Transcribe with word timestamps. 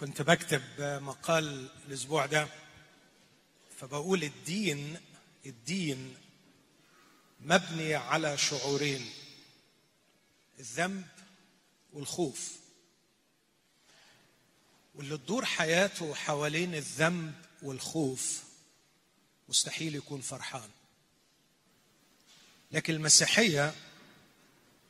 كنت 0.00 0.22
بكتب 0.22 0.62
مقال 0.80 1.68
الأسبوع 1.88 2.26
ده 2.26 2.48
فبقول 3.78 4.24
الدين 4.24 4.96
الدين 5.46 6.16
مبني 7.40 7.94
على 7.94 8.38
شعورين 8.38 9.10
الذنب 10.60 11.06
والخوف. 11.92 12.52
واللي 14.94 15.16
تدور 15.16 15.44
حياته 15.44 16.14
حوالين 16.14 16.74
الذنب 16.74 17.34
والخوف 17.62 18.42
مستحيل 19.48 19.94
يكون 19.96 20.20
فرحان. 20.20 20.70
لكن 22.72 22.94
المسيحية 22.94 23.74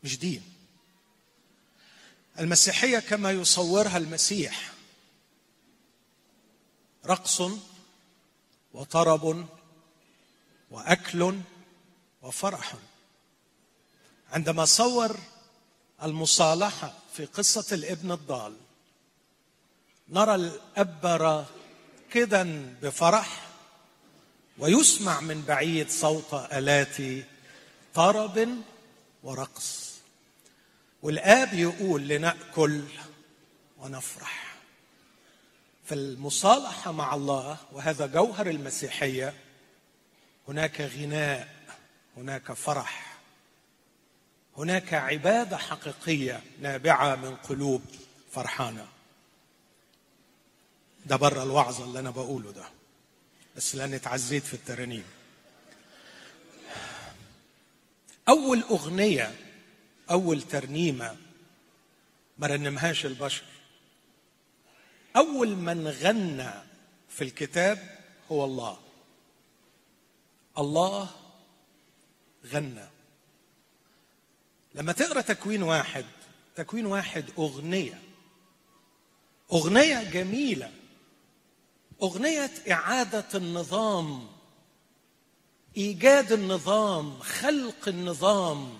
مش 0.04 0.18
دين. 0.18 0.42
المسيحية 2.38 2.98
كما 2.98 3.32
يصورها 3.32 3.96
المسيح 3.96 4.79
رقص 7.06 7.42
وطرب 8.72 9.46
وأكل 10.70 11.40
وفرح. 12.22 12.74
عندما 14.32 14.64
صور 14.64 15.16
المصالحة 16.02 16.94
في 17.12 17.24
قصة 17.24 17.74
الابن 17.74 18.12
الضال 18.12 18.56
نرى 20.08 20.34
الأب 20.34 21.06
راكدا 21.06 22.76
بفرح 22.82 23.46
ويسمع 24.58 25.20
من 25.20 25.42
بعيد 25.42 25.90
صوت 25.90 26.34
آلات 26.34 27.26
طرب 27.94 28.48
ورقص. 29.22 29.90
والآب 31.02 31.54
يقول 31.54 32.08
لنأكل 32.08 32.84
ونفرح. 33.78 34.49
فالمصالحه 35.90 36.92
مع 36.92 37.14
الله 37.14 37.58
وهذا 37.72 38.06
جوهر 38.06 38.46
المسيحية 38.50 39.34
هناك 40.48 40.80
غناء 40.80 41.48
هناك 42.16 42.52
فرح 42.52 43.18
هناك 44.58 44.94
عبادة 44.94 45.56
حقيقية 45.56 46.42
نابعة 46.60 47.16
من 47.16 47.36
قلوب 47.36 47.82
فرحانة. 48.32 48.88
ده 51.06 51.16
بره 51.16 51.42
الوعظه 51.42 51.84
اللي 51.84 51.98
أنا 51.98 52.10
بقوله 52.10 52.50
ده 52.52 52.64
بس 53.56 53.74
لاني 53.74 53.96
اتعزيت 53.96 54.44
في 54.44 54.54
الترانيم. 54.54 55.04
أول 58.28 58.62
أغنية 58.62 59.34
أول 60.10 60.42
ترنيمة 60.42 61.16
ما 62.38 62.46
رنمهاش 62.46 63.06
البشر. 63.06 63.44
أول 65.16 65.56
من 65.56 65.88
غنى 65.88 66.50
في 67.08 67.24
الكتاب 67.24 67.98
هو 68.32 68.44
الله. 68.44 68.78
الله 70.58 71.10
غنى. 72.46 72.88
لما 74.74 74.92
تقرأ 74.92 75.20
تكوين 75.20 75.62
واحد 75.62 76.04
تكوين 76.56 76.86
واحد 76.86 77.24
أغنية. 77.38 78.02
أغنية 79.52 80.10
جميلة. 80.10 80.72
أغنية 82.02 82.50
إعادة 82.70 83.28
النظام 83.34 84.28
إيجاد 85.76 86.32
النظام 86.32 87.18
خلق 87.18 87.88
النظام 87.88 88.78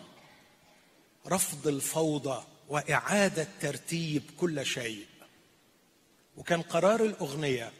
رفض 1.27 1.69
الفوضى 1.69 2.45
وإعادة 2.69 3.49
ترتيب 3.61 4.23
كل 4.41 4.67
شيء. 4.67 5.10
وكان 6.37 6.63
قرار 6.63 7.05
الأغنية. 7.05 7.73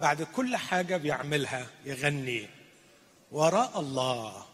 بعد 0.00 0.22
كل 0.22 0.56
حاجة 0.56 0.96
بيعملها 0.96 1.66
يغني. 1.84 2.48
وراء 3.32 3.80
الله. 3.80 4.46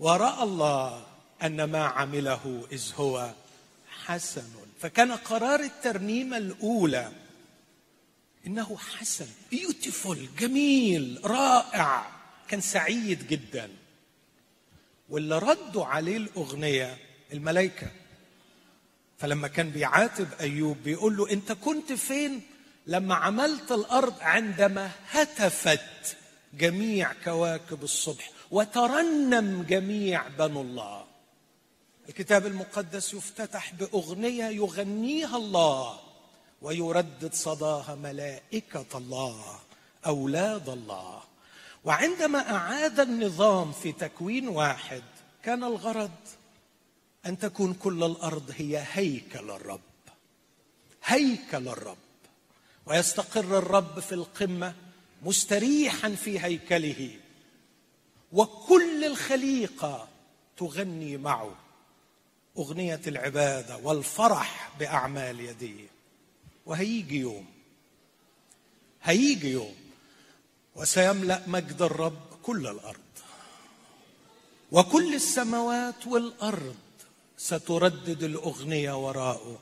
وراء 0.00 0.44
الله 0.44 1.06
أن 1.42 1.64
ما 1.64 1.84
عمله 1.84 2.66
إذ 2.72 2.92
هو 2.94 3.34
حسن. 4.04 4.48
فكان 4.80 5.12
قرار 5.12 5.60
الترنيمة 5.60 6.36
الأولى. 6.36 7.12
إنه 8.46 8.76
حسن 8.76 9.26
بيوتيفول 9.50 10.28
جميل 10.38 11.20
رائع. 11.24 12.10
كان 12.48 12.60
سعيد 12.60 13.28
جدا. 13.28 13.70
واللي 15.08 15.38
ردوا 15.38 15.84
عليه 15.84 16.16
الأغنية 16.16 16.98
الملائكة. 17.32 17.90
فلما 19.18 19.48
كان 19.48 19.70
بيعاتب 19.70 20.28
أيوب 20.40 20.76
بيقول 20.84 21.16
له 21.16 21.30
أنت 21.30 21.52
كنت 21.52 21.92
فين؟ 21.92 22.42
لما 22.86 23.14
عملت 23.14 23.72
الأرض 23.72 24.14
عندما 24.20 24.90
هتفت 25.10 26.16
جميع 26.54 27.12
كواكب 27.24 27.82
الصبح 27.82 28.30
وترنم 28.50 29.62
جميع 29.62 30.28
بنو 30.28 30.60
الله. 30.60 31.04
الكتاب 32.08 32.46
المقدس 32.46 33.14
يفتتح 33.14 33.72
بأغنية 33.74 34.44
يغنيها 34.44 35.36
الله 35.36 36.00
ويردد 36.62 37.34
صداها 37.34 37.94
ملائكة 37.94 38.86
الله 38.94 39.58
أولاد 40.06 40.68
الله. 40.68 41.20
وعندما 41.84 42.50
أعاد 42.50 43.00
النظام 43.00 43.72
في 43.72 43.92
تكوين 43.92 44.48
واحد 44.48 45.02
كان 45.42 45.64
الغرض 45.64 46.10
أن 47.26 47.38
تكون 47.38 47.74
كل 47.74 48.04
الأرض 48.04 48.54
هي 48.56 48.84
هيكل 48.92 49.50
الرب. 49.50 49.80
هيكل 51.04 51.68
الرب. 51.68 51.96
ويستقر 52.86 53.58
الرب 53.58 54.00
في 54.00 54.12
القمة 54.12 54.74
مستريحا 55.22 56.14
في 56.14 56.40
هيكله. 56.40 57.20
وكل 58.32 59.04
الخليقة 59.04 60.08
تغني 60.56 61.16
معه. 61.16 61.54
أغنية 62.58 63.00
العبادة 63.06 63.76
والفرح 63.76 64.72
بأعمال 64.78 65.40
يديه. 65.40 65.86
وهيجي 66.66 67.18
يوم. 67.18 67.46
هيجي 69.02 69.50
يوم. 69.50 69.74
وسيملأ 70.76 71.42
مجد 71.46 71.82
الرب 71.82 72.28
كل 72.42 72.66
الأرض. 72.66 72.98
وكل 74.72 75.14
السماوات 75.14 76.06
والأرض 76.06 76.76
ستردد 77.38 78.22
الأغنية 78.22 79.06
وراءه 79.06 79.58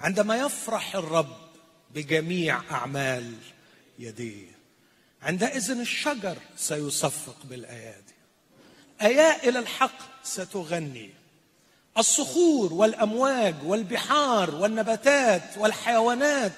عندما 0.00 0.36
يفرح 0.36 0.96
الرب 0.96 1.36
بجميع 1.94 2.60
أعمال 2.70 3.34
يديه 3.98 4.56
عندئذ 5.22 5.70
الشجر 5.70 6.38
سيصفق 6.56 7.36
بالأيادي. 7.44 8.14
ايائل 9.02 9.56
الحق 9.56 10.24
ستغني. 10.24 11.10
الصخور 11.98 12.72
والأمواج 12.72 13.54
والبحار 13.64 14.54
والنباتات 14.54 15.58
والحيوانات 15.58 16.56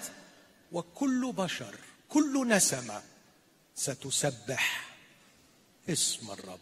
وكل 0.72 1.32
بشر 1.32 1.74
كل 2.08 2.48
نسمة 2.48 3.02
ستسبح 3.74 4.94
اسم 5.88 6.30
الرب. 6.30 6.58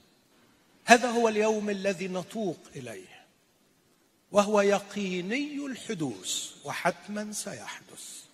هذا 0.85 1.11
هو 1.11 1.29
اليوم 1.29 1.71
الذي 1.71 2.09
نتوق 2.09 2.59
إليه. 2.77 3.16
وهو 4.33 4.61
يقيني 4.61 5.67
الحدوث 5.67 6.53
وحتما 6.65 7.33
سيحدث. 7.33 8.25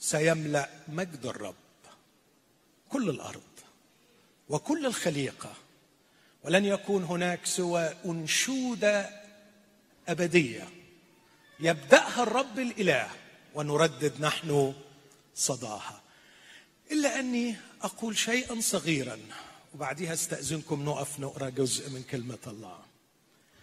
سيملأ 0.00 0.70
مجد 0.88 1.26
الرب 1.26 1.54
كل 2.88 3.10
الأرض 3.10 3.42
وكل 4.48 4.86
الخليقة 4.86 5.54
ولن 6.44 6.64
يكون 6.64 7.04
هناك 7.04 7.46
سوى 7.46 7.94
أنشودة 8.04 9.22
أبدية. 10.08 10.68
يبدأها 11.60 12.22
الرب 12.22 12.58
الإله 12.58 13.10
ونردد 13.54 14.20
نحن 14.20 14.74
صداها. 15.34 16.02
إلا 16.90 17.20
أني 17.20 17.56
أقول 17.82 18.18
شيئا 18.18 18.60
صغيرا 18.60 19.18
وبعدها 19.74 20.12
استأذنكم 20.12 20.84
نقف 20.84 21.20
نقرأ 21.20 21.48
جزء 21.48 21.90
من 21.90 22.02
كلمة 22.02 22.38
الله. 22.46 22.91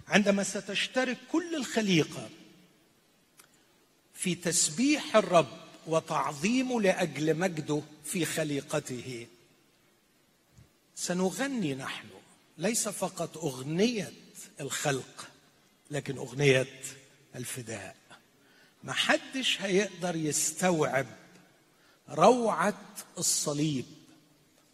عندما 0.10 0.44
ستشترك 0.44 1.18
كل 1.32 1.56
الخليقة 1.56 2.30
في 4.14 4.36
تسبيح 4.36 5.16
الرب 5.16 5.60
وتعظيمه 5.88 6.82
لأجل 6.82 7.38
مجده 7.38 7.82
في 8.06 8.26
خليقته. 8.26 9.28
سنغني 10.96 11.76
نحن 11.76 12.08
ليس 12.58 12.88
فقط 12.88 13.38
أغنية 13.38 14.14
الخلق 14.62 15.28
لكن 15.92 16.18
أغنية 16.18 16.82
الفداء. 17.36 17.96
ما 18.84 18.94
حدش 18.94 19.62
هيقدر 19.62 20.16
يستوعب 20.16 21.08
روعة 22.10 22.82
الصليب 23.18 23.86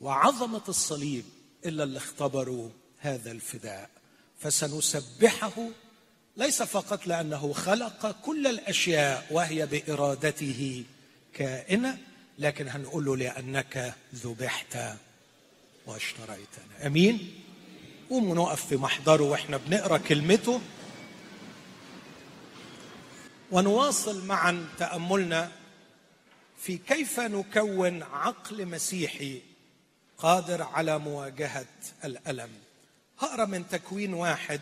وعظمة 0.01 0.63
الصليب 0.69 1.25
إلا 1.65 1.83
اللي 1.83 1.97
اختبروا 1.97 2.69
هذا 2.99 3.31
الفداء. 3.31 3.94
فسنسبحه 4.39 5.67
ليس 6.37 6.63
فقط 6.63 7.07
لأنه 7.07 7.53
خلق 7.53 8.15
كل 8.21 8.47
الأشياء 8.47 9.27
وهي 9.31 9.65
بإرادته 9.65 10.83
كائنة 11.33 11.97
لكن 12.39 12.67
هنقول 12.67 13.05
له 13.05 13.17
لأنك 13.17 13.93
ذبحت 14.15 14.77
واشتريتنا. 15.87 16.85
أمين؟ 16.85 17.41
قوموا 18.09 18.35
نقف 18.35 18.65
في 18.67 18.77
محضره 18.77 19.23
وإحنا 19.23 19.57
بنقرأ 19.57 19.97
كلمته. 19.97 20.61
ونواصل 23.51 24.25
معا 24.25 24.67
تأملنا 24.79 25.51
في 26.57 26.77
كيف 26.77 27.19
نكون 27.19 28.03
عقل 28.03 28.65
مسيحي 28.65 29.41
قادر 30.17 30.61
على 30.61 30.99
مواجهة 30.99 31.65
الألم. 32.03 32.49
هقرأ 33.19 33.45
من 33.45 33.69
تكوين 33.69 34.13
واحد 34.13 34.61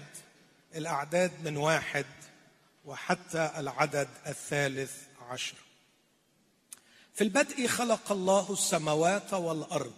الأعداد 0.75 1.31
من 1.43 1.57
واحد 1.57 2.05
وحتى 2.85 3.51
العدد 3.57 4.07
الثالث 4.27 4.93
عشر. 5.21 5.55
في 7.13 7.23
البدء 7.23 7.67
خلق 7.67 8.11
الله 8.11 8.53
السماوات 8.53 9.33
والأرض 9.33 9.93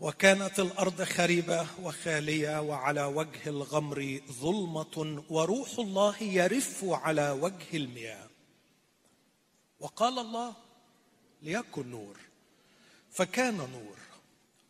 وكانت 0.00 0.60
الأرض 0.60 1.02
خريبة 1.02 1.66
وخالية 1.82 2.60
وعلى 2.60 3.04
وجه 3.04 3.40
الغمر 3.46 4.20
ظلمة 4.32 5.22
وروح 5.30 5.78
الله 5.78 6.22
يرف 6.22 6.84
على 6.84 7.30
وجه 7.30 7.76
المياه. 7.76 8.28
وقال 9.80 10.18
الله 10.18 10.54
ليكن 11.42 11.90
نور. 11.90 12.16
فكان 13.12 13.56
نور. 13.56 13.96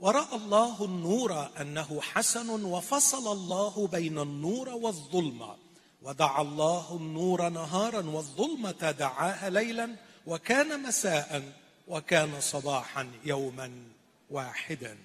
ورأى 0.01 0.37
الله 0.37 0.85
النور 0.85 1.49
أنه 1.61 2.01
حسن 2.01 2.65
وفصل 2.65 3.33
الله 3.33 3.87
بين 3.87 4.19
النور 4.19 4.69
والظلمه 4.69 5.57
ودعا 6.03 6.43
الله 6.43 6.97
النور 6.97 7.49
نهارا 7.49 8.11
والظلمة 8.11 8.91
دعاها 8.91 9.51
ليلا 9.51 9.97
وكان 10.27 10.83
مساء 10.83 11.53
وكان 11.89 12.41
صباحا 12.41 13.11
يوما 13.25 13.73
واحدا. 14.31 14.99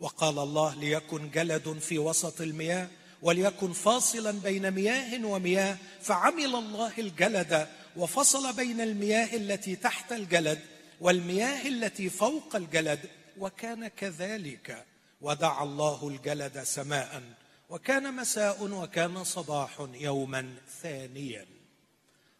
وقال 0.00 0.38
الله 0.38 0.74
ليكن 0.74 1.30
جلد 1.30 1.78
في 1.78 1.98
وسط 1.98 2.40
المياه 2.40 2.88
وليكن 3.22 3.72
فاصلا 3.72 4.30
بين 4.30 4.70
مياه 4.70 5.26
ومياه 5.26 5.76
فعمل 6.02 6.54
الله 6.54 6.92
الجلد 6.98 7.68
وفصل 7.96 8.52
بين 8.52 8.80
المياه 8.80 9.36
التي 9.36 9.76
تحت 9.76 10.12
الجلد 10.12 10.60
والمياه 11.00 11.68
التي 11.68 12.10
فوق 12.10 12.56
الجلد 12.56 13.00
وكان 13.38 13.88
كذلك. 13.88 14.86
ودعا 15.20 15.64
الله 15.64 16.08
الجلد 16.08 16.62
سماء 16.62 17.22
وكان 17.70 18.14
مساء 18.14 18.62
وكان 18.62 19.24
صباح 19.24 19.86
يوما 19.94 20.54
ثانيا. 20.82 21.46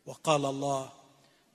وقال 0.06 0.44
الله 0.44 0.92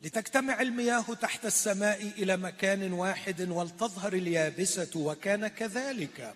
لتجتمع 0.01 0.61
المياه 0.61 1.05
تحت 1.21 1.45
السماء 1.45 2.01
إلى 2.01 2.37
مكان 2.37 2.93
واحد 2.93 3.49
ولتظهر 3.49 4.13
اليابسة 4.13 4.91
وكان 4.95 5.47
كذلك. 5.47 6.33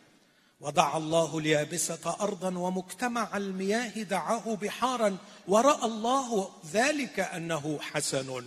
ودعا 0.62 0.98
الله 0.98 1.38
اليابسة 1.38 2.16
أرضا 2.22 2.58
ومجتمع 2.58 3.38
المياه 3.38 4.04
دعاه 4.04 4.56
بحارا 4.56 5.18
ورأى 5.48 5.86
الله 5.86 6.50
ذلك 6.72 7.20
أنه 7.20 7.80
حسن. 7.82 8.46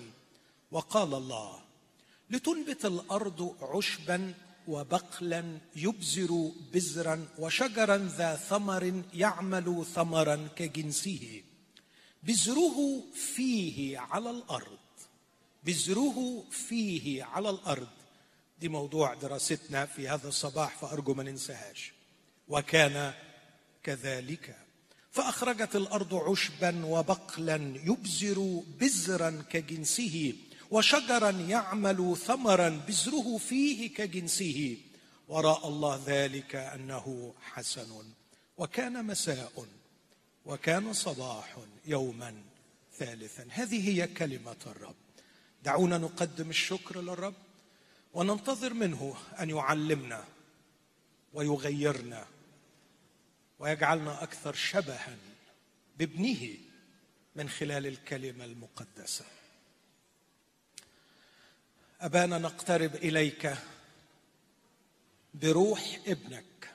وقال 0.70 1.14
الله 1.14 1.58
لتنبت 2.30 2.84
الأرض 2.84 3.56
عشبا 3.62 4.34
وبقلا 4.68 5.58
يبزر 5.76 6.50
بزرا 6.74 7.28
وشجرا 7.38 7.96
ذا 7.96 8.36
ثمر 8.36 9.02
يعمل 9.14 9.84
ثمرا 9.94 10.48
كجنسه. 10.56 11.42
بزره 12.22 13.04
فيه 13.34 13.98
على 13.98 14.30
الأرض. 14.30 14.78
بذره 15.64 16.44
فيه 16.50 17.24
على 17.24 17.50
الأرض. 17.50 17.88
دي 18.60 18.68
موضوع 18.68 19.14
دراستنا 19.14 19.86
في 19.86 20.08
هذا 20.08 20.28
الصباح 20.28 20.76
فأرجو 20.78 21.14
ما 21.14 21.22
ننساهاش. 21.22 21.92
وكان 22.48 23.14
كذلك. 23.82 24.56
فأخرجت 25.10 25.76
الأرض 25.76 26.14
عشبا 26.14 26.86
وبقلا 26.86 27.74
يبزر 27.84 28.62
بزرا 28.80 29.42
كجنسه. 29.50 30.34
وشجرا 30.70 31.30
يعمل 31.30 32.16
ثمرا 32.16 32.68
بزره 32.68 33.38
فيه 33.38 33.94
كجنسه. 33.94 34.76
وراى 35.28 35.64
الله 35.64 36.02
ذلك 36.06 36.56
أنه 36.56 37.34
حسن 37.42 38.12
وكان 38.56 39.04
مساء 39.04 39.66
وكان 40.44 40.92
صباح 40.92 41.56
يوما 41.86 42.42
ثالثا. 42.98 43.46
هذه 43.50 43.88
هي 43.88 44.06
كلمة 44.06 44.56
الرب. 44.66 44.96
دعونا 45.62 45.98
نقدم 45.98 46.50
الشكر 46.50 47.00
للرب 47.00 47.34
وننتظر 48.12 48.74
منه 48.74 49.16
أن 49.40 49.50
يعلمنا 49.50 50.24
ويغيرنا 51.32 52.26
ويجعلنا 53.58 54.22
أكثر 54.22 54.54
شبها 54.54 55.16
بابنه 55.98 56.48
من 57.36 57.48
خلال 57.48 57.86
الكلمة 57.86 58.44
المقدسة. 58.44 59.24
أبانا 62.00 62.38
نقترب 62.38 62.94
إليك 62.94 63.54
بروح 65.34 65.98
ابنك 66.06 66.74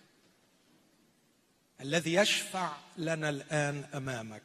الذي 1.82 2.14
يشفع 2.14 2.78
لنا 2.98 3.30
الآن 3.30 3.84
أمامك 3.94 4.44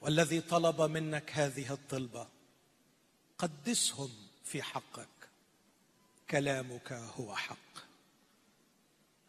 والذي 0.00 0.40
طلب 0.40 0.80
منك 0.80 1.30
هذه 1.30 1.72
الطلبة. 1.72 2.28
قدسهم 3.38 4.10
في 4.44 4.62
حقك. 4.62 5.08
كلامك 6.30 6.92
هو 6.92 7.36
حق. 7.36 7.56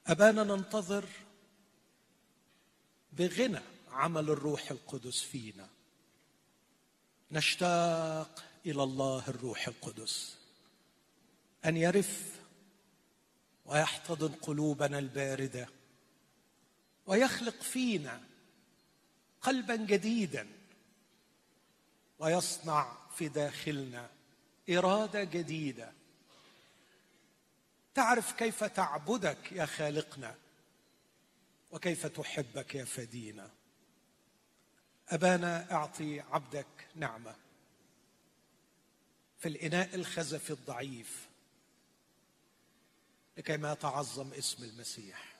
أبانا 0.07 0.43
ننتظر 0.43 1.05
بغنى 3.13 3.61
عمل 3.91 4.29
الروح 4.29 4.71
القدس 4.71 5.21
فينا. 5.21 5.67
نشتاق 7.31 8.43
إلى 8.65 8.83
الله 8.83 9.23
الروح 9.27 9.67
القدس. 9.67 10.37
أن 11.65 11.77
يرف 11.77 12.39
ويحتضن 13.65 14.33
قلوبنا 14.41 14.99
الباردة. 14.99 15.67
ويخلق 17.07 17.61
فينا 17.61 18.21
قلبا 19.41 19.75
جديدا. 19.75 20.47
ويصنع 22.19 22.97
في 23.15 23.27
داخلنا 23.27 24.09
إرادة 24.69 25.23
جديدة. 25.23 25.93
تعرف 27.95 28.31
كيف 28.31 28.63
تعبدك 28.63 29.51
يا 29.51 29.65
خالقنا؟ 29.65 30.35
وكيف 31.71 32.05
تحبك 32.05 32.75
يا 32.75 32.85
فدينا؟ 32.85 33.49
أبانا 35.09 35.71
أعطي 35.71 36.19
عبدك 36.19 36.87
نعمة. 36.95 37.44
في 39.45 39.51
الإناء 39.51 39.95
الخزف 39.95 40.51
الضعيف 40.51 41.25
لكي 43.37 43.57
ما 43.57 43.71
يتعظم 43.71 44.33
اسم 44.33 44.63
المسيح. 44.63 45.35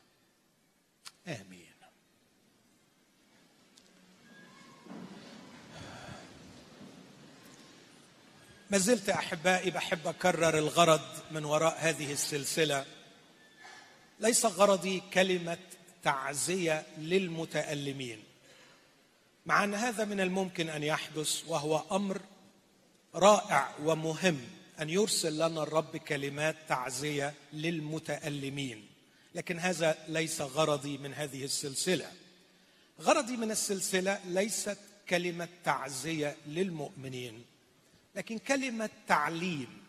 آمين. 1.28 1.72
ما 8.70 8.78
زلت 8.78 9.10
أحبائي 9.10 9.72
بحب 9.72 10.08
أكرر 10.08 10.58
الغرض 10.58 11.02
من 11.32 11.46
وراء 11.46 11.78
هذه 11.80 12.12
السلسلة. 12.14 12.86
ليس 14.20 14.46
غرضي 14.46 15.00
كلمة 15.14 15.58
تعزية 16.04 16.86
للمتألمين. 16.98 18.24
مع 19.46 19.64
أن 19.64 19.74
هذا 19.74 20.06
من 20.06 20.20
الممكن 20.20 20.70
أن 20.70 20.84
يحدث 20.84 21.44
وهو 21.48 21.84
أمر 21.92 22.22
رائع 23.16 23.76
ومهم 23.84 24.42
أن 24.82 24.90
يرسل 24.90 25.34
لنا 25.36 25.64
الرب 25.64 25.98
كلمات 25.98 26.56
تعزية 26.68 27.34
للمتألمين. 27.54 28.88
لكن 29.36 29.60
هذا 29.60 29.98
ليس 30.08 30.42
غرضي 30.42 30.98
من 30.98 31.14
هذه 31.14 31.44
السلسلة. 31.44 32.12
غرضي 33.02 33.38
من 33.38 33.52
السلسلة 33.52 34.20
ليست 34.26 34.78
كلمة 35.10 35.48
تعزية 35.64 36.38
للمؤمنين 36.48 37.46
لكن 38.16 38.38
كلمة 38.38 38.90
تعليم. 39.08 39.84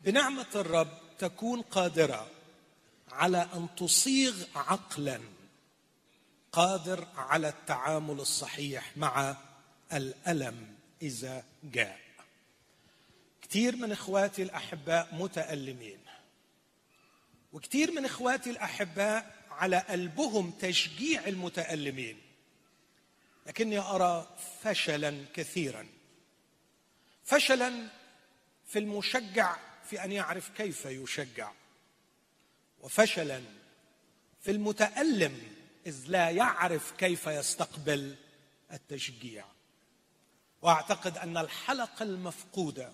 بنعمة 0.00 0.46
الرب 0.54 0.98
تكون 1.18 1.62
قادرة 1.62 2.30
على 3.12 3.48
أن 3.54 3.68
تصيغ 3.76 4.44
عقلا 4.54 5.20
قادر 6.52 7.06
على 7.16 7.48
التعامل 7.48 8.20
الصحيح 8.20 8.96
مع 8.96 9.36
الألم. 9.92 10.79
إذا 11.02 11.44
جاء. 11.64 12.00
كثير 13.42 13.76
من 13.76 13.92
إخواتي 13.92 14.42
الأحباء 14.42 15.14
متألمين. 15.14 15.98
وكثير 17.52 17.90
من 17.90 18.04
إخواتي 18.04 18.50
الأحباء 18.50 19.46
على 19.50 19.78
قلبهم 19.78 20.50
تشجيع 20.50 21.26
المتألمين. 21.26 22.20
لكني 23.46 23.78
أرى 23.78 24.36
فشلا 24.62 25.24
كثيرا. 25.34 25.86
فشلا 27.24 27.88
في 28.66 28.78
المشجع 28.78 29.56
في 29.90 30.04
أن 30.04 30.12
يعرف 30.12 30.50
كيف 30.56 30.84
يشجع. 30.84 31.52
وفشلا 32.80 33.42
في 34.40 34.50
المتألم 34.50 35.42
إذ 35.86 36.04
لا 36.06 36.30
يعرف 36.30 36.92
كيف 36.98 37.26
يستقبل 37.26 38.16
التشجيع. 38.72 39.44
واعتقد 40.62 41.18
أن 41.18 41.36
الحلقة 41.36 42.02
المفقوده 42.02 42.92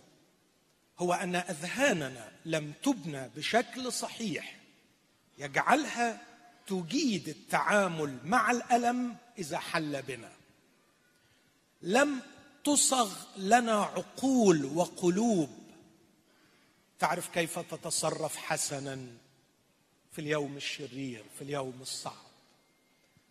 هو 0.98 1.12
أن 1.12 1.36
أذهاننا 1.36 2.32
لم 2.44 2.72
تبنى 2.82 3.28
بشكل 3.28 3.92
صحيح. 3.92 4.56
يجعلها 5.38 6.22
تجيد 6.66 7.28
التعامل 7.28 8.18
مع 8.24 8.50
الألم 8.50 9.16
إذا 9.38 9.58
حل 9.58 10.02
بنا. 10.02 10.32
لم 11.82 12.20
تصغ 12.64 13.12
لنا 13.36 13.82
عقول 13.82 14.64
وقلوب. 14.64 15.58
تعرف 16.98 17.28
كيف 17.28 17.58
تتصرف 17.58 18.36
حسنا 18.36 19.06
في 20.12 20.20
اليوم 20.20 20.56
الشرير 20.56 21.24
في 21.38 21.42
اليوم 21.42 21.78
الصعب. 21.80 22.26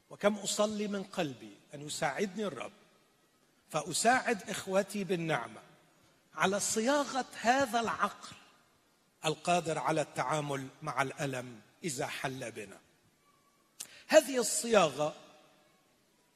وكم 0.10 0.36
أصلي 0.36 0.88
من 0.88 1.04
قلبي 1.04 1.52
أن 1.74 1.82
يساعدني 1.82 2.46
الرب 2.46 2.85
فأساعد 3.70 4.50
إخوتي 4.50 5.04
بالنعمة. 5.04 5.62
على 6.36 6.60
صياغة 6.60 7.26
هذا 7.42 7.80
العقل 7.80 8.36
القادر 9.26 9.78
على 9.78 10.02
التعامل 10.02 10.68
مع 10.82 11.02
الألم 11.02 11.62
إذا 11.84 12.08
حل 12.08 12.52
بنا. 12.52 12.80
هذه 14.08 14.38
الصياغة 14.38 15.16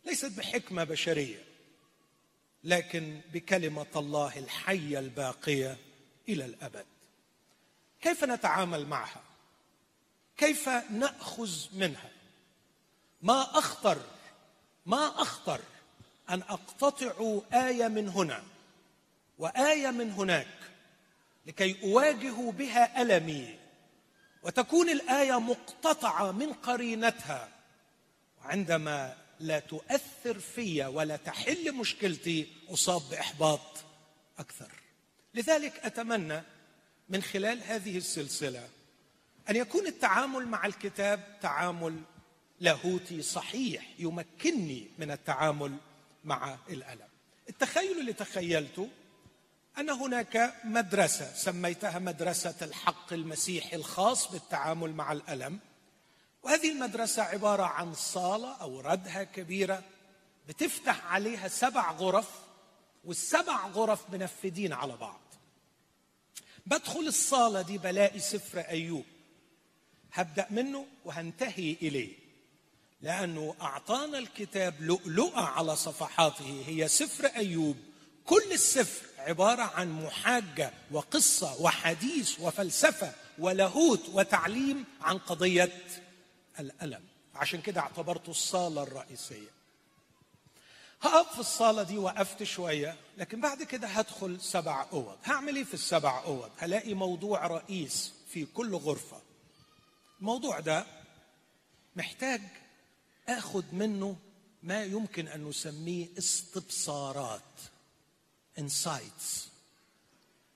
ليست 0.05 0.37
بحكمة 0.37 0.83
بشرية 0.83 1.43
لكن 2.63 3.21
بكلمة 3.33 3.85
الله 3.95 4.39
الحية 4.39 4.99
الباقية 4.99 5.77
إلى 6.29 6.45
الأبد. 6.45 6.85
كيف 8.01 8.23
نتعامل 8.23 8.85
معها؟ 8.85 9.21
كيف 10.37 10.69
نأخذ 10.69 11.51
منها؟ 11.73 12.09
ما 13.21 13.41
أخطر؟ 13.41 14.01
ما 14.85 15.21
أخطر؟ 15.21 15.61
أن 16.29 16.41
أقتطع 16.41 17.39
آية 17.53 17.87
من 17.87 18.09
هنا 18.09 18.43
وآية 19.37 19.91
من 19.91 20.11
هناك 20.11 20.57
لكي 21.45 21.83
أواجه 21.83 22.51
بها 22.51 23.01
ألمي 23.01 23.59
وتكون 24.43 24.89
الآية 24.89 25.39
مقتطعة 25.39 26.31
من 26.31 26.53
قرينتها 26.53 27.49
وعندما 28.41 29.15
لا 29.39 29.59
تؤثر 29.59 30.39
في 30.39 30.85
ولا 30.85 31.15
تحل 31.15 31.73
مشكلتي 31.73 32.47
أصاب 32.69 33.01
بإحباط 33.11 33.85
أكثر. 34.39 34.71
لذلك 35.33 35.79
أتمنى 35.83 36.41
من 37.09 37.21
خلال 37.21 37.63
هذه 37.63 37.97
السلسلة 37.97 38.67
أن 39.49 39.55
يكون 39.55 39.87
التعامل 39.87 40.47
مع 40.47 40.65
الكتاب 40.65 41.37
تعامل 41.41 42.01
لاهوتي 42.59 43.21
صحيح 43.21 43.85
يمكنني 43.99 44.87
من 44.97 45.11
التعامل 45.11 45.77
مع 46.29 46.57
الألم. 46.69 47.07
التخيل 47.49 47.99
اللي 47.99 48.13
تخيلته 48.13 48.89
أن 49.77 49.89
هناك 49.89 50.53
مدرسة 50.63 51.33
سميتها 51.33 51.99
مدرسة 51.99 52.55
الحق 52.61 53.13
المسيحي 53.13 53.75
الخاص 53.75 54.31
بالتعامل 54.31 54.93
مع 54.93 55.11
الألم. 55.11 55.59
وهذه 56.43 56.71
المدرسة 56.71 57.23
عبارة 57.23 57.63
عن 57.63 57.93
صالة 57.93 58.53
أو 58.53 58.79
ردهه 58.79 59.23
كبيرة 59.23 59.83
بتفتح 60.47 61.05
عليها 61.05 61.47
سبع 61.47 61.91
غرف 61.91 62.29
والسبع 63.05 63.67
غرف 63.67 64.09
منفذين 64.09 64.73
على 64.73 64.97
بعض. 64.97 65.21
بدخل 66.65 67.07
الصالة 67.07 67.61
دي 67.61 67.77
بلاقي 67.77 68.19
سفر 68.19 68.59
أيوب. 68.59 69.05
هبدأ 70.13 70.47
منه 70.49 70.85
وهنتهي 71.05 71.77
إليه. 71.81 72.28
لأنه 73.01 73.55
أعطانا 73.61 74.17
الكتاب 74.17 74.81
لؤلؤة 74.81 75.41
على 75.41 75.75
صفحاته 75.75 76.63
هي 76.67 76.87
سفر 76.87 77.25
أيوب. 77.25 77.77
كل 78.25 78.51
السفر 78.51 79.05
عبارة 79.17 79.61
عن 79.61 80.03
محاجة 80.03 80.73
وقصة 80.91 81.61
وحديث 81.61 82.39
وفلسفة 82.39 83.13
ولاهوت 83.39 84.09
وتعليم 84.09 84.85
عن 85.01 85.17
قضية 85.17 85.83
الألم. 86.59 87.03
عشان 87.35 87.61
كده 87.61 87.81
اعتبرته 87.81 88.29
الصالة 88.29 88.83
الرئيسية. 88.83 89.49
هقف 91.01 91.33
في 91.33 91.39
الصالة 91.39 91.83
دي 91.83 91.97
وقفت 91.97 92.43
شوية 92.43 92.95
لكن 93.17 93.41
بعد 93.41 93.63
كده 93.63 93.87
هدخل 93.87 94.41
سبع 94.41 94.85
أوض. 94.93 95.17
هعمل 95.23 95.55
إيه 95.55 95.63
في 95.63 95.73
السبع 95.73 96.23
أوض؟ 96.23 96.51
هلاقي 96.57 96.93
موضوع 96.93 97.47
رئيس 97.47 98.13
في 98.29 98.45
كل 98.45 98.75
غرفة. 98.75 99.21
الموضوع 100.19 100.59
ده 100.59 100.85
محتاج 101.95 102.41
آخذ 103.37 103.63
منه 103.71 104.17
ما 104.63 104.83
يمكن 104.83 105.27
أن 105.27 105.43
نسميه 105.49 106.07
استبصارات 106.17 107.41
انسايتس 108.59 109.49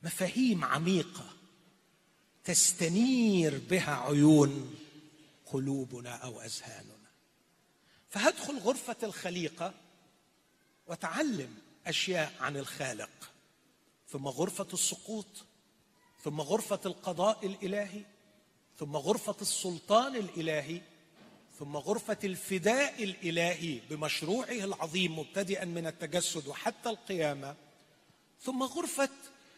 مفاهيم 0.04 0.66
عميقة 0.66 1.30
تستنير 2.44 3.62
بها 3.70 3.96
عيون 3.96 4.76
قلوبنا 5.46 6.16
أو 6.16 6.42
أذهاننا. 6.42 6.94
فهدخل 8.10 8.58
غرفة 8.58 8.96
الخليقة 9.04 9.74
واتعلم 10.88 11.58
أشياء 11.88 12.34
عن 12.40 12.58
الخالق 12.58 13.32
ثم 14.10 14.28
غرفة 14.28 14.68
السقوط 14.74 15.46
ثم 16.24 16.42
غرفة 16.42 16.80
القضاء 16.86 17.46
الإلهي 17.46 18.06
ثم 18.80 18.96
غرفة 18.96 19.36
السلطان 19.42 20.16
الإلهي 20.16 20.82
ثم 21.60 21.78
غرفة 21.78 22.18
الفداء 22.24 23.04
الإلهي 23.04 23.80
بمشروعه 23.90 24.52
العظيم 24.52 25.20
مبتدئا 25.20 25.66
من 25.66 25.88
التجسد 25.88 26.48
وحتى 26.48 26.90
القيامة. 26.90 27.56
ثم 28.42 28.64
غرفة 28.64 29.10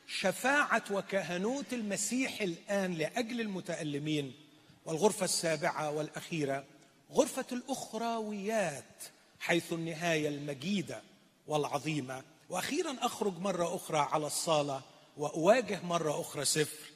شفاعة 0.07 0.83
وكهنوت 0.91 1.73
المسيح 1.73 2.41
الآن 2.41 2.93
لأجل 2.93 3.41
المتألمين. 3.41 4.33
والغرفة 4.85 5.25
السابعة 5.25 5.91
والأخيرة 5.91 6.63
غرفة 7.11 7.45
الاخرويات 7.51 9.03
حيث 9.39 9.73
النهاية 9.73 10.27
المجيدة 10.27 11.01
والعظيمة. 11.47 12.23
وأخيرا 12.49 12.95
أخرج 13.01 13.39
مرة 13.39 13.75
أخرى 13.75 13.97
على 13.97 14.27
الصالة 14.27 14.81
وأواجه 15.17 15.81
مرة 15.83 16.21
أخرى 16.21 16.45
سفر 16.45 16.89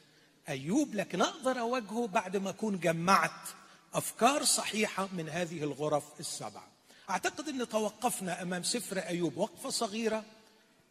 أيوب 0.49 0.95
لكن 0.95 1.21
أقدر 1.21 1.59
أواجهه 1.59 2.07
بعد 2.07 2.37
ما 2.37 2.49
أكون 2.49 2.79
جمعت 2.79 3.49
أفكار 3.93 4.43
صحيحة 4.43 5.09
من 5.13 5.29
هذه 5.29 5.63
الغرف 5.63 6.03
السبعه 6.19 6.67
أعتقد 7.09 7.47
أن 7.49 7.69
توقفنا 7.69 8.41
أمام 8.41 8.63
سفر 8.63 8.97
أيوب 8.99 9.37
وقفة 9.37 9.69
صغيرة 9.69 10.23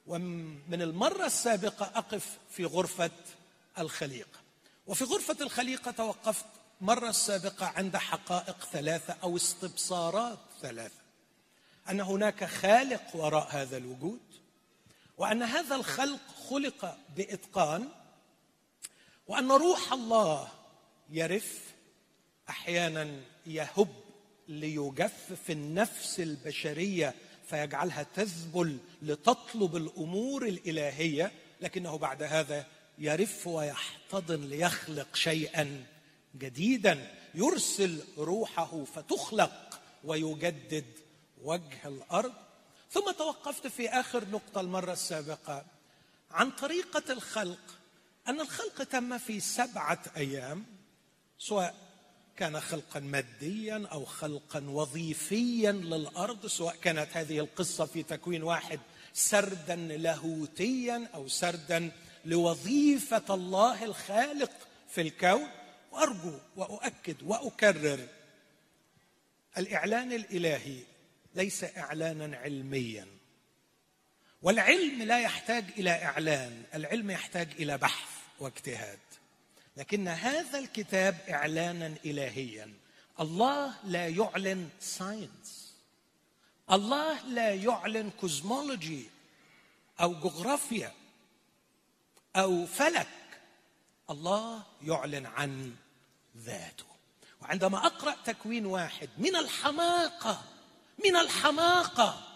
ومن 0.07 0.83
المرة 0.83 1.27
السابقة 1.27 1.91
أقف 1.95 2.39
في 2.51 2.65
غرفة 2.65 3.11
الخليقه 3.79 4.39
وفي 4.87 5.05
غرفة 5.05 5.37
الخليقه 5.41 5.91
توقفت 5.91 6.47
مرة 6.81 7.09
السابقة 7.09 7.67
عند 7.67 7.97
حقائق 7.97 8.69
ثلاثة 8.73 9.17
أو 9.23 9.37
استبصارات 9.37 10.39
ثلاثة. 10.63 11.01
أن 11.91 12.01
هناك 12.01 12.45
خالق 12.45 13.17
وراء 13.17 13.49
هذا 13.51 13.77
الوجود 13.77 14.21
وأن 15.19 15.43
هذا 15.43 15.75
الخلق 15.77 16.21
خلق 16.51 16.99
بإتقان 17.17 17.89
وأن 19.29 19.53
روح 19.53 19.93
الله 19.93 20.49
يرف 21.11 21.68
أحيانا 22.49 23.21
يهب 23.47 23.89
ليجفف 24.49 25.51
النفس 25.51 26.21
البشرية 26.21 27.15
فيجعلها 27.49 28.03
تذبل 28.03 28.79
لتطلب 29.03 29.77
الأمور 29.77 30.47
الإلهية 30.47 31.33
لكنه 31.61 31.99
بعد 31.99 32.23
هذا 32.23 32.67
يرف 32.99 33.47
ويحتضن 33.47 34.45
ليخلق 34.45 35.17
شيئا 35.17 35.87
جديدا 36.39 37.15
يرسل 37.35 38.05
روحه 38.19 38.85
فتخلق 38.85 39.81
ويجدد 40.05 40.85
وجه 41.43 41.89
الأرض. 41.89 42.33
ثم 42.91 43.11
توقفت 43.11 43.67
في 43.67 43.89
آخر 43.89 44.25
نقطة 44.29 44.61
المرة 44.61 44.93
السابقة 44.93 45.65
عن 46.31 46.51
طريقة 46.51 47.13
الخلق. 47.13 47.79
أن 48.29 48.41
الخلق 48.41 48.83
تم 48.83 49.19
في 49.19 49.41
سبعة 49.41 50.03
أيام 50.17 50.65
سواء 51.39 51.88
كان 52.39 52.61
خلقا 52.61 53.01
ماديا 53.01 53.89
أو 53.93 54.05
خلقا 54.05 54.61
وظيفيا 54.61 55.73
للأرض 55.73 56.47
سواء 56.47 56.77
كانت 56.77 57.09
هذه 57.13 57.39
القصة 57.39 57.87
في 57.87 58.03
تكوين 58.03 58.43
واحد 58.43 58.81
سردا 59.13 59.77
لاهوتيا 59.77 61.09
أو 61.15 61.29
سردا 61.29 61.93
لوظيفة 62.25 63.35
الله 63.35 63.85
الخالق 63.85 64.53
في 64.89 65.01
الكون. 65.01 65.49
وأرجو 65.93 66.39
وأؤكد 66.57 67.23
وأكرر 67.23 68.07
الإعلان 69.59 70.13
الإلهي 70.13 70.83
ليس 71.35 71.65
اعلانا 71.65 72.37
علميا 72.37 73.07
والعلم 74.43 75.03
لا 75.03 75.21
يحتاج 75.21 75.65
إلى 75.79 75.91
إعلان 75.91 76.63
العلم 76.75 77.11
يحتاج 77.11 77.49
إلى 77.59 77.79
بحث 77.79 78.09
واجتهاد. 78.39 78.99
لكن 79.79 80.09
هذا 80.09 80.59
الكتاب 80.59 81.19
إعلانا 81.31 81.95
إلهيا. 82.05 82.75
الله 83.21 83.75
لا 83.85 84.09
يعلن 84.09 84.69
ساينس 84.81 85.75
الله 86.71 87.23
لا 87.23 87.55
يعلن 87.55 88.11
cosmology 88.11 89.11
أو 90.01 90.15
جغرافيا 90.15 90.93
أو 92.37 92.67
فلك. 92.67 93.09
الله 94.11 94.63
يعلن 94.83 95.27
عن 95.27 95.77
ذاته. 96.37 96.85
وعندما 97.43 97.87
أقرأ 97.87 98.17
تكوين 98.25 98.67
واحد 98.67 99.09
من 99.19 99.37
الحماقة 99.37 100.43
من 101.05 101.17
الحماقة 101.17 102.29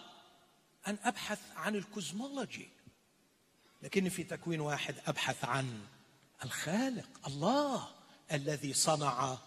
أن 0.87 0.97
أبحث 1.03 1.39
عن 1.55 1.75
ال 1.75 1.84
cosmology 1.84 2.69
لكني 3.81 4.09
في 4.09 4.23
تكوين 4.23 4.61
واحد 4.61 4.95
أبحث 5.07 5.45
عن 5.45 5.81
الخالق 6.43 7.09
الله 7.27 7.87
الذي 8.31 8.73
صنع 8.73 9.37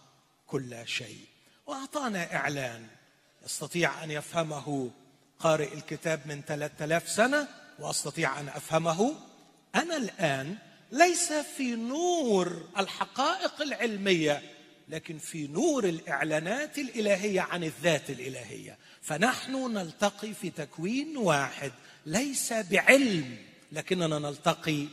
كل 0.47 0.87
شيء. 0.87 1.25
وأعطانا 1.67 2.35
إعلان 2.35 2.87
يستطيع 3.45 4.03
أن 4.03 4.11
يفهمه 4.11 4.91
قارئ 5.39 5.73
الكتاب 5.73 6.21
من 6.25 6.41
ثلاثة 6.41 6.85
آلاف 6.85 7.09
سنة 7.09 7.47
وأستطيع 7.79 8.39
أن 8.39 8.47
أفهمه. 8.47 9.15
أنا 9.75 9.97
الآن 9.97 10.57
ليس 10.91 11.33
في 11.33 11.75
نور 11.75 12.67
الحقائق 12.77 13.61
العلمية 13.61 14.41
لكن 14.89 15.17
في 15.17 15.47
نور 15.47 15.85
الإعلانات 15.85 16.77
الإلهية 16.77 17.41
عن 17.41 17.63
الذات 17.63 18.09
الإلهية. 18.09 18.77
فنحن 19.01 19.73
نلتقي 19.73 20.33
في 20.33 20.49
تكوين 20.49 21.17
واحد 21.17 21.71
ليس 22.05 22.53
بعلم 22.53 23.37
لكننا 23.71 24.19
نلتقي 24.19 24.87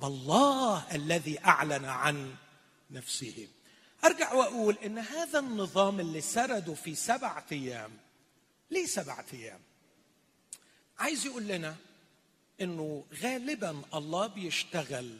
بالله 0.00 0.94
الذي 0.94 1.44
أعلن 1.44 1.84
عن 1.84 2.34
نفسه. 2.90 3.48
أرجع 4.04 4.32
وأقول 4.32 4.76
إن 4.84 4.98
هذا 4.98 5.38
النظام 5.38 6.00
اللي 6.00 6.20
سرده 6.20 6.74
في 6.74 6.94
سبعه 6.94 7.46
أيام 7.52 7.90
ليه 8.70 8.86
سبعه 8.86 9.24
أيام؟ 9.32 9.60
عايز 10.98 11.26
يقول 11.26 11.48
لنا 11.48 11.76
إنه 12.60 13.04
غالبا 13.22 13.82
الله 13.94 14.26
بيشتغل 14.26 15.18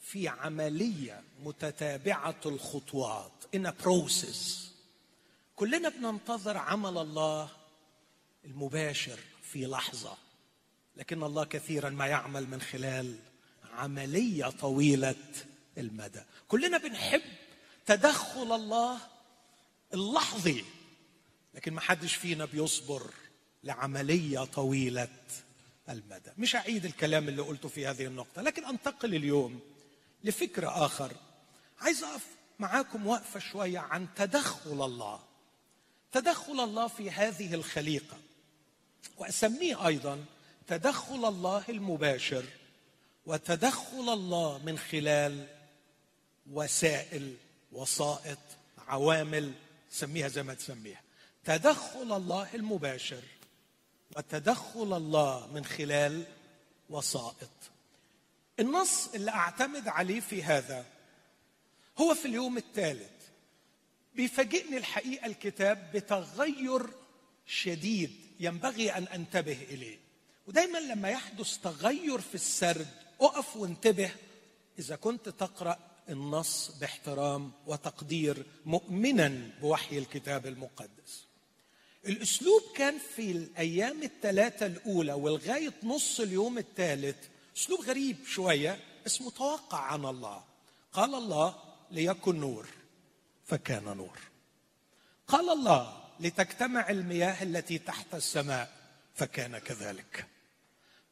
في 0.00 0.28
عملية 0.28 1.22
متتابعة 1.44 2.40
الخطوات 2.46 3.32
ان 3.54 3.72
بروسيس 3.80 4.72
كلنا 5.56 5.88
بننتظر 5.88 6.56
عمل 6.56 6.98
الله 6.98 7.48
المباشر 8.44 9.18
في 9.42 9.66
لحظة 9.66 10.16
لكن 10.96 11.22
الله 11.22 11.44
كثيرا 11.44 11.90
ما 11.90 12.06
يعمل 12.06 12.48
من 12.48 12.60
خلال 12.60 13.18
عملية 13.72 14.46
طويلة 14.46 15.14
المدى. 15.78 16.20
كلنا 16.48 16.78
بنحب 16.78 17.22
تدخل 17.86 18.52
الله 18.54 18.98
اللحظي 19.94 20.64
لكن 21.54 21.72
ما 21.72 21.80
حدش 21.80 22.14
فينا 22.14 22.44
بيصبر 22.44 23.10
لعملية 23.64 24.44
طويلة 24.44 25.08
المدى. 25.88 26.30
مش 26.38 26.56
اعيد 26.56 26.84
الكلام 26.84 27.28
اللي 27.28 27.42
قلته 27.42 27.68
في 27.68 27.86
هذه 27.86 28.06
النقطة 28.06 28.42
لكن 28.42 28.64
أنتقل 28.64 29.14
اليوم 29.14 29.60
لفكر 30.24 30.68
آخر. 30.68 31.12
عايز 31.80 32.04
أقف 32.04 32.26
معاكم 32.58 33.06
وقفة 33.06 33.40
شوية 33.40 33.78
عن 33.78 34.08
تدخل 34.16 34.84
الله. 34.84 35.20
تدخل 36.12 36.60
الله 36.60 36.88
في 36.88 37.10
هذه 37.10 37.54
الخليقة 37.54 38.16
وأسميه 39.16 39.86
أيضا 39.86 40.24
تدخل 40.66 41.28
الله 41.28 41.64
المباشر. 41.68 42.44
وتدخل 43.28 44.12
الله 44.12 44.60
من 44.64 44.78
خلال 44.78 45.46
وسائل 46.52 47.36
وسائط 47.72 48.38
عوامل 48.78 49.52
سميها 49.90 50.28
زي 50.28 50.42
ما 50.42 50.54
تسميها. 50.54 51.00
تدخل 51.44 52.16
الله 52.16 52.54
المباشر 52.54 53.22
وتدخل 54.16 54.96
الله 54.96 55.46
من 55.46 55.64
خلال 55.64 56.24
وسائط. 56.90 57.50
النص 58.60 59.08
اللي 59.14 59.30
أعتمد 59.30 59.88
عليه 59.88 60.20
في 60.20 60.42
هذا 60.42 60.86
هو 61.98 62.14
في 62.14 62.28
اليوم 62.28 62.56
الثالث. 62.56 63.10
بيفاجئني 64.14 64.76
الحقيقة 64.76 65.26
الكتاب 65.26 65.90
بتغير 65.94 66.86
شديد 67.46 68.20
ينبغي 68.40 68.92
أن 68.92 69.04
أنتبه 69.04 69.66
إليه. 69.70 69.98
ودايما 70.46 70.78
لما 70.78 71.08
يحدث 71.08 71.58
تغير 71.58 72.20
في 72.20 72.34
السرد 72.34 73.07
اقف 73.20 73.56
وانتبه. 73.56 74.10
إذا 74.78 74.96
كنت 74.96 75.28
تقرأ 75.28 75.78
النص 76.08 76.70
باحترام 76.80 77.52
وتقدير 77.66 78.46
مؤمنا 78.66 79.50
بوحي 79.60 79.98
الكتاب 79.98 80.46
المقدس. 80.46 81.26
الأسلوب 82.06 82.62
كان 82.74 82.98
في 82.98 83.30
الأيام 83.30 84.02
الثلاثة 84.02 84.66
الأولى 84.66 85.12
ولغايه 85.12 85.72
نص 85.82 86.20
اليوم 86.20 86.58
الثالث. 86.58 87.16
أسلوب 87.56 87.80
غريب 87.80 88.16
شوية 88.26 88.78
بس 89.06 89.22
متوقع 89.22 89.78
عن 89.78 90.04
الله. 90.04 90.44
قال 90.92 91.14
الله 91.14 91.54
ليكن 91.90 92.40
نور 92.40 92.66
فكان 93.44 93.84
نور. 93.96 94.18
قال 95.26 95.50
الله 95.50 96.04
لتجتمع 96.20 96.90
المياه 96.90 97.42
التي 97.42 97.78
تحت 97.78 98.14
السماء 98.14 98.72
فكان 99.14 99.58
كذلك. 99.58 100.26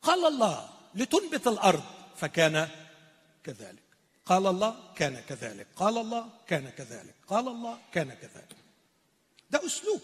قال 0.03 0.25
الله 0.25 0.76
لتنبت 0.97 1.47
الأرض 1.47 1.85
فكان 2.17 2.69
كذلك. 3.45 3.83
قال 4.27 4.47
الله 4.47 4.95
كان 4.95 5.21
كذلك. 5.21 5.67
قال 5.77 5.99
الله 5.99 6.31
كان 6.47 6.71
كذلك. 6.71 7.15
قال 7.29 7.49
الله 7.49 7.79
كان 7.93 8.15
كذلك. 8.15 8.57
ده 9.51 9.67
أسلوب 9.67 10.01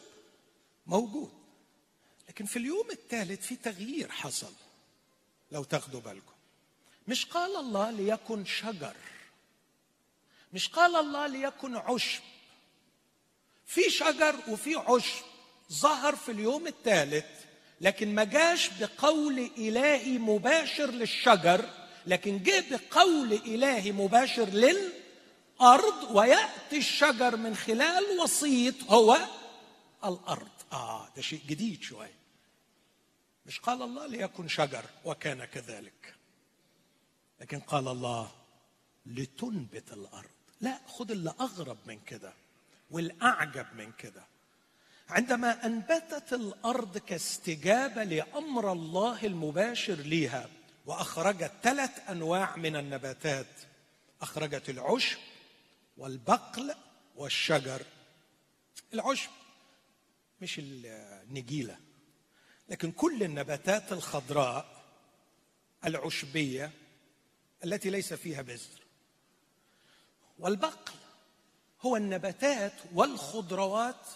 موجود. 0.87 1.33
لكن 2.29 2.45
في 2.45 2.59
اليوم 2.59 2.91
الثالث 2.91 3.47
في 3.47 3.57
تغيير 3.57 4.11
حصل. 4.11 4.53
لو 5.53 5.65
تاخدوا 5.65 6.01
بالكم. 6.01 6.33
مش 7.09 7.27
قال 7.27 7.57
الله 7.57 7.91
ليكن 7.91 8.45
شجر. 8.45 8.97
مش 10.53 10.69
قال 10.69 10.97
الله 10.97 11.27
ليكن 11.27 11.77
عشب. 11.77 12.23
في 13.67 13.91
شجر 13.91 14.37
وفي 14.49 14.75
عشب. 14.75 15.25
ظهر 15.73 16.17
في 16.17 16.33
اليوم 16.33 16.67
الثالث 16.67 17.42
لكن 17.83 18.15
ما 18.15 18.25
جاش 18.25 18.71
بقول 18.81 19.39
إلهي 19.39 20.19
مباشر 20.19 20.91
للشجر 20.91 21.69
لكن 22.07 22.43
جه 22.43 22.65
بقول 22.71 23.33
إلهي 23.33 23.93
مباشر 23.93 24.49
للأرض 24.49 26.11
ويأتي 26.11 26.77
الشجر 26.79 27.37
من 27.37 27.57
خلال 27.57 28.05
وسيط 28.23 28.75
هو 28.91 29.19
الأرض. 30.05 30.49
آه 30.73 31.09
ده 31.17 31.23
شيء 31.23 31.41
جديد 31.47 31.83
شوية. 31.83 32.19
مش 33.47 33.61
قال 33.61 33.83
الله 33.83 34.07
ليكن 34.07 34.49
شجر 34.49 34.85
وكان 35.05 35.45
كذلك. 35.45 36.15
لكن 37.41 37.61
قال 37.61 37.89
الله 37.89 38.31
لتنبت 39.07 39.93
الأرض. 39.93 40.31
لا 40.61 40.79
خد 40.87 41.11
اللي 41.11 41.35
أغرب 41.41 41.79
من 41.87 42.01
كده 42.01 42.33
والأعجب 42.91 43.67
من 43.77 43.93
كده. 43.93 44.32
عندما 45.09 45.67
أنبتت 45.67 46.33
الأرض 46.33 46.99
كاستجابة 46.99 48.05
لأمر 48.05 48.73
الله 48.73 49.27
المباشر 49.27 49.95
ليها 49.95 50.49
وأخرجت 50.87 51.53
ثلاث 51.63 52.11
أنواع 52.11 52.57
من 52.57 52.77
النباتات. 52.77 53.47
أخرجت 54.23 54.71
العشب 54.71 55.19
والبقل 55.97 56.75
والشجر. 57.17 57.83
العشب 58.95 59.31
مش 60.41 60.61
النجيلة 60.65 61.77
لكن 62.69 62.93
كل 62.93 63.23
النباتات 63.23 63.93
الخضراء 63.93 64.83
العشبية 65.85 66.71
التي 67.65 67.91
ليس 67.91 68.15
فيها 68.15 68.43
بذر. 68.43 68.83
والبقل 70.39 70.93
هو 71.81 71.97
النباتات 71.97 72.73
والخضروات 72.95 74.07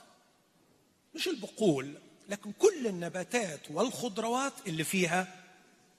مش 1.16 1.28
البقول 1.28 1.94
لكن 2.28 2.52
كل 2.52 2.86
النباتات 2.86 3.70
والخضروات 3.70 4.52
اللي 4.66 4.84
فيها 4.84 5.44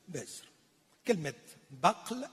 بذر. 0.07 0.45
كلمة 1.07 1.33
بقل 1.71 2.27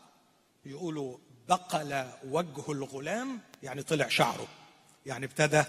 يقولوا 0.64 1.18
بقل 1.48 2.10
وجه 2.28 2.72
الغلام 2.72 3.40
يعني 3.62 3.82
طلع 3.82 4.08
شعره. 4.08 4.48
يعني 5.06 5.26
ابتدى 5.26 5.64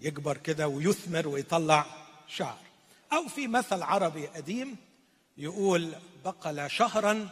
يكبر 0.00 0.36
كده 0.36 0.68
ويثمر 0.68 1.28
ويطلع 1.28 1.86
شعر. 2.28 2.58
أو 3.12 3.28
في 3.28 3.46
مثل 3.48 3.82
عربي 3.82 4.26
قديم 4.26 4.76
يقول 5.38 5.92
بقل 6.24 6.70
شهرا 6.70 7.28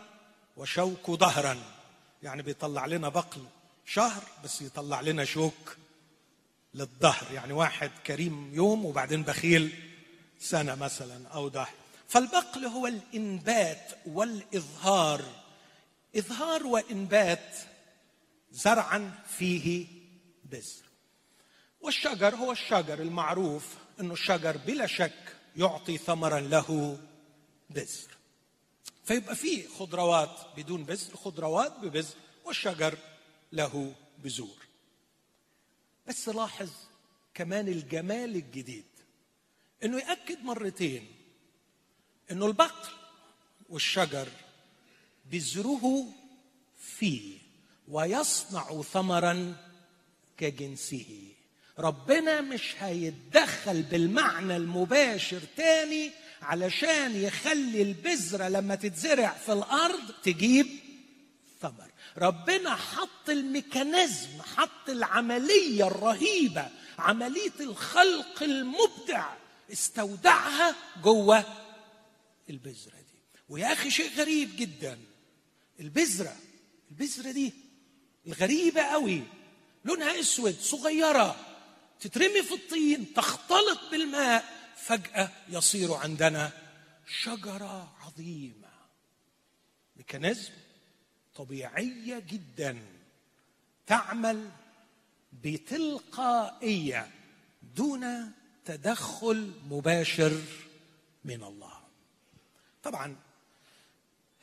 وشوك 0.56 1.10
ظهرا. 1.10 1.56
يعني 2.22 2.42
بيطلع 2.42 2.86
لنا 2.86 3.08
بقل 3.08 3.44
شهر 3.86 4.22
بس 4.44 4.62
يطلع 4.62 5.00
لنا 5.00 5.24
شوك 5.24 5.76
للظهر 6.78 7.32
يعني 7.32 7.52
واحد 7.52 7.90
كريم 8.06 8.54
يوم 8.54 8.84
وبعدين 8.84 9.22
بخيل 9.22 9.72
سنة 10.40 10.74
مثلا 10.74 11.28
أو 11.28 11.48
ضحى 11.48 11.74
فالبقل 12.08 12.64
هو 12.64 12.86
الإنبات 12.86 13.92
والإظهار. 14.06 15.24
إظهار 16.16 16.66
وإنبات 16.66 17.56
زرعا 18.50 19.14
فيه 19.38 19.86
بذر. 20.44 20.88
والشجر 21.80 22.34
هو 22.34 22.52
الشجر 22.52 23.02
المعروف 23.02 23.74
أنه 24.00 24.12
الشجر 24.12 24.56
بلا 24.56 24.86
شك 24.86 25.36
يعطي 25.56 25.98
ثمرا 25.98 26.40
له 26.40 26.98
بذر. 27.70 28.08
فيبقى 29.04 29.36
فيه 29.36 29.68
خضروات 29.68 30.46
بدون 30.56 30.84
بذر 30.84 31.16
خضروات 31.16 31.72
ببذر 31.78 32.14
والشجر 32.44 32.98
له 33.52 33.94
بذور. 34.18 34.67
بس 36.08 36.28
لاحظ 36.28 36.70
كمان 37.34 37.68
الجمال 37.68 38.36
الجديد. 38.36 38.84
إنه 39.84 39.98
يأكد 39.98 40.44
مرتين 40.44 41.06
إنه 42.30 42.46
البقر 42.46 42.92
والشجر 43.68 44.28
بذره 45.32 46.04
فيه 46.78 47.38
ويصنع 47.88 48.82
ثمرا 48.82 49.56
كجنسه. 50.36 51.32
ربنا 51.78 52.40
مش 52.40 52.74
هيتدخل 52.78 53.82
بالمعنى 53.82 54.56
المباشر 54.56 55.40
تاني 55.56 56.10
علشان 56.42 57.16
يخلي 57.16 57.82
البذرة 57.82 58.48
لما 58.48 58.74
تتزرع 58.74 59.32
في 59.32 59.52
الأرض 59.52 60.10
تجيب 60.22 60.66
ثمر 61.60 61.90
ربنا 62.18 62.74
حط 62.74 63.28
الميكانيزم 63.30 64.42
حط 64.42 64.88
العملية 64.88 65.86
الرهيبة 65.86 66.70
عملية 66.98 67.60
الخلق 67.60 68.42
المبدع 68.42 69.34
استودعها 69.72 70.74
جوه 71.02 71.44
البذرة 72.50 72.96
دي. 72.96 73.22
ويا 73.48 73.72
أخي 73.72 73.90
شيء 73.90 74.10
غريب 74.16 74.56
جدا. 74.56 74.98
البذرة 75.80 76.36
البذرة 76.90 77.30
دي 77.30 77.52
الغريبة 78.26 78.82
قوي. 78.82 79.22
لونها 79.84 80.20
أسود 80.20 80.56
صغيرة 80.60 81.36
تترمي 82.00 82.42
في 82.42 82.54
الطين 82.54 83.14
تختلط 83.14 83.80
بالماء 83.90 84.44
فجأة 84.76 85.30
يصير 85.48 85.92
عندنا 85.92 86.52
شجرة 87.22 87.96
عظيمة. 88.00 88.68
ميكانيزم 89.96 90.52
طبيعية 91.38 92.18
جدا 92.18 92.78
تعمل 93.86 94.50
بتلقائية 95.32 97.10
دون 97.76 98.32
تدخل 98.64 99.52
مباشر 99.70 100.42
من 101.24 101.42
الله. 101.42 101.72
طبعا 102.82 103.16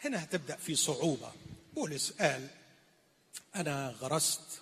هنا 0.04 0.24
هتبدأ 0.24 0.56
في 0.56 0.76
صعوبة. 0.76 1.32
بولس 1.76 2.12
قال 2.12 2.48
أنا 3.56 3.90
غرست 3.90 4.62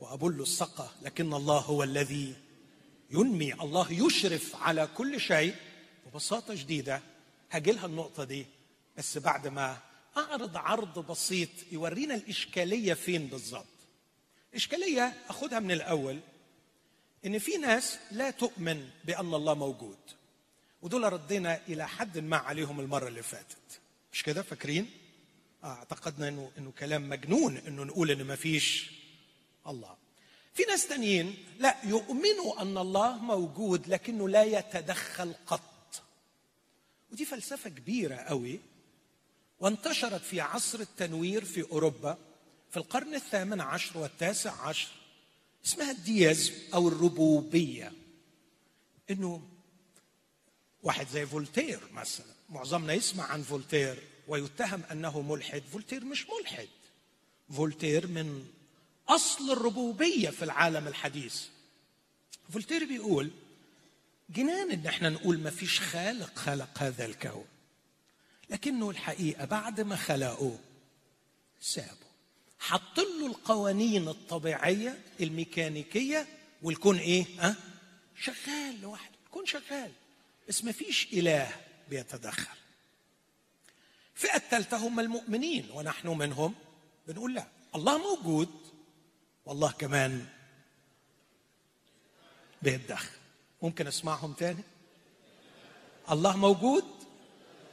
وأبل 0.00 0.40
السقة 0.42 0.92
لكن 1.02 1.34
الله 1.34 1.58
هو 1.58 1.82
الذي 1.82 2.34
ينمي. 3.10 3.54
الله 3.54 3.92
يشرف 3.92 4.56
على 4.56 4.88
كل 4.96 5.20
شيء. 5.20 5.54
ببساطة 6.06 6.54
شديدة 6.54 7.02
هجيلها 7.50 7.86
النقطة 7.86 8.24
دي 8.24 8.46
بس 8.98 9.18
بعد 9.18 9.48
ما 9.48 9.78
أعرض 10.16 10.56
عرض 10.56 11.06
بسيط 11.10 11.48
يورينا 11.72 12.14
الإشكالية 12.14 12.94
فين 12.94 13.26
بالظبط 13.26 13.66
إشكالية 14.54 15.14
أخذها 15.28 15.60
من 15.60 15.70
الأول 15.70 16.20
إن 17.26 17.38
في 17.38 17.56
ناس 17.56 17.98
لا 18.10 18.30
تؤمن 18.30 18.90
بأن 19.04 19.34
الله 19.34 19.54
موجود 19.54 19.98
ودول 20.82 21.12
ردينا 21.12 21.60
إلى 21.68 21.88
حد 21.88 22.18
ما 22.18 22.36
عليهم 22.36 22.80
المرة 22.80 23.08
اللي 23.08 23.22
فاتت. 23.22 23.80
مش 24.12 24.22
كده؟ 24.22 24.42
فاكرين؟ 24.42 24.90
أعتقدنا 25.64 26.28
إنه 26.28 26.50
إنه 26.58 26.72
كلام 26.78 27.08
مجنون 27.08 27.56
إنه 27.56 27.84
نقول 27.84 28.10
إن 28.10 28.22
ما 28.24 28.36
فيش 28.36 28.90
الله. 29.66 29.96
في 30.54 30.62
ناس 30.62 30.86
تانيين 30.88 31.36
لا 31.58 31.76
يؤمنوا 31.84 32.62
أن 32.62 32.78
الله 32.78 33.18
موجود 33.18 33.88
لكنه 33.88 34.28
لا 34.28 34.44
يتدخل 34.44 35.34
قط. 35.46 36.02
ودي 37.12 37.24
فلسفة 37.24 37.70
كبيرة 37.70 38.14
قوي 38.16 38.60
وانتشرت 39.62 40.22
في 40.22 40.40
عصر 40.40 40.80
التنوير 40.80 41.44
في 41.44 41.62
أوروبا 41.62 42.18
في 42.70 42.76
القرن 42.76 43.14
الثامن 43.14 43.60
عشر 43.60 43.98
والتاسع 43.98 44.66
عشر 44.68 44.88
اسمها 45.66 45.90
ال 45.90 46.00
deism 46.00 46.52
أو 46.74 46.88
الربوبية. 46.88 47.92
إنه 49.10 49.48
واحد 50.82 51.08
زي 51.08 51.26
فولتير 51.26 51.80
مثلا 51.92 52.26
معظمنا 52.48 52.92
يسمع 52.92 53.24
عن 53.24 53.42
فولتير 53.42 54.02
ويتهم 54.28 54.82
أنه 54.90 55.20
ملحد. 55.20 55.62
فولتير 55.72 56.04
مش 56.04 56.26
ملحد. 56.40 56.68
فولتير 57.56 58.06
من 58.06 58.46
أصل 59.08 59.50
الربوبية 59.50 60.30
في 60.30 60.44
العالم 60.44 60.88
الحديث. 60.88 61.42
فولتير 62.52 62.84
بيقول 62.84 63.30
جنان 64.30 64.70
إن 64.70 64.86
إحنا 64.86 65.08
نقول 65.08 65.38
ما 65.38 65.50
فيش 65.50 65.80
خالق 65.80 66.38
خلق 66.38 66.78
هذا 66.78 67.04
الكون. 67.04 67.44
لكنه 68.52 68.90
الحقيقة 68.90 69.44
بعد 69.44 69.80
ما 69.80 69.96
خلقه 69.96 70.58
سابه. 71.60 72.12
حط 72.58 72.98
له 72.98 73.26
القوانين 73.26 74.08
الطبيعية 74.08 74.98
الميكانيكية 75.20 76.26
والكون 76.62 76.98
إيه؟ 76.98 77.26
ها؟ 77.38 77.56
شغال 78.16 78.80
لوحده 78.80 79.14
الكون 79.26 79.46
شغال 79.46 79.92
بس 80.48 80.64
ما 80.64 80.72
فيش 80.72 81.08
إله 81.12 81.54
بيتدخل. 81.90 82.56
الفئه 84.16 84.36
الثالثة 84.36 84.76
هم 84.76 85.00
المؤمنين 85.00 85.70
ونحن 85.70 86.08
منهم 86.08 86.54
بنقول 87.08 87.34
لا 87.34 87.46
الله 87.74 87.98
موجود 87.98 88.48
والله 89.46 89.70
كمان 89.70 90.26
بيتدخل. 92.62 93.16
ممكن 93.62 93.86
أسمعهم 93.86 94.32
تاني؟ 94.32 94.62
الله 96.10 96.36
موجود 96.36 96.84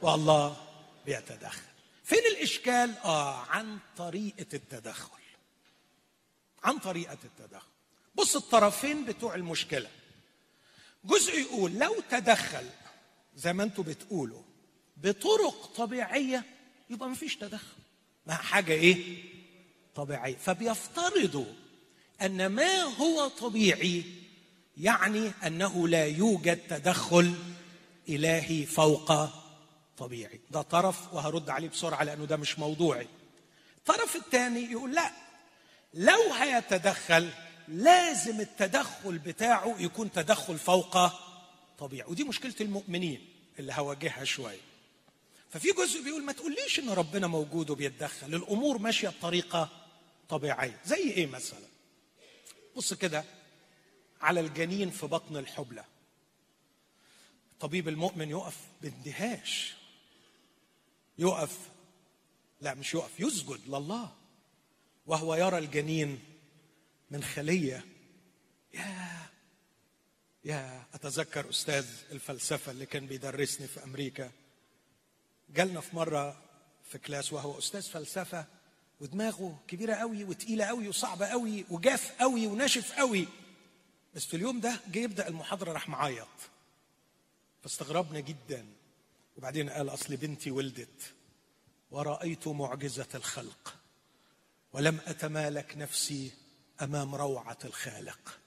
والله 0.02 0.69
بيتدخل. 1.10 1.62
فين 2.04 2.18
الإشكال؟ 2.36 2.94
آه 3.04 3.36
عن 3.36 3.78
طريقة 3.96 4.46
التدخل. 4.54 5.20
عن 6.62 6.78
طريقة 6.78 7.18
التدخل. 7.24 7.68
بص 8.14 8.36
الطرفين 8.36 9.04
بتوع 9.04 9.34
المشكلة. 9.34 9.88
جزء 11.04 11.38
يقول 11.40 11.72
لو 11.72 11.96
تدخل 12.10 12.66
زي 13.36 13.52
ما 13.52 13.62
أنتم 13.62 13.82
بتقولوا 13.82 14.42
بطرق 14.96 15.66
طبيعية 15.76 16.44
يبقى 16.90 17.08
ما 17.08 17.14
فيش 17.14 17.36
تدخل. 17.36 17.76
ما 18.26 18.34
حاجة 18.34 18.72
إيه؟ 18.72 19.24
طبيعية. 19.94 20.36
فبيفترضوا 20.36 21.52
أن 22.22 22.46
ما 22.46 22.82
هو 22.82 23.28
طبيعي 23.28 24.04
يعني 24.76 25.32
أنه 25.46 25.88
لا 25.88 26.06
يوجد 26.06 26.56
تدخل 26.68 27.34
إلهي 28.08 28.66
فوق 28.66 29.39
طبيعي. 30.00 30.40
ده 30.50 30.62
طرف 30.62 31.14
وهرد 31.14 31.50
عليه 31.50 31.68
بسرعة 31.68 32.02
لأنه 32.04 32.24
ده 32.24 32.36
مش 32.36 32.58
موضوعي. 32.58 33.08
الطرف 33.78 34.16
الثاني 34.16 34.60
يقول 34.72 34.94
لا 34.94 35.10
لو 35.94 36.32
هيتدخل 36.32 37.30
لازم 37.68 38.40
التدخل 38.40 39.18
بتاعه 39.18 39.76
يكون 39.78 40.12
تدخل 40.12 40.58
فوق 40.58 40.96
طبيعي. 41.78 42.10
ودي 42.10 42.24
مشكلة 42.24 42.54
المؤمنين 42.60 43.28
اللي 43.58 43.72
هواجهها 43.72 44.24
شوية. 44.24 44.60
ففي 45.50 45.72
جزء 45.72 46.02
بيقول 46.02 46.24
ما 46.24 46.32
تقوليش 46.32 46.78
إن 46.78 46.90
ربنا 46.90 47.26
موجود 47.26 47.70
وبيتدخل 47.70 48.34
الأمور 48.34 48.78
ماشية 48.78 49.08
بطريقة 49.08 49.68
طبيعية. 50.28 50.80
زي 50.84 51.10
إيه 51.10 51.26
مثلا؟ 51.26 51.68
بص 52.76 52.94
كده 52.94 53.24
على 54.20 54.40
الجنين 54.40 54.90
في 54.90 55.06
بطن 55.06 55.36
الحبلة. 55.36 55.84
الطبيب 57.52 57.88
المؤمن 57.88 58.30
يقف 58.30 58.56
باندهاش 58.82 59.79
يقف. 61.20 61.58
لا 62.60 62.74
مش 62.74 62.94
يقف 62.94 63.20
يسجد 63.20 63.60
لله. 63.68 64.12
وهو 65.06 65.34
يرى 65.34 65.58
الجنين 65.58 66.20
من 67.10 67.22
خلية. 67.22 67.84
يا 68.74 69.10
يا 70.44 70.84
أتذكر 70.94 71.50
أستاذ 71.50 71.86
الفلسفة 72.12 72.72
اللي 72.72 72.86
كان 72.86 73.06
بيدرسني 73.06 73.66
في 73.66 73.84
أمريكا. 73.84 74.30
جالنا 75.50 75.80
في 75.80 75.96
مرة 75.96 76.42
في 76.84 76.98
كلاس 76.98 77.32
وهو 77.32 77.58
أستاذ 77.58 77.82
فلسفة 77.82 78.46
ودماغه 79.00 79.58
كبيرة 79.68 79.94
قوي 79.94 80.24
وتقيلة 80.24 80.64
قوي 80.64 80.88
وصعبة 80.88 81.26
قوي 81.26 81.64
وجاف 81.70 82.12
قوي 82.20 82.46
وناشف 82.46 82.92
قوي 82.92 83.28
بس 84.14 84.26
في 84.26 84.36
اليوم 84.36 84.60
ده 84.60 84.80
جه 84.88 84.98
يبدأ 84.98 85.28
المحاضرة 85.28 85.72
راح 85.72 85.88
معيط. 85.88 86.28
فاستغربنا 87.62 88.20
جدا. 88.20 88.66
وبعدين 89.36 89.70
قال 89.70 89.88
أصل 89.88 90.16
بنتي 90.16 90.50
ولدت 90.50 91.12
ورأيت 91.90 92.48
معجزة 92.48 93.06
الخلق 93.14 93.74
ولم 94.72 94.98
أتمالك 95.06 95.76
نفسي 95.76 96.30
أمام 96.82 97.14
روعة 97.14 97.58
الخالق 97.64 98.38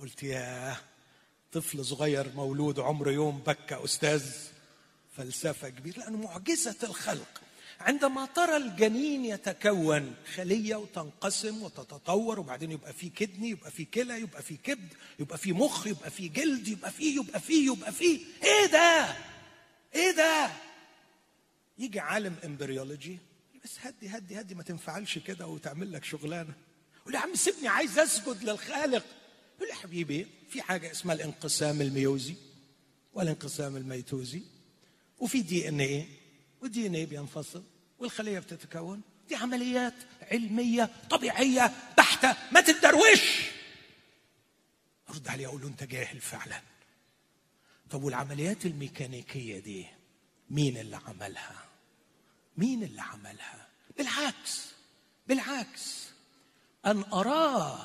قلت 0.00 0.22
يا 0.22 0.76
طفل 1.52 1.84
صغير 1.84 2.32
مولود 2.34 2.80
عمره 2.80 3.10
يوم 3.10 3.38
بكى 3.46 3.84
أستاذ 3.84 4.24
فلسفة 5.16 5.68
كبير 5.68 5.98
لأنه 5.98 6.18
معجزة 6.18 6.76
الخلق 6.82 7.40
عندما 7.80 8.26
ترى 8.26 8.56
الجنين 8.56 9.24
يتكون 9.24 10.14
خلية 10.34 10.76
وتنقسم 10.76 11.62
وتتطور 11.62 12.40
وبعدين 12.40 12.70
يبقى 12.72 12.92
في 12.92 13.08
كدني 13.08 13.48
يبقى 13.50 13.70
في 13.70 13.84
كلى 13.84 14.20
يبقى 14.20 14.42
في 14.42 14.56
كبد 14.56 14.88
يبقى 15.18 15.38
في 15.38 15.52
مخ 15.52 15.86
يبقى 15.86 16.10
في 16.10 16.28
جلد 16.28 16.68
يبقى 16.68 16.90
في 16.90 17.16
يبقى 17.16 17.40
في 17.40 17.66
يبقى 17.66 17.92
في 17.92 18.20
إيه 18.44 18.66
ده؟ 18.72 19.16
إيه 19.94 20.10
ده؟ 20.10 20.50
يجي 21.78 22.00
عالم 22.00 22.36
embryology 22.44 23.18
بس 23.64 23.78
هدي 23.80 24.08
هدي 24.08 24.40
هدي 24.40 24.54
ما 24.54 24.62
تنفعلش 24.62 25.18
كده 25.18 25.46
وتعمل 25.46 25.92
لك 25.92 26.04
شغلانة. 26.04 26.54
يقول 27.00 27.14
يا 27.14 27.18
عم 27.18 27.34
سيبني 27.34 27.68
عايز 27.68 27.98
أسجد 27.98 28.44
للخالق. 28.44 29.04
يقول 29.56 29.68
يا 29.68 29.74
حبيبي 29.74 30.26
في 30.50 30.62
حاجة 30.62 30.90
اسمها 30.90 31.14
الانقسام 31.14 31.80
الميوزي 31.80 32.34
والانقسام 33.14 33.76
الميتوزي 33.76 34.42
وفي 35.18 35.40
DNA 35.42 35.80
وال 35.80 36.06
DNA 36.62 37.06
بينفصل 37.06 37.64
والخلية 37.98 38.38
بتتكون. 38.38 39.00
دي 39.28 39.36
عمليات 39.36 39.94
علمية 40.32 40.90
طبيعية 41.10 41.72
بحتة 41.98 42.36
ما 42.52 42.60
تتدروش 42.60 43.40
أرد 45.10 45.28
عليه 45.28 45.46
أقول 45.46 45.60
له 45.62 45.68
أنت 45.68 45.84
جاهل 45.84 46.20
فعلا. 46.20 46.62
طب 47.90 48.04
والعمليات 48.04 48.66
الميكانيكية 48.66 49.58
دي 49.58 49.86
مين 50.50 50.76
اللي 50.76 50.98
عملها؟ 51.06 51.64
مين 52.56 52.82
اللي 52.82 53.02
عملها؟ 53.02 53.68
بالعكس 53.98 54.66
بالعكس. 55.28 56.04
أن 56.86 57.04
أراه 57.12 57.78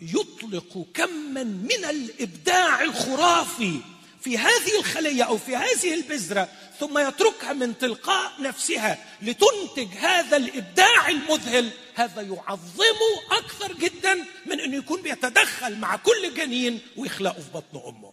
يطلق 0.00 0.86
كما 0.94 1.42
من 1.44 1.84
الإبداع 1.90 2.82
الخرافي 2.82 3.80
في 4.20 4.38
هذه 4.38 4.78
الخلية 4.78 5.22
أو 5.22 5.38
في 5.38 5.56
هذه 5.56 5.94
البذرة 5.94 6.48
ثم 6.80 6.98
يتركها 6.98 7.52
من 7.52 7.78
تلقاء 7.78 8.42
نفسها 8.42 9.04
لتنتج 9.22 9.96
هذا 9.96 10.36
الإبداع 10.36 11.08
المذهل. 11.08 11.70
هذا 11.94 12.22
يعظمه 12.22 13.20
أكثر 13.30 13.72
جدا 13.72 14.14
من 14.46 14.60
انه 14.60 14.76
يكون 14.76 15.02
بيتدخل 15.02 15.78
مع 15.78 15.96
كل 15.96 16.34
جنين 16.36 16.80
ويخلقه 16.96 17.40
في 17.40 17.50
بطن 17.54 17.88
أمه. 17.88 18.12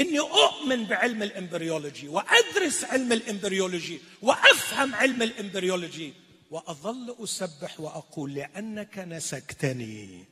إني 0.00 0.18
أؤمن 0.18 0.84
بعلم 0.84 1.22
ال 1.22 1.30
embryology 1.30 2.08
وأدرس 2.08 2.84
علم 2.84 3.12
ال 3.12 3.20
embryology 3.20 4.00
وأفهم 4.22 4.94
علم 4.94 5.22
ال 5.22 5.30
embryology 5.30 6.12
وأظل 6.50 7.16
أسبح 7.24 7.80
وأقول 7.80 8.34
لأنك 8.34 8.98
نسكتني 8.98 10.24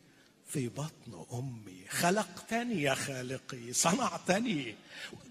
في 0.49 0.69
بطن 0.69 1.27
أمي. 1.33 1.85
خلقتني 1.89 2.83
يا 2.83 2.95
خالقي 2.95 3.73
صنعتني. 3.73 4.75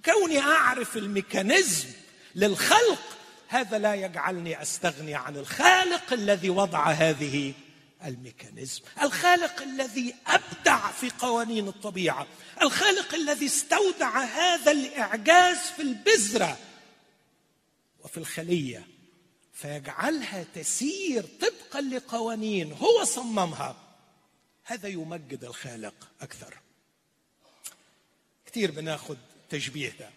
كوني 0.05 0.39
أعرف 0.39 0.97
ال 0.97 1.07
mechanism 1.07 1.89
للخلق 2.35 3.01
هذا 3.47 3.79
لا 3.79 3.95
يجعلني 3.95 4.61
أستغني 4.61 5.15
عن 5.15 5.37
الخالق 5.37 6.13
الذي 6.13 6.49
وضع 6.49 6.91
هذه 6.91 7.53
ال 8.05 8.12
mechanism. 8.12 8.81
الخالق 9.01 9.61
الذي 9.61 10.15
أبدع 10.27 10.91
في 10.91 11.09
قوانين 11.09 11.67
الطبيعة. 11.67 12.27
الخالق 12.61 13.13
الذي 13.13 13.45
استودع 13.45 14.23
هذا 14.23 14.71
الإعجاز 14.71 15.57
في 15.57 15.81
البذرة 15.81 16.57
وفي 17.99 18.17
الخلية. 18.17 18.87
فيجعلها 19.53 20.43
تسير 20.43 21.25
طبقا 21.41 21.81
لقوانين 21.81 22.73
هو 22.73 23.03
صممها. 23.03 23.75
هذا 24.63 24.87
يمجد 24.87 25.43
الخالق 25.43 25.93
أكثر. 26.21 26.57
كثير 28.45 28.71
بناخد 28.71 29.17
تشبيه 29.49 29.95
ده. 29.99 30.09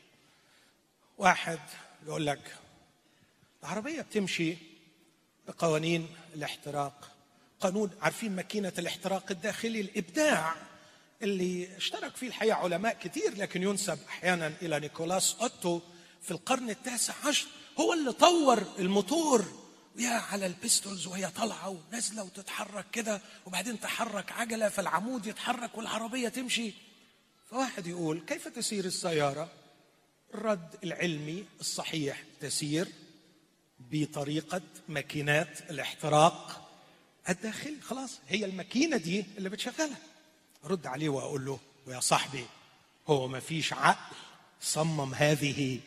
واحد 1.18 1.59
يقول 2.07 2.27
لك 2.27 2.57
العربية 3.62 4.03
بتمشي 4.03 4.57
بقوانين 5.49 6.09
الاحتراق. 6.35 7.13
قانون 7.64 7.90
عارفين 8.00 8.37
ماكينة 8.37 8.72
الاحتراق 8.79 9.31
الداخلي 9.31 9.81
الإبداع 9.81 10.55
اللي 11.22 11.77
اشترك 11.77 12.16
فيه 12.16 12.27
الحقيقة 12.27 12.55
علماء 12.57 12.94
كثير 12.94 13.37
لكن 13.37 13.62
ينسب 13.62 13.98
أحيانا 14.09 14.53
إلى 14.62 14.81
نيكولاس 14.81 15.37
أوتو 15.40 15.81
في 16.22 16.31
القرن 16.31 16.70
التاسع 16.70 17.14
عشر. 17.24 17.46
هو 17.81 17.92
اللي 17.92 18.12
طور 18.12 18.66
الموتور 18.79 19.44
ويا 19.96 20.09
على 20.09 20.46
ال 20.47 20.54
pistons 20.54 21.07
وهي 21.07 21.31
طالعة 21.31 21.68
ونازلة 21.68 22.22
وتتحرك 22.22 22.87
كده 22.92 23.20
وبعدين 23.46 23.81
تحرك 23.81 24.33
عجلة 24.33 24.68
فالعمود 24.68 25.27
يتحرك 25.27 25.79
والعربية 25.79 26.29
تمشي. 26.29 26.72
فواحد 27.50 27.87
يقول 27.87 28.20
كيف 28.20 28.48
تسير 28.48 28.85
السيارة؟ 28.85 29.50
الرد 30.35 30.74
العلمي 30.85 31.44
الصحيح 31.61 32.22
تسير 32.40 32.88
بطريقة 33.79 34.62
ماكينات 34.88 35.70
الاحتراق. 35.70 36.63
الداخلي 37.29 37.81
خلاص. 37.81 38.19
هي 38.29 38.45
الماكينة 38.45 38.97
دي 38.97 39.25
اللي 39.39 39.49
بتشغلها. 39.49 39.99
رد 40.65 40.87
عليه 40.87 41.09
وأقول 41.09 41.45
له 41.45 41.59
ويا 41.87 42.01
صاحبي 42.01 42.45
هو 43.09 43.29
ما 43.29 43.41
فيش 43.41 43.73
عقل 43.73 44.17
صمم 44.61 45.15
هذه 45.15 45.81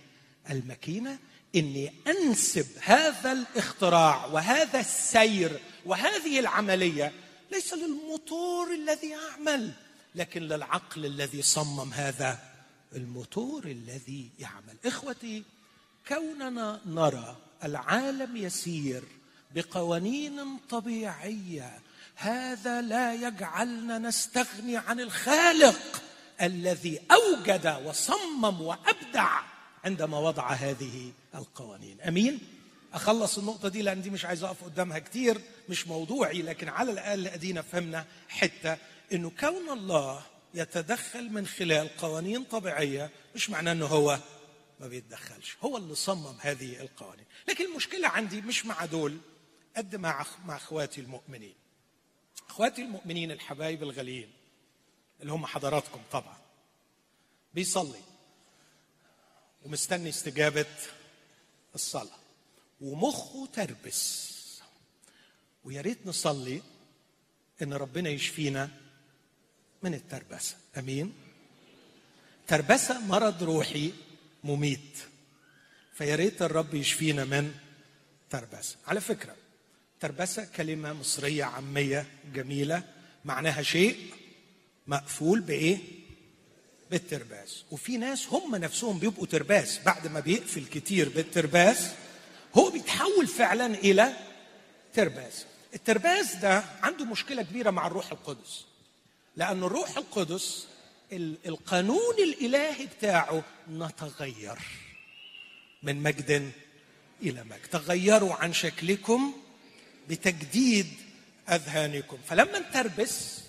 الماكينة 0.50 1.20
إني 1.56 1.94
أنسب 2.08 2.68
هذا 2.82 3.32
الاختراع 3.32 4.26
وهذا 4.26 4.80
السير 4.80 5.60
وهذه 5.86 6.40
العملية 6.40 7.14
ليس 7.52 7.74
للموتور 7.74 8.74
الذي 8.74 9.10
يعمل 9.10 9.72
لكن 10.16 10.42
للعقل 10.42 11.06
الذي 11.06 11.42
صمم 11.42 11.94
هذا 11.94 12.40
الموتور 12.96 13.66
الذي 13.66 14.30
يعمل. 14.40 14.78
إخوتي 14.86 15.44
كوننا 16.08 16.82
نرى 16.86 17.38
العالم 17.64 18.38
يسير 18.38 19.04
بقوانين 19.56 20.58
طبيعية. 20.70 21.80
هذا 22.16 22.82
لا 22.82 23.14
يجعلنا 23.14 23.98
نستغني 23.98 24.78
عن 24.78 25.00
الخالق 25.00 26.02
الذي 26.42 27.00
أوجد 27.12 27.82
وصمم 27.86 28.62
وأبدع 28.62 29.42
عندما 29.84 30.20
وضع 30.20 30.52
هذه 30.52 31.12
القوانين. 31.36 32.02
أمين؟ 32.02 32.40
أخلص 32.94 33.38
النقطة 33.38 33.70
دي 33.70 33.82
لأن 33.82 34.02
دي 34.02 34.10
مش 34.10 34.26
عايز 34.26 34.44
أقف 34.44 34.64
قدامها 34.64 35.00
كتير 35.00 35.42
مش 35.70 35.88
موضوعي 35.88 36.42
لكن 36.42 36.70
على 36.70 36.92
الأقل 36.92 37.28
أدينا 37.28 37.62
فهمنا 37.62 38.06
حتة 38.30 38.78
انه 39.14 39.32
كون 39.40 39.70
الله 39.70 40.22
يتدخل 40.54 41.30
من 41.30 41.48
خلال 41.48 41.98
قوانين 41.98 42.44
طبيعية 42.44 43.10
مش 43.36 43.50
معناه 43.50 43.72
إنه 43.72 43.86
هو 43.86 44.20
ما 44.80 44.88
بيتدخلش. 44.88 45.58
هو 45.64 45.78
اللي 45.78 45.96
صمم 45.96 46.36
هذه 46.40 46.82
القوانين. 46.82 47.26
لكن 47.50 47.66
المشكلة 47.66 48.08
عندي 48.08 48.42
مش 48.42 48.66
مع 48.66 48.86
دول. 48.86 49.18
قد 49.78 49.96
مع 49.96 50.26
مع 50.46 50.56
أخواتي 50.56 51.02
المؤمنين. 51.02 51.56
أخواتي 52.50 52.82
المؤمنين 52.82 53.32
الحبايب 53.32 53.84
الغاليين 53.84 54.34
اللي 55.22 55.32
هم 55.32 55.46
حضراتكم 55.46 56.02
طبعا. 56.12 56.38
بيصلي 57.54 58.02
ومستني 59.66 60.10
استجابة 60.10 60.76
الصلاة. 61.76 62.20
ومخه 62.82 63.48
تربس. 63.54 64.34
ويا 65.64 65.82
ريت 65.82 66.08
نصلي 66.08 66.62
إن 67.62 67.74
ربنا 67.74 68.10
يشفينا 68.10 68.70
من 69.84 69.94
التربسة. 69.94 70.56
أمين؟ 70.78 71.14
تربسة 72.48 73.00
مرض 73.00 73.44
روحي 73.44 73.94
مميت. 74.44 74.98
فيا 75.94 76.16
ريت 76.16 76.42
الرب 76.42 76.74
يشفينا 76.74 77.26
من 77.26 77.56
تربسة. 78.30 78.78
على 78.88 79.02
فكرة 79.02 79.36
تربسة 80.00 80.46
كلمة 80.56 80.94
مصرية 80.94 81.44
عامية 81.44 82.06
جميلة 82.34 82.84
معناها 83.26 83.62
شيء 83.62 83.98
مقفول 84.88 85.40
بإيه؟ 85.40 85.78
بالترباس. 86.92 87.64
وفي 87.72 87.98
ناس 87.98 88.28
هم 88.28 88.56
نفسهم 88.56 89.00
بيبقوا 89.00 89.26
ترباس. 89.26 89.80
بعد 89.86 90.08
ما 90.08 90.20
بيقفل 90.20 90.66
كتير 90.66 91.10
بالترباس 91.10 91.92
هو 92.58 92.70
بيتحول 92.70 93.28
فعلا 93.28 93.66
إلى 93.66 94.14
ترباس. 94.94 95.46
الترباس 95.74 96.36
ده 96.36 96.64
عنده 96.82 97.06
مشكلة 97.06 97.42
كبيرة 97.42 97.72
مع 97.72 97.88
الروح 97.88 98.12
القدس. 98.12 98.66
لأن 99.36 99.64
الروح 99.64 99.98
القدس 99.98 100.68
القانون 101.46 102.16
الإلهي 102.20 102.86
بتاعه 102.86 103.44
نتغير 103.72 104.58
من 105.84 106.04
مجد 106.04 106.52
إلى 107.24 107.44
مجد. 107.44 107.68
تغيروا 107.72 108.34
عن 108.34 108.54
شكلكم 108.54 109.34
بتجديد 110.10 110.88
أذهانكم. 111.50 112.18
فلما 112.28 112.60
نتربس 112.60 113.40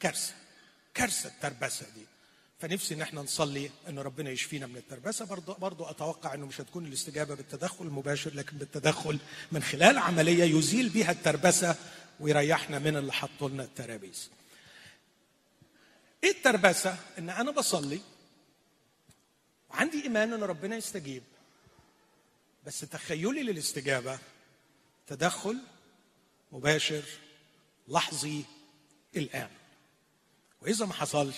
كارثة 0.00 0.34
كارثة 0.94 1.28
التربسة 1.28 1.86
دي. 1.94 2.06
فنفسي 2.60 2.94
إن 2.94 3.00
إحنا 3.02 3.22
نصلي 3.22 3.70
إن 3.88 3.98
ربنا 3.98 4.30
يشفينا 4.30 4.66
من 4.66 4.76
التربسة. 4.76 5.24
برضه 5.24 5.54
برضه 5.54 5.90
أتوقع 5.90 6.34
إنه 6.34 6.46
مش 6.46 6.60
هتكون 6.60 6.86
الاستجابة 6.86 7.34
بالتدخل 7.34 7.84
المباشر 7.84 8.34
لكن 8.34 8.56
بالتدخل 8.58 9.18
من 9.52 9.62
خلال 9.62 9.98
عملية 9.98 10.44
يزيل 10.44 10.88
بها 10.88 11.10
التربسة 11.10 11.76
ويريحنا 12.20 12.78
من 12.78 12.96
اللي 12.96 13.12
حطوا 13.12 13.48
لنا 13.48 13.64
الترابيز. 13.64 14.30
إيه 16.24 16.30
التربسة؟ 16.30 16.96
إن 17.18 17.30
أنا 17.30 17.50
بصلي 17.50 18.00
وعندي 19.70 20.02
إيمان 20.02 20.32
إن 20.32 20.42
ربنا 20.42 20.76
يستجيب. 20.76 21.22
بس 22.66 22.80
تخيلي 22.80 23.42
للاستجابة 23.42 24.18
تدخل 25.06 25.58
مباشر 26.52 27.02
لحظي 27.88 28.44
الآن. 29.16 29.50
وإذا 30.60 30.86
ما 30.86 30.94
حصلش 30.94 31.36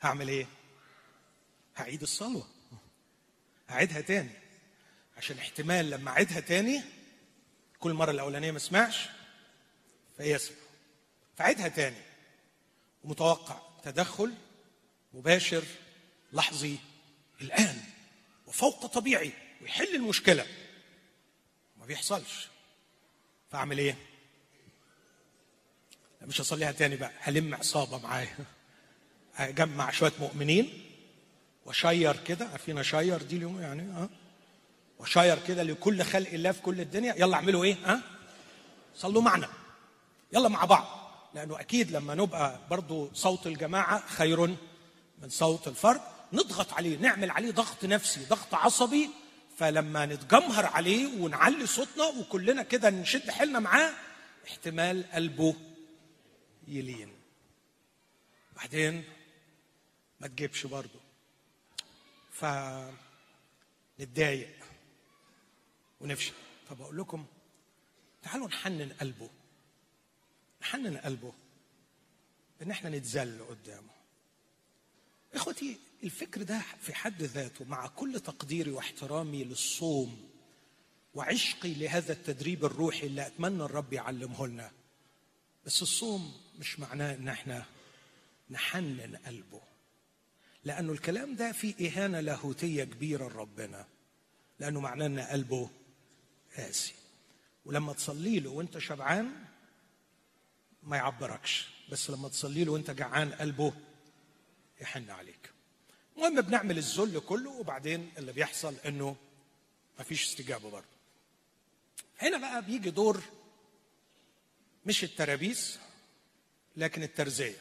هعمل 0.00 0.28
إيه؟ 0.28 0.46
هعيد 1.76 2.02
الصلوة. 2.02 2.48
هعيدها 3.68 4.00
تاني. 4.00 4.30
عشان 5.16 5.38
احتمال 5.38 5.90
لما 5.90 6.10
أعيدها 6.10 6.40
تاني 6.40 6.82
كل 7.78 7.92
مرة 7.92 8.10
الأولانية 8.10 8.50
ما 8.50 8.56
اسمعش 8.56 9.08
فيسمع. 10.16 10.56
فعيدها 11.36 11.68
تاني. 11.68 12.02
ومتوقع 13.04 13.60
تدخل 13.82 14.34
مباشر 15.14 15.64
لحظي 16.32 16.78
الآن. 17.40 17.82
وفوق 18.46 18.86
طبيعي 18.86 19.32
ويحل 19.62 19.94
المشكلة. 19.94 20.46
بيحصلش. 21.90 22.48
فاعمل 23.50 23.78
إيه؟ 23.78 23.96
مش 26.22 26.40
هصليها 26.40 26.72
تاني 26.72 26.96
بقى. 26.96 27.12
هلم 27.18 27.54
عصابة 27.54 27.98
معايا. 27.98 28.36
اجمع 29.36 29.90
شوية 29.90 30.12
مؤمنين 30.20 30.84
و 31.66 31.74
share 31.74 32.16
كده. 32.16 32.46
عارفين 32.46 32.78
ال 32.78 32.84
share؟ 32.84 33.22
دي 33.22 33.36
اليوم 33.36 33.60
يعني 33.60 33.82
آه 33.82 34.08
و 34.98 35.05
share 35.05 35.38
كده 35.46 35.62
لكل 35.62 36.02
خلق 36.02 36.30
الله 36.30 36.52
في 36.52 36.62
كل 36.62 36.80
الدنيا. 36.80 37.14
يلا 37.18 37.36
اعملوا 37.36 37.64
إيه؟ 37.64 37.76
ها؟ 37.84 38.02
صلوا 38.96 39.22
معنا. 39.22 39.48
يلا 40.32 40.48
مع 40.48 40.64
بعض. 40.64 40.86
لأنه 41.34 41.60
أكيد 41.60 41.90
لما 41.90 42.14
نبقى 42.14 42.60
برضو 42.70 43.10
صوت 43.14 43.46
الجماعة 43.46 44.06
خير 44.06 44.46
من 45.18 45.28
صوت 45.28 45.68
الفرد. 45.68 46.00
نضغط 46.32 46.72
عليه 46.72 46.98
نعمل 46.98 47.30
عليه 47.30 47.50
ضغط 47.50 47.84
نفسي 47.84 48.24
ضغط 48.24 48.54
عصبي. 48.54 49.10
فلما 49.60 50.06
نتجمهر 50.06 50.66
عليه 50.66 51.22
ونعلي 51.22 51.66
صوتنا 51.66 52.04
وكلنا 52.04 52.62
كده 52.62 52.90
نشد 52.90 53.30
حيلنا 53.30 53.58
معاه 53.58 53.92
احتمال 54.46 55.12
قلبه 55.12 55.56
يلين. 56.68 57.12
بعدين 58.56 59.04
ما 60.20 60.26
تجيبش 60.26 60.66
برضه. 60.66 61.00
فنتضايق 63.98 64.56
ونفشل. 66.00 66.34
فبقول 66.68 66.98
لكم 66.98 67.26
تعالوا 68.22 68.48
نحنن 68.48 68.92
قلبه. 69.00 69.30
نحنن 70.62 70.96
قلبه 70.96 71.32
ان 72.62 72.70
إحنا 72.70 72.90
نتذل 72.90 73.44
قدامه. 73.48 73.92
إخوتي 75.34 75.78
الفكر 76.04 76.42
ده 76.42 76.62
في 76.80 76.94
حد 76.94 77.22
ذاته 77.22 77.64
مع 77.64 77.86
كل 77.86 78.20
تقديري 78.20 78.70
واحترامي 78.70 79.44
للصوم 79.44 80.30
وعشقي 81.14 81.74
لهذا 81.74 82.12
التدريب 82.12 82.64
الروحي 82.64 83.06
اللي 83.06 83.26
أتمنى 83.26 83.62
الرب 83.62 83.92
يعلمه 83.92 84.46
لنا. 84.46 84.70
بس 85.66 85.82
الصوم 85.82 86.40
مش 86.58 86.80
معناه 86.80 87.14
إن 87.14 87.28
إحنا 87.28 87.64
نحنن 88.50 89.16
قلبه 89.26 89.60
لأنه 90.64 90.92
الكلام 90.92 91.34
ده 91.36 91.52
فيه 91.52 91.88
إهانة 91.88 92.20
لاهوتية 92.20 92.84
كبيرة 92.84 93.28
لربنا 93.28 93.86
لأنه 94.58 94.80
معناه 94.80 95.06
إن 95.06 95.20
قلبه 95.20 95.70
قاسي. 96.56 96.94
ولما 97.64 97.92
تصلي 97.92 98.40
له 98.40 98.50
وأنت 98.50 98.78
شبعان 98.78 99.32
ما 100.82 100.96
يعبركش 100.96 101.68
بس 101.92 102.10
لما 102.10 102.28
تصلي 102.28 102.64
له 102.64 102.72
وأنت 102.72 102.90
جعان 102.90 103.32
قلبه 103.32 103.72
يحن 104.80 105.10
عليك. 105.10 105.39
المهم 106.20 106.40
بنعمل 106.40 106.78
الذل 106.78 107.20
كله 107.20 107.50
وبعدين 107.50 108.12
اللي 108.18 108.32
بيحصل 108.32 108.74
إنه 108.86 109.16
مفيش 110.00 110.24
استجابة 110.24 110.70
برضه. 110.70 110.86
هنا 112.18 112.38
بقى 112.38 112.62
بيجي 112.62 112.90
دور 112.90 113.22
مش 114.86 115.04
الترابيس 115.04 115.78
لكن 116.76 117.02
الترزية. 117.02 117.56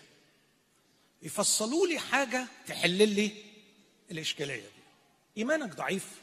يفصلوا 1.21 1.87
لي 1.87 1.99
حاجة 1.99 2.47
تحل 2.67 3.09
لي 3.09 3.31
الإشكالية 4.11 4.61
دي. 4.61 4.83
إيمانك 5.37 5.75
ضعيف 5.75 6.21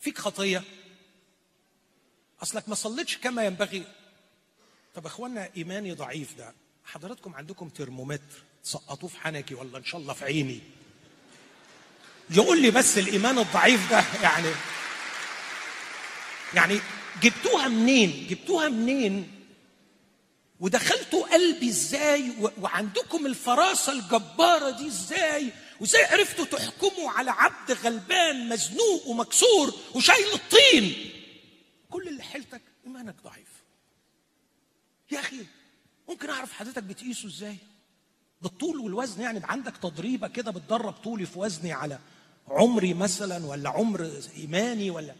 فيك 0.00 0.18
خطية. 0.18 0.64
أصلك 2.42 2.68
ما 2.68 2.74
صليتش 2.74 3.18
كما 3.18 3.46
ينبغي. 3.46 3.84
طب 4.94 5.06
إخوانا 5.06 5.50
إيماني 5.56 5.92
ضعيف 5.92 6.34
ده. 6.34 6.54
حضراتكم 6.84 7.34
عندكم 7.34 7.68
ترمومتر. 7.68 8.42
تسقطوه 8.64 9.10
في 9.10 9.20
حنكي 9.20 9.54
ولا 9.54 9.78
إن 9.78 9.84
شاء 9.84 10.00
الله 10.00 10.14
في 10.14 10.24
عيني. 10.24 10.75
يقول 12.30 12.62
لي 12.62 12.70
بس 12.70 12.98
الإيمان 12.98 13.38
الضعيف 13.38 13.90
ده 13.90 14.04
يعني 14.22 14.48
يعني 16.54 16.80
جبتوها 17.22 17.68
منين؟ 17.68 18.26
جبتوها 18.30 18.68
منين؟ 18.68 19.32
ودخلتوا 20.60 21.26
قلبي 21.34 21.68
إزاي؟ 21.68 22.32
وعندكم 22.60 23.26
الفراسة 23.26 23.92
الجبارة 23.92 24.70
دي 24.70 24.86
إزاي؟ 24.86 25.52
وإزاي 25.80 26.04
عرفتوا 26.04 26.44
تحكموا 26.44 27.10
على 27.10 27.30
عبد 27.30 27.72
غلبان 27.72 28.48
مزنوق 28.48 29.06
ومكسور 29.06 29.74
وشايل 29.94 30.26
الطين؟ 30.34 31.10
كل 31.90 32.08
اللي 32.08 32.22
حيلتك 32.22 32.62
إيمانك 32.86 33.14
ضعيف. 33.24 33.48
يا 35.10 35.20
أخي 35.20 35.46
ممكن 36.08 36.30
أعرف 36.30 36.52
حضرتك 36.52 36.82
بتقيسه 36.82 37.28
إزاي؟ 37.28 37.56
بالطول 38.42 38.78
والوزن 38.78 39.20
يعني 39.22 39.40
عندك 39.44 39.76
تضريبة 39.76 40.28
كده 40.28 40.50
بتدرب 40.50 40.92
طولي 40.92 41.26
في 41.26 41.38
وزني 41.38 41.72
على 41.72 41.98
عمري 42.48 42.94
مثلا 42.94 43.46
ولا 43.46 43.68
عمر 43.70 44.10
إيماني 44.36 44.90
ولا 44.90 45.14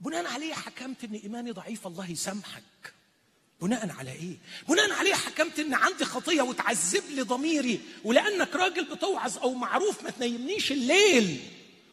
بناء 0.00 0.26
عليه 0.26 0.54
حكمت 0.54 1.04
إن 1.04 1.14
إيماني 1.14 1.50
ضعيف 1.50 1.86
الله 1.86 2.10
يسامحك. 2.10 2.62
بناء 3.60 3.90
على 3.90 4.12
إيه؟ 4.12 4.36
بناء 4.68 4.92
عليه 4.92 5.14
حكمت 5.14 5.58
إن 5.58 5.74
عندي 5.74 6.04
خطية 6.04 6.42
وتعذب 6.42 7.02
لي 7.10 7.22
ضميري 7.22 7.80
ولأنك 8.04 8.56
راجل 8.56 8.84
بتوعظ 8.84 9.38
أو 9.38 9.54
معروف 9.54 10.02
ما 10.02 10.10
تنيمنيش 10.10 10.72
الليل 10.72 11.40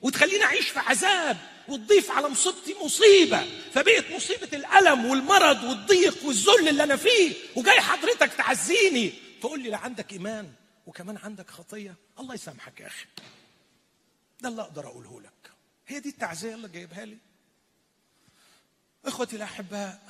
وتخليني 0.01 0.43
أعيش 0.43 0.69
في 0.69 0.79
عذاب 0.79 1.37
وتضيف 1.67 2.11
على 2.11 2.29
مصيبتي 2.29 2.75
مصيبة. 2.83 3.45
فبقت 3.73 4.05
مصيبة 4.11 4.49
الألم 4.53 5.05
والمرض 5.05 5.63
والضيق 5.63 6.25
والذل 6.25 6.67
اللي 6.69 6.83
أنا 6.83 6.95
فيه 6.95 7.33
وجاي 7.55 7.81
حضرتك 7.81 8.33
تعزيني 8.33 9.13
تقول 9.41 9.59
لي 9.63 9.69
لا 9.69 9.77
عندك 9.77 10.13
إيمان 10.13 10.51
وكمان 10.85 11.17
عندك 11.17 11.49
خطية 11.49 11.95
الله 12.19 12.33
يسامحك 12.33 12.79
يا 12.79 12.87
أخي. 12.87 13.05
ده 14.41 14.50
اللي 14.50 14.62
أقدر 14.62 14.88
أقوله 14.88 15.21
لك. 15.21 15.52
هي 15.88 16.00
دي 16.00 16.10
التعزية 16.10 16.56
اللي 16.56 16.67
جايبها 16.67 17.06
لي. 17.06 17.17
إخوتي 19.06 19.36
الأحباء 19.36 20.02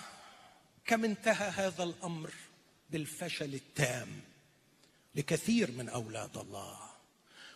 كم 0.86 1.06
انتهى 1.06 1.50
هذا 1.50 1.84
الأمر 1.84 2.34
بالفشل 2.90 3.54
التام 3.54 4.22
لكثير 5.16 5.72
من 5.72 5.90
أولاد 5.90 6.38
الله. 6.38 6.80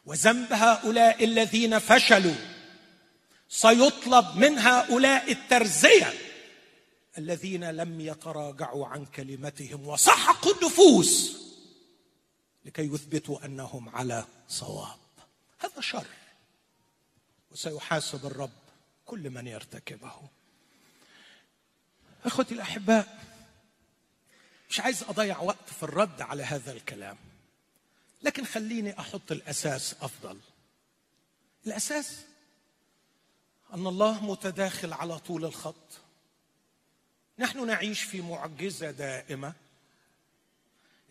وذنب 0.05 0.53
هؤلاء 0.53 1.23
الذين 1.23 1.79
فشلوا 1.79 2.35
سيطلب 3.49 4.37
من 4.37 4.59
هؤلاء 4.59 5.31
الترزية 5.31 6.13
الذين 7.17 7.71
لم 7.71 8.01
يتراجعوا 8.01 8.87
عن 8.87 9.05
كلمتهم 9.05 9.87
وسحقوا 9.87 10.53
النفوس 10.53 11.41
لكي 12.65 12.81
يثبتوا 12.81 13.45
أنهم 13.45 13.89
على 13.89 14.25
صواب. 14.47 14.99
هذا 15.59 15.81
شر. 15.81 16.05
وسيحاسب 17.51 18.25
الرب 18.25 18.51
كل 19.05 19.29
من 19.29 19.47
يرتكبه. 19.47 20.13
أخوتي 22.25 22.53
الأحباء 22.53 23.19
مش 24.69 24.79
عايز 24.79 25.03
أضيع 25.03 25.39
وقت 25.39 25.69
في 25.69 25.83
الرد 25.83 26.21
على 26.21 26.43
هذا 26.43 26.71
الكلام 26.71 27.17
لكن 28.21 28.45
خليني 28.45 28.99
أحط 28.99 29.31
الأساس 29.31 29.95
أفضل. 30.01 30.39
الأساس 31.67 32.25
أن 33.73 33.87
الله 33.87 34.25
متداخل 34.25 34.93
على 34.93 35.19
طول 35.19 35.45
الخط. 35.45 35.99
نحن 37.39 37.67
نعيش 37.67 38.03
في 38.03 38.21
معجزة 38.21 38.91
دائمة. 38.91 39.53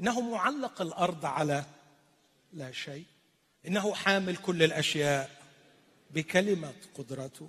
إنه 0.01 0.21
معلق 0.21 0.83
الأرض 0.83 1.27
على 1.27 1.65
لا 2.53 2.73
شيء. 2.73 3.05
إنه 3.67 3.95
حامل 3.95 4.37
كل 4.37 4.63
الأشياء. 4.63 5.40
بكلمة 6.15 6.75
قدرته. 6.99 7.49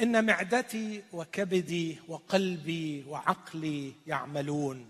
إن 0.00 0.26
معدتي 0.26 1.02
وكبدي 1.12 1.98
وقلبي 2.08 3.04
وعقلي 3.08 3.92
يعملون. 4.06 4.88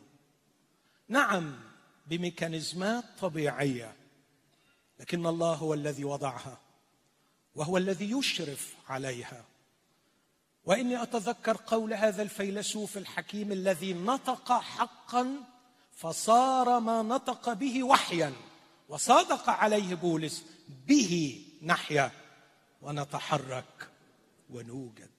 نعم 1.09 1.57
بميكانيزمات 2.07 3.05
طبيعية 3.21 3.95
لكن 5.01 5.27
الله 5.27 5.55
هو 5.55 5.75
الذي 5.75 6.05
وضعها 6.05 6.59
وهو 7.55 7.77
الذي 7.77 8.11
يشرف 8.11 8.75
عليها. 8.89 9.45
وإني 10.65 11.03
أتذكر 11.03 11.57
قول 11.67 11.95
هذا 11.95 12.23
الفيلسوف 12.23 12.97
الحكيم 12.97 13.53
الذي 13.53 13.95
نطق 13.95 14.53
حقا 14.53 15.37
فصار 15.93 16.81
ما 16.81 17.03
نطق 17.03 17.53
به 17.53 17.85
وحيا 17.85 18.33
وصادق 18.89 19.51
عليه 19.51 19.95
بولس 19.95 20.45
به 20.87 21.45
نحيا. 21.63 22.26
ونتحرك 22.83 23.89
ونوجد. 24.51 25.11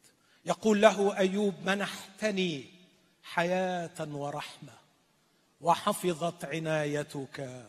يقول 0.46 0.82
له 0.82 1.18
أيوب 1.18 1.54
منحتني 1.66 2.66
حياة 3.24 4.08
ورحمة 4.12 4.74
وحفظت 5.62 6.46
عنايتك 6.46 7.66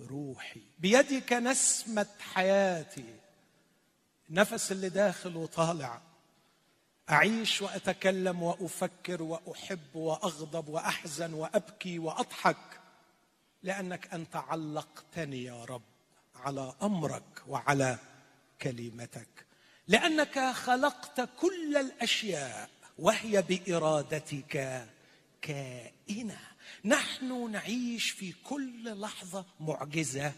روحي. 0.00 0.60
بيدك 0.78 1.32
نسمة 1.32 2.06
حياتي. 2.20 3.14
النفس 4.30 4.72
اللي 4.72 4.88
داخل 4.88 5.36
وطالع. 5.36 6.00
أعيش 7.10 7.62
وأتكلم 7.62 8.42
وأفكر 8.42 9.22
وأحب 9.22 9.94
وأغضب 9.96 10.68
وأحزن 10.68 11.34
وأبكي 11.34 11.98
وأضحك. 11.98 12.80
لأنك 13.62 14.14
أنت 14.14 14.36
علقتني 14.36 15.44
يا 15.44 15.64
رب 15.64 15.82
على 16.34 16.74
أمرك 16.82 17.42
وعلى 17.48 17.98
كلمتك 18.62 19.46
لأنك 19.88 20.52
خلقت 20.52 21.28
كل 21.40 21.76
الأشياء 21.76 22.70
وهي 22.98 23.42
بإرادتك 23.42 24.86
كائنة. 25.42 26.38
نحن 26.84 27.50
نعيش 27.50 28.10
في 28.10 28.32
كل 28.32 29.00
لحظة 29.00 29.46
معجزة 29.60 30.32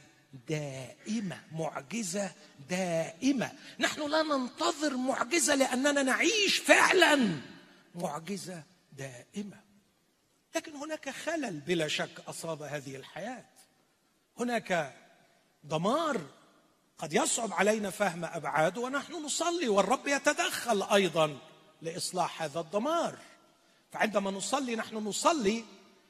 دائمة 0.48 1.40
معجزة 1.52 2.32
دائمة. 2.70 3.52
نحن 3.78 4.10
لا 4.10 4.22
ننتظر 4.22 4.96
معجزة 4.96 5.54
لأننا 5.54 6.02
نعيش 6.02 6.58
فعلا 6.58 7.40
معجزة 7.94 8.62
دائمة. 8.92 9.60
لكن 10.56 10.72
هناك 10.72 11.08
خلل 11.08 11.60
بلا 11.60 11.88
شك 11.88 12.20
أصاب 12.28 12.62
هذه 12.62 12.96
الحياة. 12.96 13.44
هناك 14.38 14.94
دمار 15.64 16.20
قد 17.02 17.12
يصعب 17.12 17.52
علينا 17.52 17.90
فهم 17.90 18.24
ابعاده 18.24 18.80
ونحن 18.80 19.12
نصلي 19.24 19.68
والرب 19.68 20.08
يتدخل 20.08 20.82
أيضا 20.82 21.38
لإصلاح 21.82 22.42
هذا 22.42 22.60
الدمار 22.60 23.18
فعندما 23.92 24.30
نصلي 24.30 24.76
نحن 24.76 24.96
نصلي 24.96 25.64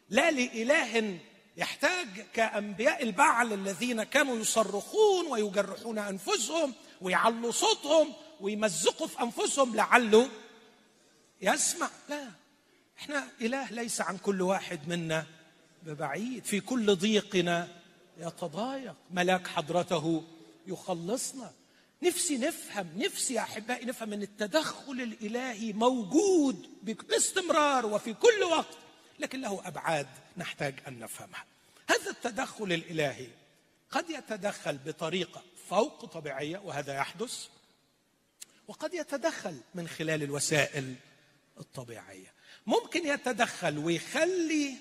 لا 0.09 0.31
لإله 0.31 1.19
يحتاج 1.57 2.09
كأنبياء 2.35 3.03
البعل 3.03 3.53
الذين 3.53 4.03
كانوا 4.03 4.37
يصرخون 4.37 5.27
ويجرحون 5.27 5.99
أنفسهم 5.99 6.75
ويعلوا 7.01 7.51
صوتهم 7.51 8.13
ويمزقوا 8.41 9.07
في 9.07 9.23
أنفسهم 9.23 9.77
لعله 9.77 10.29
يسمع. 11.41 11.89
لا 12.09 12.29
إحنا 12.99 13.29
إله 13.41 13.71
ليس 13.71 14.01
عن 14.01 14.19
كل 14.19 14.43
واحد 14.43 14.89
منا 14.89 15.27
ببعيد 15.83 16.45
في 16.45 16.61
كل 16.61 16.97
ضيقنا 16.97 17.69
يتضايق. 18.19 18.95
ملاك 19.11 19.47
حضرته 19.47 20.25
يخلصنا. 20.67 21.53
نفسي 22.03 22.39
نفهم 22.39 22.89
نفسي 22.97 23.35
يا 23.35 23.41
أحبائي 23.41 23.85
نفهم 23.85 24.13
إن 24.13 24.23
التدخل 24.23 24.93
الإلهي 24.93 25.73
موجود 25.73 26.69
باستمرار 26.83 27.87
وفي 27.87 28.15
كل 28.15 28.43
وقت 28.51 28.79
لكن 29.19 29.41
له 29.41 29.69
أبعاد 29.69 30.07
نحتاج 30.37 30.75
أن 30.89 30.99
نفهمها. 30.99 31.45
هذا 31.89 32.11
التدخل 32.11 32.73
الإلهي 32.73 33.29
قد 33.91 34.11
يتدخل 34.11 34.79
بطريقة 34.79 35.43
فوق 35.69 36.05
طبيعية 36.05 36.59
وهذا 36.59 36.95
يحدث 36.95 37.47
وقد 38.69 38.95
يتدخل 38.95 39.61
من 39.75 39.89
خلال 39.89 40.23
الوسائل 40.23 40.95
الطبيعية. 41.61 42.33
ممكن 42.67 43.07
يتدخل 43.07 43.79
ويخلي 43.79 44.75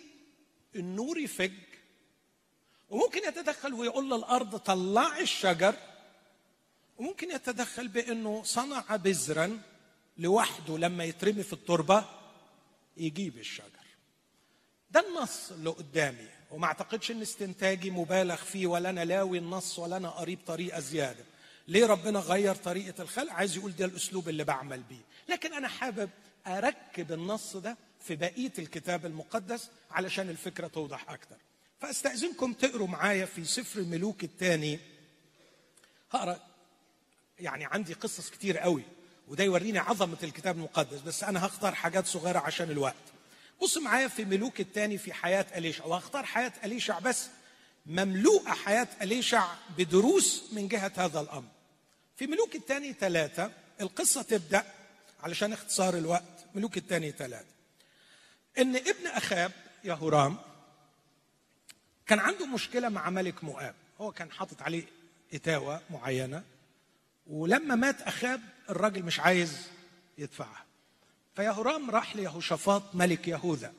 النور 0.75 1.19
يفج 1.19 1.51
وممكن 2.91 3.27
يتدخل 3.27 3.73
ويقول 3.73 4.05
للارض 4.09 4.55
طلعي 4.57 5.21
الشجر 5.23 5.75
وممكن 6.97 7.31
يتدخل 7.31 7.87
بإنه 7.87 8.43
صنع 8.43 8.95
بذرا 8.95 9.61
لوحده 10.17 10.77
لما 10.77 11.03
يترمي 11.03 11.43
في 11.43 11.53
التربة 11.53 12.05
يجيب 12.97 13.37
الشجر. 13.37 13.65
ده 14.91 15.05
النص 15.09 15.51
اللي 15.51 15.69
قدامي 15.69 16.27
وما 16.51 16.65
أعتقدش 16.65 17.11
إن 17.11 17.21
استنتاجي 17.21 17.91
مبالغ 17.91 18.35
فيه 18.35 18.67
ولا 18.67 18.89
أنا 18.89 19.05
لاوي 19.05 19.37
النص 19.37 19.79
ولا 19.79 19.97
أنا 19.97 20.09
قريب 20.09 20.39
طريقة 20.47 20.79
زيادة. 20.79 21.23
ليه 21.67 21.85
ربنا 21.85 22.19
غير 22.19 22.55
طريقة 22.55 23.01
الخلق؟ 23.01 23.33
عايز 23.33 23.57
يقول 23.57 23.75
ده 23.75 23.85
الأسلوب 23.85 24.29
اللي 24.29 24.43
بعمل 24.43 24.79
بيه. 24.83 25.01
لكن 25.29 25.53
أنا 25.53 25.67
حابب 25.67 26.09
أركب 26.47 27.11
النص 27.11 27.57
ده 27.57 27.77
في 27.99 28.15
بقية 28.15 28.53
الكتاب 28.59 29.05
المقدس 29.05 29.69
علشان 29.91 30.29
الفكرة 30.29 30.67
توضح 30.67 31.09
أكتر. 31.09 31.37
فاستأذنكم 31.81 32.53
تقروا 32.53 32.87
معايا 32.87 33.25
في 33.25 33.45
سفر 33.45 33.79
الملوك 33.79 34.23
الثاني. 34.23 34.79
هقرأ 36.11 36.39
يعني 37.39 37.65
عندي 37.65 37.93
قصص 37.93 38.29
كتير 38.29 38.57
قوي 38.57 38.83
وده 39.27 39.43
يوريني 39.43 39.79
عظمة 39.79 40.17
الكتاب 40.23 40.55
المقدس 40.55 40.99
بس 40.99 41.23
أنا 41.23 41.45
هختار 41.45 41.75
حاجات 41.75 42.05
صغيرة 42.05 42.39
عشان 42.39 42.71
الوقت. 42.71 42.95
بص 43.61 43.77
معايا 43.77 44.07
في 44.07 44.25
ملوك 44.25 44.59
الثاني 44.59 44.97
في 44.97 45.13
حياة 45.13 45.45
أليشع 45.55 45.85
وهختار 45.85 46.25
حياة 46.25 46.53
أليشع 46.63 46.99
بس 46.99 47.27
مملوءة 47.85 48.49
حياة 48.49 48.87
أليشع 49.01 49.47
بدروس 49.77 50.43
من 50.51 50.67
جهة 50.67 50.91
هذا 50.95 51.21
الأمر. 51.21 51.49
في 52.15 52.27
ملوك 52.27 52.55
الثاني 52.55 52.93
ثلاثة 52.93 53.51
القصة 53.81 54.21
تبدأ 54.21 54.65
علشان 55.23 55.53
اختصار 55.53 55.97
الوقت 55.97 56.45
ملوك 56.55 56.77
الثاني 56.77 57.11
ثلاثة. 57.11 57.51
إن 58.57 58.75
ابن 58.75 59.07
أخاب 59.07 59.51
يهورام 59.83 60.37
كان 62.11 62.19
عنده 62.19 62.45
مشكلة 62.45 62.89
مع 62.89 63.09
ملك 63.09 63.43
مؤاب. 63.43 63.75
هو 64.01 64.11
كان 64.11 64.31
حاطط 64.31 64.61
عليه 64.61 64.83
إتاوة 65.33 65.81
معينة 65.89 66.43
ولما 67.27 67.75
مات 67.75 68.01
أخاب 68.01 68.41
الراجل 68.69 69.03
مش 69.03 69.19
عايز 69.19 69.67
يدفعها. 70.17 70.65
فيهورام 71.35 71.91
راح 71.91 72.15
ليهوشافاط 72.15 72.95
ملك 72.95 73.27
يهوذا 73.27 73.73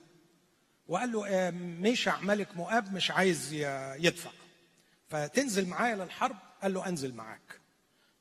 وقال 0.89 1.13
له 1.13 1.29
آه، 1.29 1.51
ميشع 1.51 2.21
ملك 2.21 2.57
مؤاب 2.57 2.95
مش 2.95 3.11
عايز 3.11 3.53
يدفع. 3.99 4.31
فتنزل 5.09 5.69
معايا 5.69 5.97
للحرب. 5.97 6.37
قال 6.63 6.75
له 6.75 6.89
أنزل 6.89 7.15
معاك. 7.15 7.61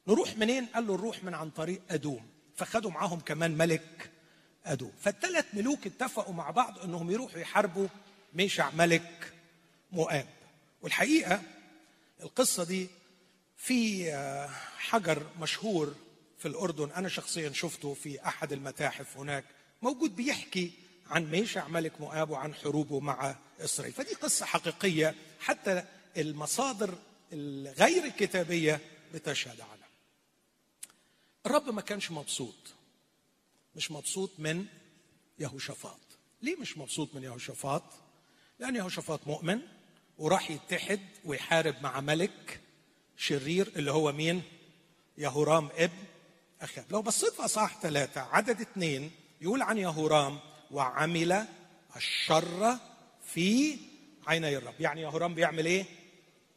نروح 0.07 0.37
منين؟ 0.37 0.65
قال 0.65 0.87
له 0.87 0.93
نروح 0.93 1.23
من 1.23 1.33
عن 1.33 1.49
طريق 1.49 1.81
أدوم. 1.89 2.25
فخدوا 2.55 2.91
معاهم 2.91 3.19
كمان 3.19 3.57
ملك 3.57 4.11
أدوم. 4.65 4.91
فالثلاث 5.01 5.45
ملوك 5.53 5.87
اتفقوا 5.87 6.33
مع 6.33 6.51
بعض 6.51 6.79
إنهم 6.79 7.11
يروحوا 7.11 7.39
يحاربوا 7.39 7.87
ميشع 8.33 8.71
ملك 8.71 9.30
مؤاب. 9.91 10.27
والحقيقة 10.81 11.41
القصة 12.21 12.63
دي 12.63 12.87
في 13.57 14.11
آه، 14.13 14.47
حجر 14.77 15.25
مشهور 15.39 15.95
في 16.37 16.47
الأردن 16.47 16.91
أنا 16.91 17.09
شخصيا 17.09 17.51
شفته 17.51 17.93
في 17.93 18.27
أحد 18.27 18.53
المتاحف 18.53 19.17
هناك. 19.17 19.45
موجود 19.81 20.15
بيحكي 20.15 20.71
عن 21.07 21.31
ميشع 21.31 21.67
ملك 21.67 22.01
مؤاب 22.01 22.29
وعن 22.29 22.53
حروبه 22.55 22.99
مع 22.99 23.35
إسرائيل. 23.59 23.93
فدي 23.93 24.13
قصة 24.13 24.45
حقيقية 24.45 25.15
حتى 25.39 25.83
المصادر 26.17 26.95
الغير 27.33 28.03
الكتابية 28.03 28.79
بتشهد 29.13 29.61
عنها 29.61 29.87
الرب 31.45 31.69
ما 31.69 31.81
كانش 31.81 32.11
مبسوط. 32.11 32.55
مش 33.75 33.91
مبسوط 33.91 34.31
من 34.37 34.65
يهوشافاط. 35.39 35.99
ليه 36.41 36.55
مش 36.55 36.77
مبسوط 36.77 37.15
من 37.15 37.23
يهوشافاط؟ 37.23 37.83
لأن 38.59 38.75
يهوشافاط 38.75 39.27
مؤمن 39.27 39.61
وراح 40.21 40.51
يتحد 40.51 40.99
ويحارب 41.25 41.75
مع 41.81 42.01
ملك 42.01 42.59
شرير 43.17 43.71
اللي 43.75 43.91
هو 43.91 44.11
مين؟ 44.11 44.43
يهورام 45.17 45.69
ابن 45.75 46.03
أخاب 46.61 46.85
لو 46.91 47.01
بصيت 47.01 47.33
في 47.33 47.45
أصحاح 47.45 47.79
ثلاثة 47.81 48.21
عدد 48.21 48.61
اثنين 48.61 49.11
يقول 49.41 49.61
عن 49.61 49.77
يهورام 49.77 50.39
وعمل 50.71 51.45
الشر 51.95 52.77
في 53.25 53.77
عيني 54.27 54.57
الرب. 54.57 54.73
يعني 54.79 55.01
يهورام 55.01 55.35
بيعمل 55.35 55.65
إيه؟ 55.65 55.85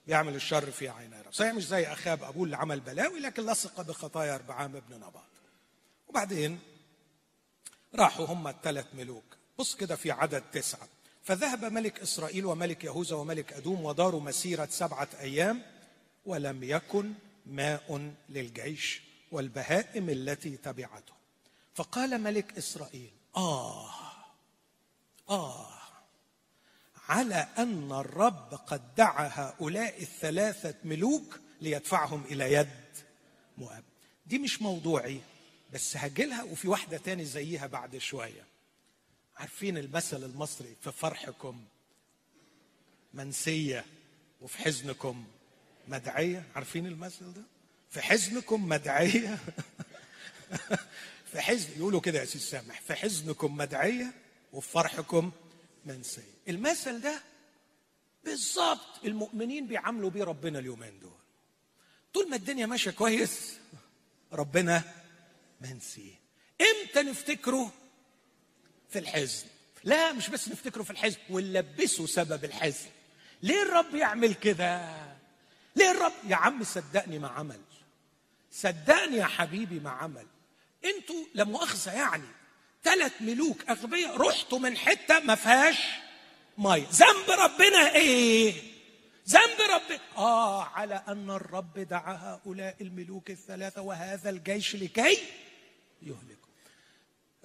بيعمل 0.07 0.35
الشر 0.35 0.71
في 0.71 0.89
عيني 0.89 1.21
الرب. 1.21 1.33
صحيح 1.33 1.55
مش 1.55 1.67
زي 1.67 1.87
أخاب 1.87 2.23
أبوه 2.23 2.45
اللي 2.45 2.57
عمل 2.57 2.81
بلاوي 2.81 3.21
لكن 3.21 3.47
لصق 3.47 3.81
بخطايا 3.81 4.35
أربعام 4.35 4.77
ابن 4.77 4.95
نباط. 4.95 5.31
وبعدين 6.09 6.59
راحوا 7.95 8.27
هم 8.27 8.49
الثلاث 8.49 8.87
ملوك. 8.95 9.37
بص 9.59 9.75
كده 9.75 9.97
في 9.97 10.11
عدد 10.11 10.43
تسعة. 10.53 10.89
فذهب 11.25 11.65
ملك 11.65 12.01
إسرائيل 12.01 12.47
وملك 12.47 12.85
يهوذا 12.85 13.17
وملك 13.17 13.53
أدوم 13.53 13.85
وداروا 13.85 14.21
مسيرة 14.21 14.69
سبعة 14.71 15.09
أيام 15.21 15.63
ولم 16.27 16.65
يكن 16.65 17.13
ماء 17.47 18.13
للجيش 18.29 19.03
والبهائم 19.33 20.11
التي 20.11 20.57
تبعته. 20.57 21.13
فقال 21.75 22.21
ملك 22.21 22.59
إسرائيل 22.59 23.11
آه 23.37 23.91
آه 25.31 25.67
على 27.09 27.49
أن 27.59 27.93
الرب 27.93 28.55
قد 28.67 28.95
دعا 28.95 29.31
هؤلاء 29.33 30.03
الثلاثة 30.03 30.75
ملوك 30.85 31.41
ليدفعهم 31.61 32.25
إلى 32.25 32.53
يد 32.53 32.69
مؤاب 33.59 33.85
دي 34.27 34.39
مش 34.39 34.63
موضوعي 34.63 35.21
بس 35.73 35.97
هجيلها 35.97 36.43
وفي 36.43 36.69
واحدة 36.69 36.97
تاني 36.97 37.25
زيها 37.25 37.67
بعد 37.67 37.99
شوية. 37.99 38.47
عارفين 39.37 39.79
المثل 39.79 40.25
المصري 40.25 40.77
في 40.81 40.93
فرحكم 40.93 41.65
منسية 43.15 43.85
وفي 44.41 44.59
حزنكم 44.59 45.25
مدعية؟ 45.89 46.45
عارفين 46.55 46.87
المثل 46.87 47.33
ده؟ 47.33 47.43
في 47.91 48.03
حزنكم 48.03 48.69
مدعية؟ 48.69 49.39
في 51.33 51.41
حزن 51.41 51.69
يقولوا 51.77 52.01
كده 52.01 52.19
يا 52.21 52.25
سيدي 52.25 52.45
سامح. 52.45 52.81
في 52.81 52.95
حزنكم 52.95 53.57
مدعية 53.57 54.13
وفي 54.53 54.69
فرحكم 54.69 55.33
منسية. 55.85 56.35
المثل 56.49 57.01
ده 57.01 57.23
بالظبط 58.25 59.05
المؤمنين 59.05 59.67
بيعاملوا 59.67 60.11
بيه 60.11 60.25
ربنا 60.25 60.59
اليومين 60.59 61.01
دول. 61.01 61.19
طول 62.15 62.31
ما 62.31 62.37
الدنيا 62.37 62.67
ماشية 62.67 62.91
كويس 62.91 63.59
ربنا 64.33 64.83
منسيه. 65.61 66.15
إمتى 66.61 67.03
نفتكره؟ 67.03 67.73
في 68.95 69.01
الحزن. 69.01 69.47
لا 69.85 70.13
مش 70.13 70.29
بس 70.29 70.49
نفتكره 70.49 70.83
في 70.83 70.91
الحزن 70.91 71.17
ونلبسه 71.31 72.07
سبب 72.07 72.45
الحزن. 72.45 72.87
ليه 73.43 73.63
الرب 73.63 73.95
يعمل 73.95 74.35
كده؟ 74.35 74.97
ليه 75.77 75.91
الرب 75.91 76.13
يا 76.29 76.37
عم 76.37 76.65
صدقني 76.65 77.19
ما 77.19 77.29
عمل. 77.29 77.61
صدقني 78.53 79.17
يا 79.17 79.25
حبيبي 79.25 79.81
ما 79.81 79.91
عمل. 79.91 80.27
أنتوا 80.85 81.25
لا 81.35 81.45
مؤاخذة 81.45 81.93
يعني. 81.93 82.29
ثلاث 82.85 83.13
ملوك 83.21 83.71
أغبياء 83.71 84.17
رحتوا 84.17 84.59
من 84.59 84.77
حتة 84.77 85.19
ما 85.19 85.35
فيهاش 85.35 85.79
مية. 86.59 86.87
ذنب 86.93 87.31
ربنا 87.31 87.95
إيه؟ 87.95 88.55
ذنب 89.29 89.61
ربنا 89.61 90.01
آه 90.17 90.65
على 90.65 91.03
أن 91.09 91.31
الرب 91.31 91.79
دعا 91.79 92.15
هؤلاء 92.15 92.77
الملوك 92.81 93.31
الثلاثة 93.31 93.83
وهذا 93.83 94.31
الجيش 94.31 94.77
لكي 94.77 95.19
يهلكوا 96.03 96.34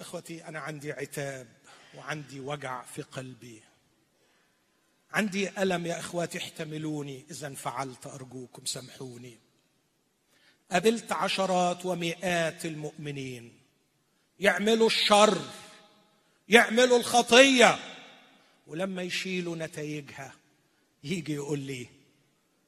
إخوتي 0.01 0.47
أنا 0.47 0.59
عندي 0.59 0.91
عتاب 0.91 1.47
وعندي 1.95 2.39
وجع 2.39 2.83
في 2.83 3.01
قلبي. 3.01 3.61
عندي 5.11 5.61
ألم 5.61 5.85
يا 5.85 5.99
إخواتي 5.99 6.37
احتملوني. 6.37 7.25
اذا 7.31 7.47
انفعلت 7.47 8.07
أرجوكم 8.07 8.65
سامحوني. 8.65 9.37
قابلت 10.71 11.11
عشرات 11.11 11.85
ومئات 11.85 12.65
المؤمنين. 12.65 13.59
يعملوا 14.39 14.87
الشر 14.87 15.41
يعملوا 16.49 16.97
الخطية. 16.97 17.79
ولما 18.67 19.01
يشيلوا 19.01 19.55
نتائجها 19.55 20.33
يجي 21.03 21.33
يقول 21.33 21.59
لي 21.59 21.87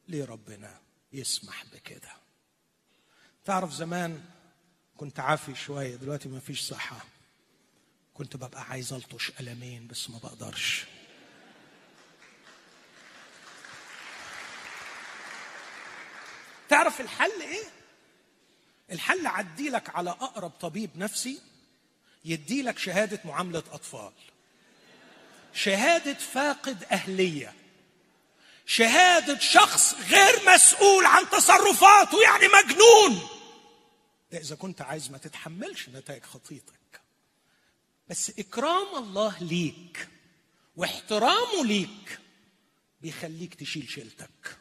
ليه 0.07 0.25
ربنا 0.25 0.79
يسمح 1.13 1.65
بكده؟ 1.65 2.11
تعرف 3.45 3.73
زمان 3.73 4.23
كنت 4.97 5.19
عافي 5.19 5.55
شوية 5.55 5.95
دلوقتي 5.95 6.29
ما 6.29 6.39
فيش 6.39 6.61
صحة. 6.61 7.05
كنت 8.22 8.36
ببقى 8.36 8.61
عايز 8.63 8.93
ألطش 8.93 9.32
قلمين 9.32 9.88
بس 9.88 10.09
ما 10.09 10.17
بقدرش. 10.17 10.86
تعرف 16.69 17.01
الحل 17.01 17.41
إيه؟ 17.41 17.63
الحل 18.91 19.28
عدي 19.28 19.69
لك 19.69 19.95
على 19.95 20.09
أقرب 20.09 20.49
طبيب 20.49 20.89
نفسي 20.95 21.41
يدي 22.26 22.61
لك 22.61 22.78
شهادة 22.78 23.19
معاملة 23.26 23.63
أطفال. 23.72 24.11
شهادة 25.53 26.13
فاقد 26.13 26.84
أهلية. 26.84 27.53
شهادة 28.65 29.39
شخص 29.39 29.93
غير 29.93 30.53
مسؤول 30.53 31.05
عن 31.05 31.30
تصرفاته 31.30 32.22
يعني 32.24 32.45
مجنون. 32.47 33.28
ده 34.32 34.38
إذا 34.39 34.55
كنت 34.55 34.82
عايز 34.82 35.11
ما 35.11 35.17
تتحملش 35.17 35.89
نتائج 35.89 36.24
خطيتك 36.24 36.80
بس 38.07 38.31
إكرام 38.39 39.03
الله 39.03 39.43
ليك 39.43 40.07
واحترامه 40.75 41.65
ليك 41.65 42.19
بيخليك 43.01 43.53
تشيل 43.53 43.89
شيلتك 43.89 44.57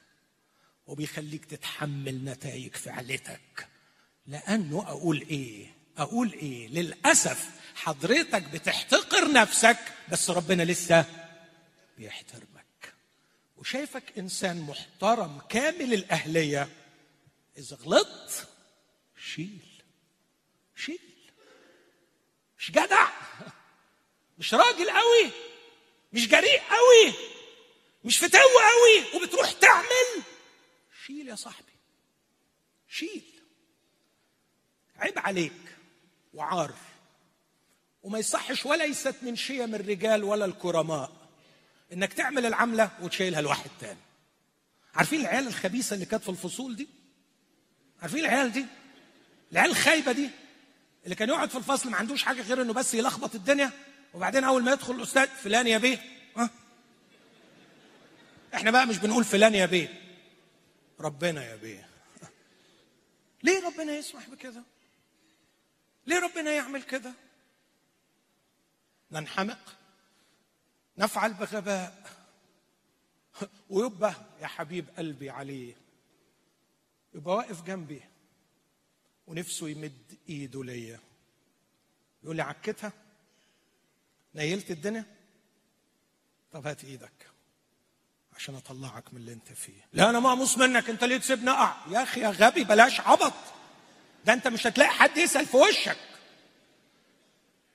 وبيخليك 0.87 1.45
تتحمل 1.45 2.25
نتائج 2.25 2.75
فعلتك. 2.77 3.69
لأنه 4.27 4.83
أقول 4.87 5.27
إيه؟ 5.31 5.75
أقول 5.97 6.33
إيه؟ 6.33 6.69
للأسف 6.69 7.51
حضرتك 7.75 8.43
بتحتقر 8.43 9.33
نفسك 9.33 9.79
بس 10.13 10.31
ربنا 10.31 10.63
لسه 10.63 11.05
بيحترمك. 11.99 12.95
وشايفك 13.57 14.19
إنسان 14.19 14.61
محترم 14.61 15.41
كامل 15.49 15.95
الأهلية 15.95 16.69
إذا 17.59 17.77
غلطت 17.77 18.49
شيل. 19.33 19.83
شيل. 20.77 21.10
مش 22.61 22.71
جدع. 22.71 23.09
مش 24.39 24.55
راجل 24.55 24.91
قوي. 24.91 25.31
مش 26.13 26.29
جريء 26.29 26.61
قوي. 26.61 27.15
مش 28.05 28.19
فتو 28.19 28.39
قوي. 28.39 29.15
وبتروح 29.15 29.53
تعمل. 29.53 30.23
شيل 31.07 31.29
يا 31.29 31.35
صاحبي. 31.35 31.73
شيل. 32.89 33.23
عيب 34.97 35.19
عليك. 35.19 35.77
وعار 36.35 36.75
وما 38.03 38.19
يصحش 38.19 38.67
ولا 38.67 38.85
يست 38.85 39.17
من 39.23 39.37
شيم 39.37 39.75
الرجال 39.75 40.25
ولا 40.25 40.45
الكرماء. 40.45 41.13
إنك 41.93 42.13
تعمل 42.13 42.47
العملة 42.47 42.91
وتشيلها 43.03 43.41
لواحد 43.41 43.71
تاني. 43.81 44.01
عارفين 44.95 45.21
العيال 45.21 45.47
الخبيثة 45.47 45.95
اللي 45.95 46.07
كانت 46.07 46.23
في 46.23 46.29
الفصول 46.29 46.77
دي؟ 46.77 46.89
عارفين 48.03 48.21
العيال 48.21 48.53
دي؟ 48.53 48.67
العيال 49.53 49.71
الخايبة 49.71 50.13
دي؟ 50.13 50.31
اللي 51.05 51.15
كان 51.15 51.29
يقعد 51.29 51.51
في 51.51 51.59
الفصل 51.59 51.91
ما 51.91 51.97
عندوش 51.97 52.23
حاجة 52.23 52.43
غير 52.43 52.63
إنه 52.63 52.73
بس 52.73 52.95
يلخبط 52.95 53.35
الدنيا 53.35 53.71
وبعدين 54.15 54.45
أول 54.45 54.63
ما 54.63 54.73
يدخل 54.73 54.95
الأستاذ 54.95 55.27
فلان 55.27 55.67
يا 55.67 55.79
بيه. 55.79 55.99
ها؟ 56.37 56.51
إحنا 58.55 58.71
بقى 58.71 58.87
مش 58.87 58.99
بنقول 58.99 59.25
فلان 59.25 59.55
يا 59.55 59.67
بيه. 59.67 60.01
ربنا 61.01 61.45
يا 61.45 61.57
بيه. 61.57 61.89
ليه 63.43 63.67
ربنا 63.67 63.93
يسمح 63.93 64.29
بكده؟ 64.29 64.63
ليه 66.07 66.19
ربنا 66.19 66.51
يعمل 66.51 66.83
كده؟ 66.83 67.13
ننحمق 69.13 69.77
نفعل 70.99 71.33
بغباء. 71.35 72.11
ويبقى 73.71 74.15
يا 74.43 74.47
حبيب 74.47 74.87
قلبي 74.99 75.31
عليه. 75.31 75.75
يبقى 77.15 77.35
واقف 77.37 77.63
جنبي. 77.63 78.03
ونفسه 79.31 79.69
يمد 79.69 80.19
إيده 80.29 80.65
ليا. 80.65 81.01
يقول 82.23 82.37
لي 82.37 82.43
عكتها 82.43 82.93
نيلت 84.35 84.71
الدنيا. 84.71 85.05
طب 86.53 86.67
هات 86.67 86.85
إيدك 86.85 87.31
عشان 88.37 88.55
أطلعك 88.55 89.15
من 89.15 89.21
اللي 89.21 89.33
أنت 89.33 89.53
فيه. 89.53 89.87
لا 89.93 90.11
أنا 90.11 90.21
مقموص 90.21 90.59
منك. 90.59 90.91
أنت 90.91 91.05
ليه 91.05 91.17
تسيبني 91.17 91.51
أقع؟ 91.51 91.77
يا 91.91 92.03
أخي 92.03 92.21
يا 92.21 92.29
غبي 92.29 92.65
بلاش 92.65 93.01
عبط. 93.01 93.33
ده 94.25 94.33
أنت 94.33 94.49
مش 94.49 94.67
هتلاقي 94.67 94.91
حد 94.91 95.17
يسأل 95.17 95.47
في 95.47 95.57
وشك. 95.57 95.99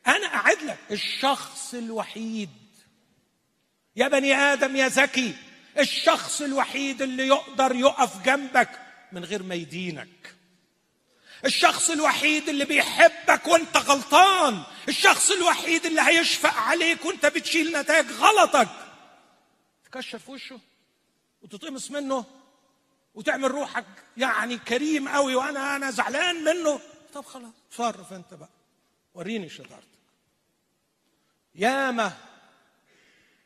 أنا 0.08 0.28
قاعد 0.28 0.58
لك. 0.64 0.80
الشخص 0.92 1.74
الوحيد. 1.74 2.50
يا 3.96 4.08
بني 4.08 4.34
آدم 4.36 4.76
يا 4.76 4.88
ذكي 4.88 5.36
الشخص 5.80 6.42
الوحيد 6.42 7.02
اللي 7.02 7.28
يقدر 7.28 7.76
يقف 7.76 8.24
جنبك 8.26 8.70
من 9.12 9.26
غير 9.26 9.44
ما 9.44 9.56
يدينك. 9.56 10.35
الشخص 11.46 11.90
الوحيد 11.90 12.50
اللي 12.50 12.66
بيحبك 12.66 13.48
وانت 13.48 13.78
غلطان. 13.78 14.64
الشخص 14.88 15.32
الوحيد 15.32 15.86
اللي 15.86 16.02
هيشفق 16.02 16.54
عليك 16.54 17.06
وانت 17.06 17.26
بتشيل 17.26 17.78
نتائج 17.80 18.12
غلطك. 18.12 18.70
تكشر 19.86 20.20
في 20.20 20.32
وشه 20.32 20.60
وتطمس 21.42 21.92
منه 21.92 22.26
وتعمل 23.16 23.52
روحك 23.52 23.86
يعني 24.18 24.58
كريم 24.58 25.10
قوي 25.10 25.36
وأنا 25.36 25.76
أنا 25.76 25.92
زعلان 25.92 26.44
منه. 26.44 26.80
طب 27.14 27.26
خلاص 27.26 27.54
تصرف 27.72 28.14
انت 28.14 28.34
بقى. 28.34 28.50
وريني 29.14 29.50
شطارتك. 29.50 29.86
ياما 31.56 32.18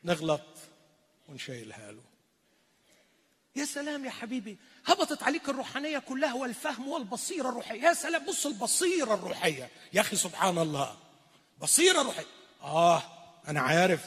نغلط 0.04 0.46
ونشيلها 1.28 1.92
له. 1.92 2.02
يا 3.56 3.64
سلام 3.64 4.04
يا 4.04 4.10
حبيبي 4.10 4.58
هبطت 4.86 5.22
عليك 5.22 5.48
الروحانية 5.48 5.98
كلها 5.98 6.34
والفهم 6.34 6.88
والبصيرة 6.88 7.48
الروحية. 7.48 7.82
يا 7.82 7.94
سلام 7.94 8.26
بص 8.26 8.46
البصيرة 8.46 9.14
الروحية. 9.14 9.70
يا 9.92 10.00
أخي 10.00 10.16
سبحان 10.16 10.58
الله. 10.58 10.96
بصيرة 11.60 12.02
روحية. 12.02 12.26
آه 12.62 13.02
أنا 13.48 13.60
عارف. 13.60 14.06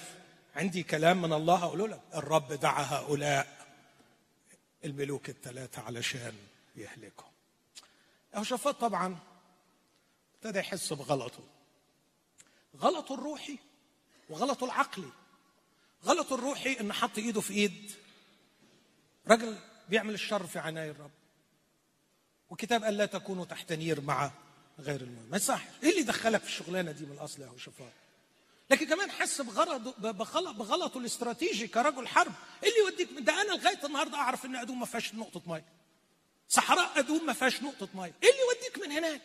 عندي 0.56 0.84
كلام 0.84 1.22
من 1.22 1.34
الله 1.34 1.64
أقول 1.64 1.92
لك. 1.92 2.02
الرب 2.16 2.54
دعا 2.54 2.84
هؤلاء 2.84 3.68
الملوك 4.86 5.30
الثلاثة 5.30 5.82
علشان 5.82 6.34
يهلكهم. 6.76 7.32
يهوشافاط 8.36 8.82
طبعا 8.82 9.18
ابتدى 10.36 10.60
يحس 10.60 10.94
بغلطه. 10.94 11.44
غلطه 12.78 13.16
الروحي 13.16 13.58
وغلطه 14.30 14.66
العقلي. 14.66 15.10
غلطه 16.06 16.36
الروحي 16.36 16.80
إن 16.80 16.94
حط 16.94 17.18
إيده 17.18 17.42
في 17.42 17.54
إيد 17.54 17.92
رجل 19.28 19.58
بيعمل 19.90 20.14
الشر 20.14 20.48
في 20.48 20.60
عناي 20.60 20.90
الرب. 20.90 21.12
وكتاب 22.50 22.84
قال 22.84 22.98
لا 22.98 23.06
تكونوا 23.06 23.46
تحت 23.46 23.74
نير 23.74 24.02
مع 24.02 24.32
غير 24.80 25.02
المؤمن. 25.02 25.30
ما 25.30 25.38
يصحش 25.38 25.68
إيه 25.84 25.90
اللي 25.92 26.04
دخلك 26.04 26.42
في 26.42 26.48
الشغلانة 26.48 26.92
دي 26.92 27.06
من 27.06 27.12
الأصل 27.12 27.42
يا 27.42 27.48
هوشافاط 27.48 27.92
لكن 28.70 28.86
كمان 28.88 29.12
حس 29.12 29.42
بغرضه 29.42 29.94
بغلطه 30.52 30.98
الاستراتيجي 30.98 31.68
كرجل 31.68 32.08
حرب. 32.08 32.32
إيه 32.64 32.70
اللي 32.70 32.80
يوديك 32.80 33.10
ده 33.20 33.42
أنا 33.42 33.52
لغاية 33.52 33.86
النهارده 33.86 34.18
أعرف 34.18 34.46
إن 34.46 34.56
أدوم 34.56 34.80
ما 34.80 34.86
فيهاش 34.86 35.16
نقطة 35.16 35.42
مية. 35.48 35.66
صحراء 36.50 37.00
أدوم 37.00 37.26
ما 37.26 37.34
فيهاش 37.34 37.64
نقطة 37.64 37.90
مية. 37.94 38.14
إيه 38.24 38.30
اللي 38.30 38.42
يوديك 38.42 38.88
من 38.88 38.92
هناك؟ 38.92 39.22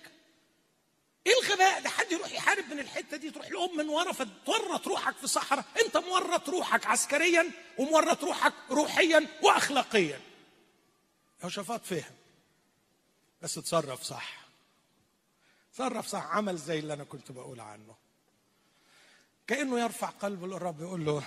إيه 1.27 1.33
الغباء؟ 1.43 1.81
ده 1.81 1.89
حد 1.89 2.13
يروح 2.13 2.33
يحارب 2.33 2.65
من 2.71 2.79
الحتة 2.79 3.17
دي؟ 3.17 3.31
تروح 3.31 3.51
لهم 3.51 3.77
من 3.77 3.89
ورا 3.89 4.13
فتورط 4.13 4.89
روحك 4.89 5.17
في 5.17 5.27
صحراء. 5.27 5.65
أنت 5.85 5.97
مورط 5.97 6.49
روحك 6.49 6.87
عسكريا 6.87 7.51
ومورط 7.79 8.25
روحك 8.25 8.53
روحيا 8.71 9.27
واخلاقيا. 9.43 10.21
يهوشافاط 11.41 11.85
فهم. 11.85 12.15
بس 13.43 13.55
تصرف 13.55 14.03
صح. 14.03 14.47
تصرف 15.73 16.07
صح. 16.07 16.27
عمل 16.27 16.57
زي 16.57 16.79
اللي 16.79 16.95
أنا 16.95 17.05
كنت 17.05 17.33
بقول 17.33 17.61
عنه. 17.61 17.95
كأنه 19.47 19.81
يرفع 19.81 20.09
قلبه 20.09 20.47
للرب 20.47 20.81
يقول 20.81 21.05
له 21.05 21.25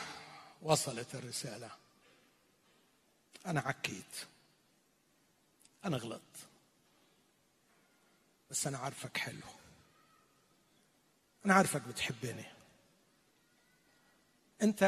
وصلت 0.62 1.16
الرسالة. 1.16 1.72
أنا 3.46 3.60
عكيت. 3.60 4.26
أنا 5.86 5.98
غلطت. 5.98 6.48
بس 8.52 8.68
أنا 8.68 8.78
عارفك 8.78 9.18
حلو. 9.18 9.42
أنا 11.46 11.54
عارفك 11.54 11.82
بتحبني. 11.82 12.46
أنت 14.62 14.84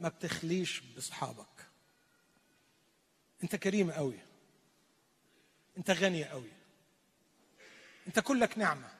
ما 0.00 0.08
بتخليش 0.08 0.80
بأصحابك. 0.80 1.66
أنت 3.42 3.56
كريم 3.56 3.90
قوي. 3.90 4.29
انت 5.78 5.90
غني 5.90 6.24
قوي. 6.24 6.50
انت 8.06 8.18
كلك 8.18 8.58
نعمة. 8.58 8.92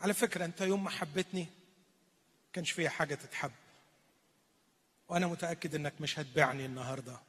على 0.00 0.14
فكرة 0.14 0.44
انت 0.44 0.60
يوم 0.60 0.84
ما 0.84 0.90
حبتني 0.90 1.46
كانش 2.52 2.70
فيها 2.70 2.90
حاجة 2.90 3.14
تتحب. 3.14 3.52
وأنا 5.08 5.26
متأكد 5.26 5.74
إنك 5.74 6.00
مش 6.00 6.18
هتبيعني 6.18 6.66
النهارده 6.66 7.20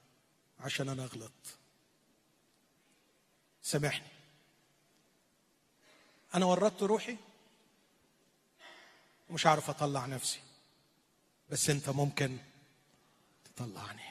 عشان 0.60 0.90
أنا 0.90 1.06
غلط 1.06 1.32
سامحني. 3.62 4.08
أنا 6.36 6.46
ورطت 6.46 6.84
روحي 6.84 7.18
ومش 9.30 9.46
عارف 9.46 9.70
أطلع 9.70 10.06
نفسي. 10.06 10.40
بس 11.50 11.70
أنت 11.70 11.90
ممكن 11.90 12.38
تطلعني. 13.46 14.02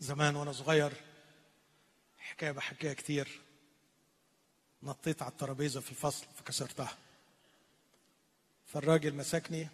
زمان 0.00 0.36
وأنا 0.36 0.52
صغير 0.52 0.92
حكاية 2.38 2.50
بحكيها 2.50 2.94
كتير. 2.94 3.40
نطيت 4.82 5.22
على 5.22 5.30
الترابيزة 5.32 5.80
في 5.80 5.90
الفصل 5.90 6.26
فكسرتها. 6.36 6.96
فالراجل 8.66 9.14
مسكني 9.14 9.68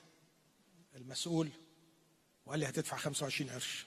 المسؤول 0.97 1.51
وقال 2.47 2.61
لي 2.61 2.69
هتدفع 2.69 2.97
25 2.97 3.51
قرش. 3.51 3.87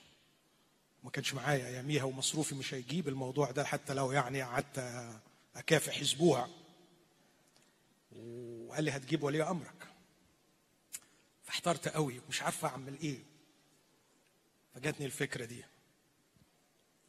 ما 1.04 1.10
كانش 1.10 1.34
معايا 1.34 1.66
أياميها 1.66 2.04
ومصروفي 2.04 2.54
مش 2.54 2.74
هيجيب 2.74 3.08
الموضوع 3.08 3.50
ده 3.50 3.64
حتى 3.64 3.94
لو 3.94 4.12
يعني 4.12 4.42
قعدت 4.42 4.78
اكافح 5.56 6.00
أسبوع 6.00 6.48
وقال 8.16 8.84
لي 8.84 8.90
هتجيب 8.90 9.22
ولي 9.22 9.42
أمرك. 9.42 9.88
فاحترت 11.44 11.88
قوي 11.88 12.18
ومش 12.18 12.42
عارفه 12.42 12.68
أعمل 12.68 12.98
إيه. 13.00 13.18
فجاتني 14.74 15.06
الفكرة 15.06 15.44
دي. 15.44 15.64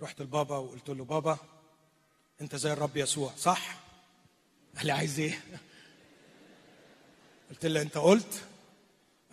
رحت 0.01 0.21
لبابا 0.21 0.57
وقلت 0.57 0.89
له 0.89 1.05
بابا 1.05 1.58
انت 2.41 2.55
زي 2.55 2.73
الرب 2.73 2.97
يسوع 2.97 3.33
صح؟ 3.37 3.75
قال 4.77 4.85
لي 4.85 4.91
عايز 4.91 5.19
إيه؟ 5.19 5.39
قلت 7.49 7.65
له 7.65 7.81
انت 7.81 7.97
قلت 7.97 8.43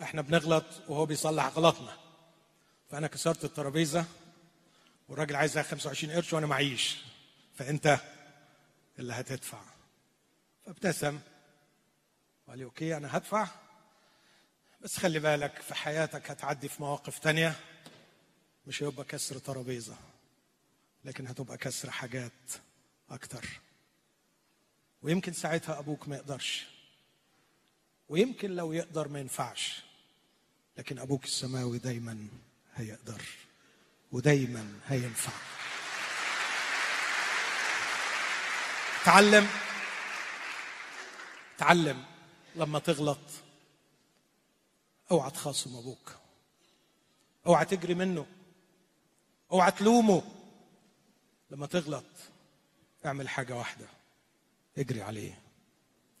إحنا 0.01 0.21
بنغلط 0.21 0.65
وهو 0.87 1.05
بيصلح 1.05 1.45
غلطنا. 1.47 1.97
فانا 2.91 3.07
كسرت 3.07 3.43
الترابيزة 3.45 4.05
والراجل 5.09 5.35
عايز 5.35 5.59
25 5.59 6.13
قرش 6.13 6.33
وأنا 6.33 6.47
معيش. 6.47 6.97
فانت 7.55 7.99
اللي 8.99 9.13
هتدفع. 9.13 9.61
فابتسم. 10.65 11.19
وقال 12.47 12.59
لي 12.59 12.65
أوكي 12.65 12.97
أنا 12.97 13.17
هدفع. 13.17 13.47
بس 14.81 14.97
خلي 14.97 15.19
بالك 15.19 15.61
في 15.61 15.75
حياتك 15.75 16.31
هتعدي 16.31 16.69
في 16.69 16.81
مواقف 16.81 17.19
تانية 17.19 17.55
مش 18.67 18.83
هيبقى 18.83 19.05
كسر 19.05 19.37
ترابيزة 19.37 19.95
لكن 21.05 21.27
هتبقى 21.27 21.57
كسر 21.57 21.91
حاجات. 21.91 22.31
أكتر 23.09 23.45
ويمكن 25.01 25.33
ساعتها 25.33 25.79
أبوك 25.79 26.07
ما 26.07 26.15
يقدرش. 26.15 26.67
ويمكن 28.09 28.55
لو 28.55 28.73
يقدر 28.73 29.07
ما 29.07 29.19
ينفعش. 29.19 29.83
لكن 30.77 30.99
أبوك 30.99 31.23
السماوي 31.23 31.77
دايما 31.77 32.27
هيقدر. 32.75 33.21
ودايما 34.11 34.79
هينفع. 34.87 35.31
تعلم. 39.05 39.47
تعلم. 41.57 42.05
لما 42.55 42.79
تغلط 42.79 43.19
أوعى 45.11 45.31
تخاصم 45.31 45.75
أبوك. 45.75 46.15
أوعى 47.47 47.65
تجري 47.65 47.93
منه. 47.93 48.25
أوعى 49.51 49.71
تلومه. 49.71 50.23
لما 51.51 51.67
تغلط 51.67 52.05
اعمل 53.05 53.29
حاجة 53.29 53.55
واحدة. 53.55 53.87
اجري 54.77 55.01
عليه 55.01 55.41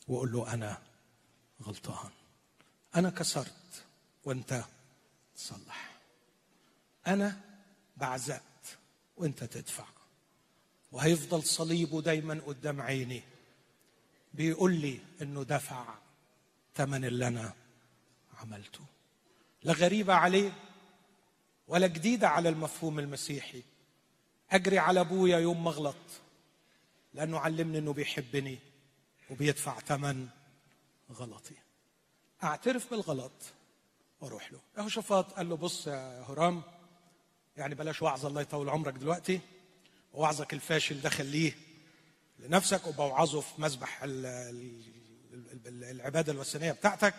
وقول 0.07 0.31
له 0.31 0.53
أنا 0.53 0.77
غلطان. 1.63 2.11
أنا 2.95 3.09
كسرت 3.09 3.83
وأنت 4.25 4.63
تصلح. 5.35 5.97
أنا 7.07 7.41
بعزقت 7.97 8.41
وأنت 9.17 9.43
تدفع. 9.43 9.85
وهيفضل 10.91 11.43
صليبه 11.43 12.01
دايما 12.01 12.41
قدام 12.47 12.81
عيني. 12.81 13.21
بيقول 14.33 14.73
لي 14.73 14.99
إنه 15.21 15.43
دفع 15.43 15.95
ثمن 16.75 17.05
اللي 17.05 17.27
أنا 17.27 17.53
عملته. 18.37 18.81
لا 19.63 19.73
غريبه 19.73 20.13
عليه 20.13 20.51
ولا 21.67 21.87
جديده 21.87 22.29
على 22.29 22.49
المفهوم 22.49 22.99
المسيحي. 22.99 23.63
أجري 24.51 24.79
على 24.79 24.99
أبويا 24.99 25.39
يوم 25.39 25.63
ما 25.63 25.69
أغلط. 25.69 25.95
لأنه 27.13 27.39
علمني 27.39 27.77
إنه 27.77 27.93
بيحبني 27.93 28.59
وبيدفع 29.29 29.79
ثمن 29.79 30.27
غلطي. 31.11 31.55
أعترف 32.43 32.89
بالغلط 32.91 33.31
وأروح 34.21 34.51
له. 34.51 34.59
أهو 34.77 34.87
شفاط 34.89 35.33
قال 35.33 35.49
له 35.49 35.55
بص 35.55 35.87
يا 35.87 36.21
هرام 36.29 36.63
يعني 37.57 37.75
بلاش 37.75 38.01
وعظ 38.01 38.25
الله 38.25 38.41
يطول 38.41 38.69
عمرك 38.69 38.93
دلوقتي 38.93 39.39
ووعظك 40.13 40.53
الفاشل 40.53 41.01
ده 41.01 41.09
خليه 41.09 41.53
لنفسك 42.39 42.87
وبوعظه 42.87 43.41
في 43.41 43.61
مسبح 43.61 43.99
العبادة 45.65 46.31
الوثنية 46.31 46.71
بتاعتك. 46.71 47.15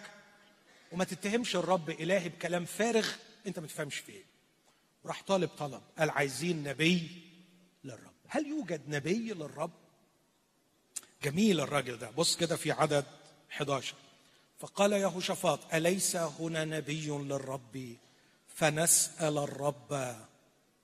وما 0.93 1.05
تتهمش 1.05 1.57
الرب 1.57 1.91
إلهي 1.91 2.29
بكلام 2.29 2.65
فارغ 2.65 3.09
أنت 3.47 3.59
ما 3.59 3.67
تفهمش 3.67 3.97
فيه. 3.97 4.23
راح 5.07 5.23
طالب 5.23 5.49
طلب 5.49 5.83
قال 5.99 6.11
عايزين 6.11 6.63
نبي 6.63 7.28
هل 8.29 8.47
يوجد 8.47 8.89
نبي 8.89 9.33
للرب؟ 9.33 9.71
جميل 11.23 11.61
الراجل 11.61 11.99
ده. 11.99 12.11
بص 12.11 12.37
كده 12.37 12.57
في 12.57 12.73
عدد 12.73 13.05
11 13.53 13.95
فقال 14.59 14.93
يهوشافاط 14.93 15.75
أليس 15.75 16.17
هنا 16.17 16.65
نبي 16.65 17.09
للرب؟ 17.09 17.97
فنسأل 18.55 19.39
الرب 19.39 20.17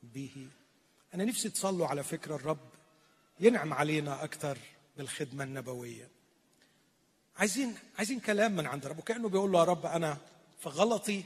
به. 0.03 0.49
أنا 1.15 1.25
نفسي 1.25 1.49
تصلوا 1.49 1.87
على 1.87 2.05
فكرة 2.05 2.35
الرب 2.35 2.69
ينعم 3.41 3.73
علينا 3.73 4.25
أكثر 4.25 4.59
بالخدمة 4.97 5.45
النبوية. 5.45 6.09
عايزين 7.37 7.75
عايزين 7.99 8.21
كلام 8.21 8.57
من 8.57 8.67
عند 8.67 8.85
الرب 8.85 8.99
وكأنه 8.99 9.29
بيقول 9.29 9.53
له 9.53 9.59
يا 9.59 9.65
رب 9.65 9.87
أنا 9.87 10.19
في 10.61 10.69
غلطي 10.69 11.25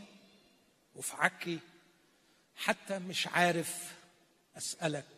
وفي 0.97 1.16
عكي 1.16 1.59
حتى 2.57 2.99
مش 2.99 3.27
عارف 3.27 3.95
أسألك. 4.57 5.18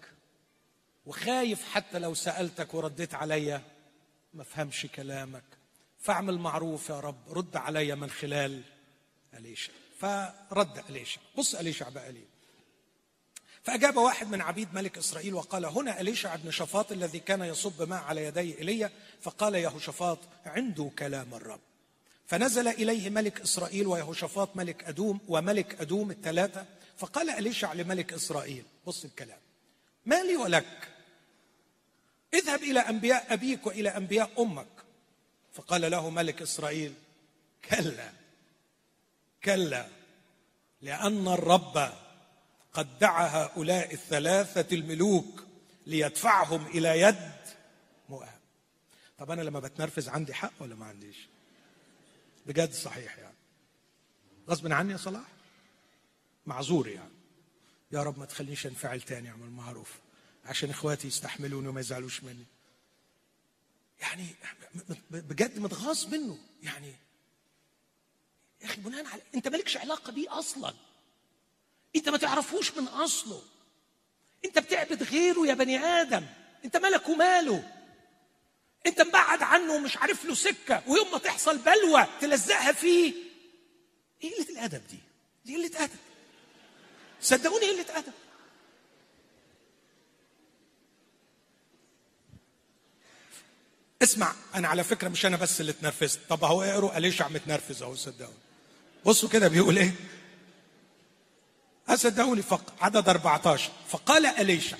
وخايف 1.07 1.65
حتى 1.71 1.99
لو 1.99 2.15
سألتك 2.15 2.75
ورديت 2.75 3.15
عليا 3.15 3.63
ما 4.35 4.45
فهمش 4.45 4.87
كلامك. 4.95 5.45
فاعمل 5.99 6.39
معروف 6.39 6.89
يا 6.89 7.01
رب 7.01 7.17
رد 7.29 7.57
علي 7.57 7.97
من 7.97 8.11
خلال 8.11 8.63
أليشا 9.35 9.73
فرد 9.99 10.85
أليشا 10.91 11.21
بص 11.39 11.55
أليشا 11.55 11.89
بقى 11.89 12.13
ليه. 12.13 12.27
فأجاب 13.63 13.97
واحد 13.97 14.27
من 14.27 14.41
عبيد 14.41 14.75
ملك 14.75 14.99
إسرائيل 14.99 15.35
وقال 15.35 15.65
هنا 15.65 16.01
أليشع 16.01 16.37
بن 16.37 16.51
شفاط 16.51 16.93
الذي 16.93 17.21
كان 17.21 17.43
يصب 17.43 17.89
ماء 17.89 18.03
على 18.03 18.25
يدي 18.25 18.59
إيليا 18.59 18.91
فقال 19.21 19.55
يهوشافاط 19.55 20.19
عنده 20.47 20.91
كلام 20.99 21.35
الرب. 21.35 21.61
فنزل 22.27 22.69
إليه 22.69 23.11
ملك 23.11 23.41
إسرائيل 23.41 23.87
ويهوشافاط 23.87 24.57
ملك 24.57 24.85
أدوم 24.85 25.21
وملك 25.29 25.81
أدوم 25.81 26.11
الثلاثة. 26.11 26.67
فقال 26.97 27.31
أليشع 27.31 27.73
لملك 27.73 28.13
إسرائيل 28.13 28.65
بص 28.87 29.05
الكلام. 29.05 29.39
ما 30.07 30.23
لي 30.23 30.37
ولك. 30.37 30.89
اذهب 32.35 32.63
إلى 32.63 32.81
أنبياء 32.81 33.33
أبيك 33.33 33.67
وإلى 33.67 33.89
أنبياء 33.89 34.43
أمك. 34.43 34.67
فقال 35.53 35.91
له 35.91 36.11
ملك 36.11 36.43
إسرائيل 36.43 36.95
كلا 37.71 38.13
كلا 39.45 39.89
لأن 40.83 41.29
الرب 41.29 41.93
قد 42.73 42.99
دعا 42.99 43.27
هؤلاء 43.27 43.95
الثلاثة 43.95 44.77
الملوك 44.77 45.45
ليدفعهم 45.87 46.67
إلى 46.67 47.01
يد 47.01 47.33
مؤاب. 48.09 48.41
طب 49.19 49.31
أنا 49.31 49.43
لما 49.43 49.61
بتنرفز 49.61 50.09
عندي 50.09 50.35
حق 50.35 50.53
ولا 50.61 50.75
ما 50.75 50.87
عنديش؟ 50.87 51.29
بجد 52.47 52.73
صحيح 52.73 53.19
يعني. 53.19 53.37
غصب 54.49 54.73
عني 54.73 54.93
يا 54.93 54.97
صلاح؟ 54.97 55.29
معذور 56.47 56.89
يعني. 56.89 57.20
يا 57.93 58.03
رب 58.03 58.19
ما 58.19 58.27
تخلينيش 58.27 58.67
انفعل 58.67 59.01
تاني 59.01 59.29
اعمل 59.29 59.51
معروف 59.51 59.91
عشان 60.45 60.71
إخواتي 60.71 61.09
يستحملوني 61.09 61.69
وما 61.69 61.81
يزعلوش 61.81 62.23
مني. 62.23 62.45
يعني 64.01 64.27
بجد 65.11 65.59
متغاظ 65.59 66.07
منه. 66.07 66.39
يعني 66.63 66.95
يا 68.61 68.67
أخي 68.67 68.81
بناء 68.81 69.07
على 69.07 69.23
أنت 69.35 69.49
مالكش 69.49 69.77
علاقة 69.77 70.13
بيه 70.13 70.39
أصلا. 70.39 70.75
أنت 71.97 72.09
ما 72.09 72.19
تعرفوش 72.19 72.73
من 72.73 72.85
أصله. 72.85 73.43
أنت 74.45 74.59
بتعبد 74.59 75.03
غيره 75.03 75.47
يا 75.47 75.55
بني 75.55 75.79
آدم. 75.79 76.27
أنت 76.65 76.77
مالك 76.77 77.09
وماله. 77.09 77.73
أنت 78.87 79.01
مبعد 79.01 79.43
عنه 79.43 79.73
ومش 79.73 79.97
عارف 79.97 80.25
له 80.25 80.35
سكة. 80.35 80.83
ويوم 80.87 81.13
ما 81.13 81.19
تحصل 81.19 81.59
بلوى 81.59 82.07
تلزقها 82.21 82.73
فيه. 82.73 83.15
إيه 84.25 84.35
قلة 84.35 84.49
الأدب 84.51 84.83
دي؟ 84.91 84.99
دي 85.45 85.57
قلة 85.57 85.85
أدب. 85.85 85.99
صدقوني 87.21 87.67
قلة 87.67 87.99
أدب. 87.99 88.13
اسمع 94.03 94.35
أنا 94.55 94.69
على 94.69 94.85
فكرة 94.85 95.09
مش 95.09 95.27
أنا 95.27 95.37
بس 95.37 95.61
اللي 95.61 95.73
اتنرفزت. 95.73 96.21
طب 96.29 96.45
أهو 96.45 96.63
اقروا 96.63 96.97
اليشع 96.99 97.29
متنرفز 97.29 97.83
أهو؟ 97.83 97.95
صدقوني. 97.95 98.39
بصوا 99.07 99.29
كده 99.29 99.49
بيقول 99.49 99.79
إيه؟ 99.79 99.95
صدقوني 101.95 102.43
فق 102.43 102.75
عدد 102.81 103.09
14 103.09 103.73
فقال 103.89 104.27
أليشع 104.27 104.77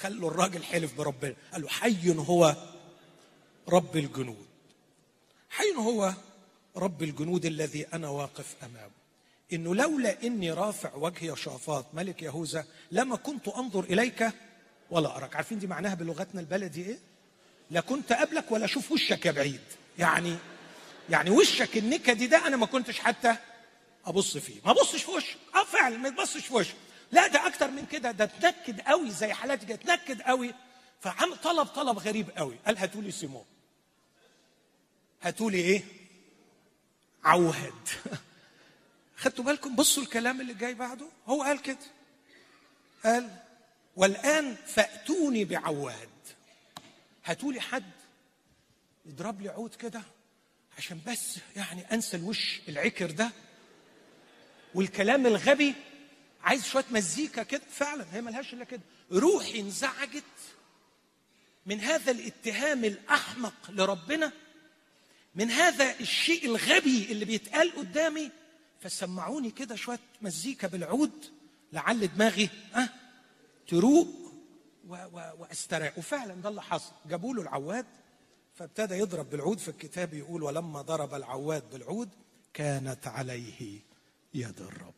خلوا 0.00 0.30
الراجل 0.30 0.64
حلف 0.64 0.94
بربنا. 0.94 1.34
قال 1.52 1.62
له 1.62 1.68
حي 1.68 2.14
هو 2.16 2.56
رب 3.68 3.96
الجنود. 3.96 4.46
حي 5.50 5.74
هو 5.76 6.14
رب 6.76 7.02
الجنود 7.02 7.46
الذي 7.46 7.86
أنا 7.86 8.08
واقف 8.08 8.56
أمامه. 8.62 9.01
إنه 9.52 9.74
لولا 9.74 10.22
إني 10.22 10.52
رافع 10.52 10.94
وجهي 10.94 11.36
شافاط 11.36 11.86
ملك 11.94 12.22
يهوذا 12.22 12.64
لما 12.90 13.16
كنت 13.16 13.48
أنظر 13.48 13.84
إليك 13.84 14.30
ولا 14.90 15.16
أراك. 15.16 15.36
عارفين 15.36 15.58
دي 15.58 15.66
معناها 15.66 15.94
بلغتنا 15.94 16.40
البلدي 16.40 16.86
إيه؟ 16.86 16.98
لا 17.70 17.80
كنت 17.80 18.12
قبلك 18.12 18.52
ولا 18.52 18.64
أشوف 18.64 18.92
وشك 18.92 19.26
يا 19.26 19.30
بعيد. 19.30 19.60
يعني 19.98 20.36
يعني 21.10 21.30
وشك 21.30 21.76
النكدي 21.76 22.26
ده 22.26 22.46
أنا 22.46 22.56
ما 22.56 22.66
كنتش 22.66 22.98
حتى 23.00 23.36
أبص 24.04 24.36
فيه. 24.36 24.60
ما 24.64 24.70
ابصش 24.70 25.02
في 25.02 25.10
وشك. 25.10 25.36
آه 25.54 25.64
فعلا 25.64 25.96
ما 25.96 26.08
تبصش 26.08 26.46
في 26.46 26.54
وشك. 26.54 26.74
لا 27.12 27.26
ده 27.26 27.46
أكتر 27.46 27.70
من 27.70 27.86
كده. 27.86 28.10
ده 28.10 28.24
اتنكد 28.24 28.80
قوي 28.80 29.10
زي 29.10 29.32
حالاتي 29.32 29.66
كده 29.66 29.74
اتنكد 29.74 30.22
قوي. 30.22 30.54
فعم 31.00 31.34
طلب 31.34 31.66
طلب 31.66 31.98
غريب 31.98 32.30
قوي. 32.36 32.56
قال 32.66 32.78
هاتوا 32.78 33.02
لي 33.02 33.10
سيمون. 33.10 33.44
هاتوا 35.22 35.50
لي 35.50 35.58
إيه؟ 35.58 35.82
عوهد. 37.24 37.81
خدتوا 39.22 39.44
بالكم؟ 39.44 39.76
بصوا 39.76 40.02
الكلام 40.02 40.40
اللي 40.40 40.54
جاي 40.54 40.74
بعده. 40.74 41.06
هو 41.26 41.42
قال 41.42 41.62
كده. 41.62 41.78
قال 43.04 43.30
والآن 43.96 44.56
فأتوني 44.66 45.44
بعواد. 45.44 46.08
هاتوا 47.24 47.52
لي 47.52 47.60
حد 47.60 47.90
يضرب 49.06 49.40
لي 49.40 49.48
عود 49.48 49.74
كده 49.74 50.02
عشان 50.78 51.00
بس 51.06 51.38
يعني 51.56 51.92
أنسى 51.92 52.16
الوش 52.16 52.60
العكر 52.68 53.10
ده. 53.10 53.30
والكلام 54.74 55.26
الغبي 55.26 55.74
عايز 56.42 56.64
شوية 56.64 56.84
مزيكا 56.90 57.42
كده. 57.42 57.62
فعلا 57.70 58.06
هي 58.12 58.20
ملهاش 58.20 58.52
إلا 58.52 58.64
كده. 58.64 58.82
روحي 59.12 59.60
انزعجت 59.60 60.24
من 61.66 61.80
هذا 61.80 62.10
الاتهام 62.10 62.84
الأحمق 62.84 63.70
لربنا 63.70 64.32
من 65.34 65.50
هذا 65.50 66.00
الشيء 66.00 66.46
الغبي 66.46 67.12
اللي 67.12 67.24
بيتقال 67.24 67.76
قدامي 67.76 68.30
فسمعوني 68.82 69.50
كده 69.50 69.76
شوية 69.76 69.98
مزيكا 70.22 70.68
بالعود 70.68 71.24
لعل 71.72 72.06
دماغي 72.14 72.50
آه 72.74 72.88
تروق 73.68 74.08
واستريح. 74.88 75.98
وفعلا 75.98 76.34
ده 76.34 76.48
اللي 76.48 76.62
حصل. 76.62 76.92
جابوا 77.06 77.34
له 77.34 77.42
العواد 77.42 77.86
فابتدى 78.54 78.94
يضرب 78.94 79.30
بالعود 79.30 79.58
في 79.58 79.68
الكتاب 79.68 80.14
يقول 80.14 80.42
ولما 80.42 80.82
ضرب 80.82 81.14
العواد 81.14 81.70
بالعود 81.70 82.08
كانت 82.54 83.06
عليه 83.06 83.80
يد 84.34 84.60
الرب. 84.60 84.94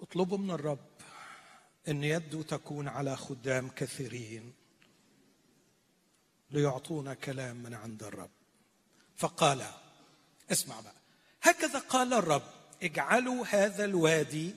اطلبوا 0.00 0.38
من 0.38 0.50
الرب 0.50 0.86
إن 1.88 2.04
يده 2.04 2.42
تكون 2.42 2.88
على 2.88 3.16
خدام 3.16 3.68
كثيرين 3.68 4.52
ليعطونا 6.50 7.14
كلام 7.14 7.56
من 7.56 7.74
عند 7.74 8.02
الرب. 8.02 8.30
فقال 9.16 9.66
اسمع 10.52 10.80
بقى. 10.80 11.03
هكذا 11.44 11.78
قال 11.78 12.12
الرب 12.12 12.42
اجعلوا 12.82 13.46
هذا 13.46 13.84
الوادي 13.84 14.54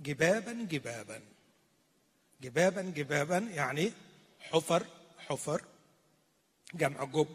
جبابا 0.00 0.52
جبابا. 0.70 1.20
جبابا 2.42 2.82
جبابا 2.82 3.38
يعني 3.38 3.92
حفر 4.40 4.86
حفر 5.18 5.64
جمع 6.74 7.04
جب. 7.04 7.28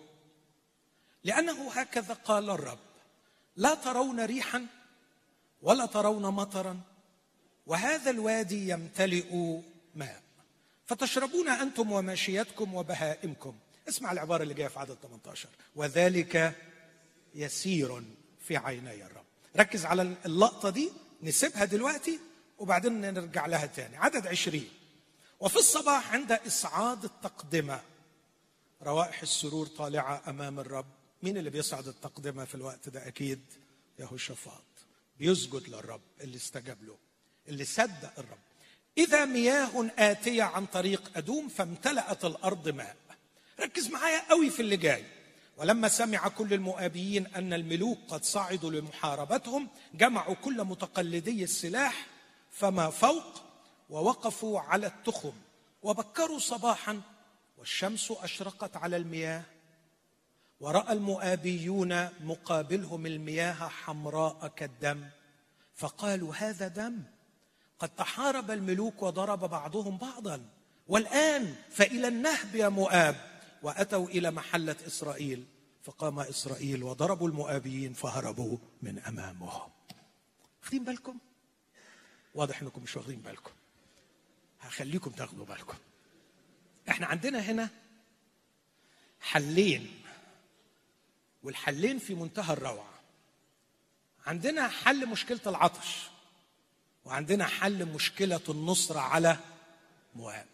لأنه 1.23 1.71
هكذا 1.71 2.13
قال 2.13 2.49
الرب 2.49 2.79
لا 3.55 3.75
ترون 3.75 4.25
ريحا 4.25 4.65
ولا 5.61 5.85
ترون 5.85 6.23
مطرا 6.23 6.81
وهذا 7.67 8.09
الوادي 8.11 8.69
يمتلئ 8.69 9.59
ماء. 9.95 10.21
فتشربون 10.85 11.49
أنتم 11.49 11.91
وماشيتكم 11.91 12.73
وبهائمكم. 12.73 13.55
اسمع 13.89 14.11
العبارة 14.11 14.43
اللي 14.43 14.53
جاية 14.53 14.67
في 14.67 14.79
عدد 14.79 14.97
18 15.03 15.49
وذلك 15.75 16.55
يسير. 17.35 18.03
في 18.47 18.57
عيني 18.57 19.05
الرب 19.05 19.25
ركز 19.57 19.85
على 19.85 20.01
اللقطة 20.25 20.69
دي 20.69 20.91
نسيبها 21.23 21.65
دلوقتي 21.65 22.19
وبعدين 22.57 23.01
نرجع 23.01 23.45
لها 23.45 23.65
تاني. 23.65 23.97
عدد 23.97 24.27
عشرين. 24.27 24.69
وفي 25.39 25.55
الصباح 25.55 26.13
عند 26.13 26.31
إصعاد 26.31 27.03
التقدمة. 27.03 27.81
روائح 28.83 29.21
السرور 29.21 29.67
طالعة 29.67 30.21
أمام 30.27 30.59
الرب. 30.59 30.85
مين 31.23 31.37
اللي 31.37 31.49
بيصعد 31.49 31.87
التقدمة 31.87 32.45
في 32.45 32.55
الوقت 32.55 32.89
ده؟ 32.89 33.07
أكيد 33.07 33.41
يهوشافاط. 33.99 34.63
بيسجد 35.19 35.69
للرب 35.69 36.01
اللي 36.21 36.37
استجاب 36.37 36.83
له 36.83 36.97
اللي 37.47 37.65
صدق 37.65 38.13
الرب. 38.17 38.37
إذا 38.97 39.25
مياه 39.25 39.91
آتية 39.97 40.43
عن 40.43 40.65
طريق 40.65 41.11
أدوم 41.15 41.49
فامتلأت 41.49 42.25
الأرض 42.25 42.69
ماء. 42.69 42.95
ركز 43.59 43.87
معايا 43.87 44.29
قوي 44.29 44.49
في 44.49 44.59
اللي 44.59 44.77
جاي. 44.77 45.05
ولما 45.57 45.87
سمع 45.87 46.27
كل 46.27 46.53
المؤابيين 46.53 47.27
أن 47.27 47.53
الملوك 47.53 47.97
قد 48.07 48.23
صعدوا 48.23 48.71
لمحاربتهم 48.71 49.67
جمعوا 49.93 50.35
كل 50.35 50.63
متقلدي 50.63 51.43
السلاح 51.43 52.05
فما 52.51 52.89
فوق 52.89 53.41
ووقفوا 53.89 54.59
على 54.59 54.87
التخم 54.87 55.33
وبكروا 55.83 56.39
صباحا 56.39 57.01
والشمس 57.57 58.11
أشرقت 58.11 58.77
على 58.77 58.97
المياه. 58.97 59.43
ورأى 60.59 60.93
المؤابيون 60.93 62.09
مقابلهم 62.23 63.05
المياه 63.05 63.53
حمراء 63.53 64.47
كالدم. 64.55 65.05
فقالوا 65.75 66.35
هذا 66.35 66.67
دم. 66.67 67.03
قد 67.79 67.89
تحارب 67.89 68.51
الملوك 68.51 69.03
وضرب 69.03 69.39
بعضهم 69.39 69.97
بعضا. 69.97 70.45
والآن 70.87 71.55
فإلى 71.71 72.07
النهب 72.07 72.55
يا 72.55 72.69
مؤاب. 72.69 73.15
وأتوا 73.63 74.07
إلى 74.07 74.31
محلة 74.31 74.75
إسرائيل 74.87 75.45
فقام 75.83 76.19
إسرائيل 76.19 76.83
وضربوا 76.83 77.27
المؤابيين 77.27 77.93
فهربوا 77.93 78.57
من 78.81 78.99
أمامهم. 78.99 79.71
واخدين 80.61 80.83
بالكم؟ 80.83 81.17
واضح 82.35 82.61
إنكم 82.61 82.83
مش 82.83 82.97
واخدين 82.97 83.19
بالكم. 83.19 83.51
هخليكم 84.61 85.11
تاخدوا 85.11 85.45
بالكم. 85.45 85.77
إحنا 86.89 87.07
عندنا 87.07 87.39
هنا 87.39 87.69
حلين 89.21 90.01
والحلين 91.43 91.99
في 91.99 92.15
منتهى 92.15 92.53
الروعة. 92.53 92.93
عندنا 94.25 94.67
حل 94.67 95.09
مشكلة 95.09 95.39
العطش 95.47 96.09
وعندنا 97.05 97.45
حل 97.45 97.85
مشكلة 97.85 98.41
النصره 98.49 98.99
على 98.99 99.37
مؤاب. 100.15 100.45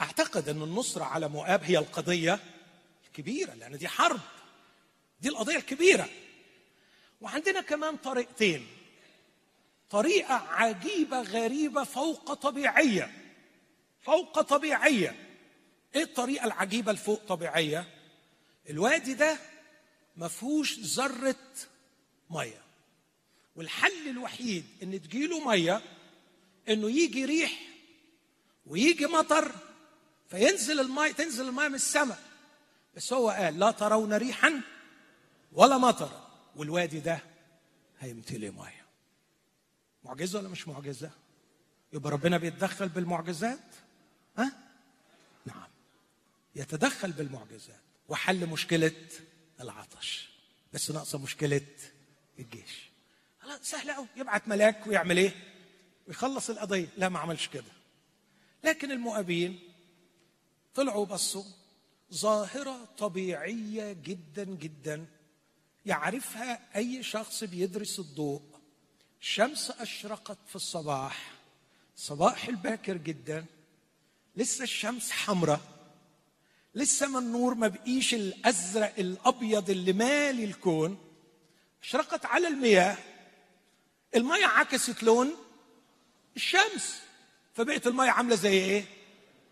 أعتقد 0.00 0.48
أن 0.48 0.62
النصرة 0.62 1.04
على 1.04 1.28
مؤاب 1.28 1.64
هي 1.64 1.78
القضية 1.78 2.38
الكبيرة 3.06 3.54
لأن 3.54 3.78
دي 3.78 3.88
حرب. 3.88 4.20
دي 5.20 5.28
القضية 5.28 5.56
الكبيرة. 5.56 6.08
وعندنا 7.20 7.60
كمان 7.60 7.96
طريقتين. 7.96 8.66
طريقة 9.90 10.34
عجيبة 10.34 11.22
غريبة 11.22 11.84
فوق 11.84 12.32
طبيعية. 12.34 13.12
فوق 14.02 14.40
طبيعية. 14.40 15.26
إيه 15.94 16.02
الطريقة 16.02 16.44
العجيبة 16.44 16.90
الفوق 16.90 17.24
طبيعية؟ 17.24 17.88
الوادي 18.70 19.14
ده 19.14 19.38
ما 20.16 20.28
فيهوش 20.28 20.78
ذرة 20.78 21.36
مية. 22.30 22.62
والحل 23.56 24.08
الوحيد 24.08 24.64
إن 24.82 25.02
تجيله 25.02 25.48
مية 25.48 25.82
إنه 26.68 26.90
يجي 26.90 27.24
ريح 27.24 27.60
ويجي 28.66 29.06
مطر 29.06 29.52
فينزل 30.30 30.80
الماء 30.80 31.12
تنزل 31.12 31.48
الماء 31.48 31.68
من 31.68 31.74
السماء. 31.74 32.18
بس 32.96 33.12
هو 33.12 33.30
قال 33.30 33.58
لا 33.58 33.70
ترون 33.70 34.12
ريحا 34.12 34.60
ولا 35.52 35.78
مطر 35.78 36.28
والوادي 36.56 37.00
ده 37.00 37.18
هيمتلي 38.00 38.50
مية. 38.50 38.86
معجزة 40.04 40.38
ولا 40.38 40.48
مش 40.48 40.68
معجزة؟ 40.68 41.10
يبقى 41.92 42.10
ربنا 42.12 42.38
بيتدخل 42.38 42.88
بالمعجزات؟ 42.88 43.58
ها؟ 44.38 44.52
نعم. 45.46 45.68
يتدخل 46.56 47.12
بالمعجزات. 47.12 47.80
وحل 48.08 48.46
مشكلة 48.46 48.92
العطش. 49.60 50.28
بس 50.72 50.90
ناقصة 50.90 51.18
مشكلة 51.18 51.66
الجيش. 52.38 52.90
خلاص 53.40 53.60
سهل 53.62 53.90
قوي 53.90 54.06
يبعت 54.16 54.48
ملاك 54.48 54.86
ويعمل 54.86 55.16
إيه؟ 55.16 55.32
ويخلص 56.08 56.50
القضية. 56.50 56.88
لا 56.96 57.08
ما 57.08 57.18
عملش 57.18 57.48
كده. 57.48 57.72
لكن 58.64 58.90
المؤابين 58.90 59.69
طلعوا 60.80 61.06
بصوا. 61.06 61.44
ظاهرة 62.14 62.88
طبيعية 62.98 63.92
جدا 63.92 64.44
جدا. 64.44 65.06
يعرفها 65.86 66.76
أي 66.76 67.02
شخص 67.02 67.44
بيدرس 67.44 67.98
الضوء. 67.98 68.42
الشمس 69.20 69.70
أشرقت 69.70 70.38
في 70.48 70.56
الصباح. 70.56 71.32
صباح 71.96 72.48
الباكر 72.48 72.96
جدا. 72.96 73.44
لسه 74.36 74.62
الشمس 74.62 75.10
حمراء. 75.10 75.60
لسه 76.74 77.08
ما 77.08 77.18
النور 77.18 77.54
ما 77.54 77.68
بقيش 77.68 78.14
الأزرق 78.14 78.94
الأبيض 78.98 79.70
اللي 79.70 79.92
مالي 79.92 80.44
الكون. 80.44 80.98
أشرقت 81.82 82.26
على 82.26 82.48
المياه. 82.48 82.98
المياه 84.16 84.46
عكست 84.46 85.02
لون 85.02 85.30
الشمس. 86.36 87.00
فبقت 87.54 87.86
المياه 87.86 88.10
عاملة 88.10 88.34
زي 88.34 88.52
إيه؟ 88.52 88.84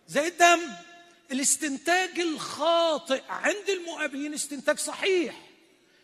زي 0.06 0.26
الدم. 0.26 0.87
الاستنتاج 1.32 2.20
الخاطئ 2.20 3.22
عند 3.28 3.68
المؤابين 3.68 4.34
استنتاج 4.34 4.78
صحيح 4.78 5.34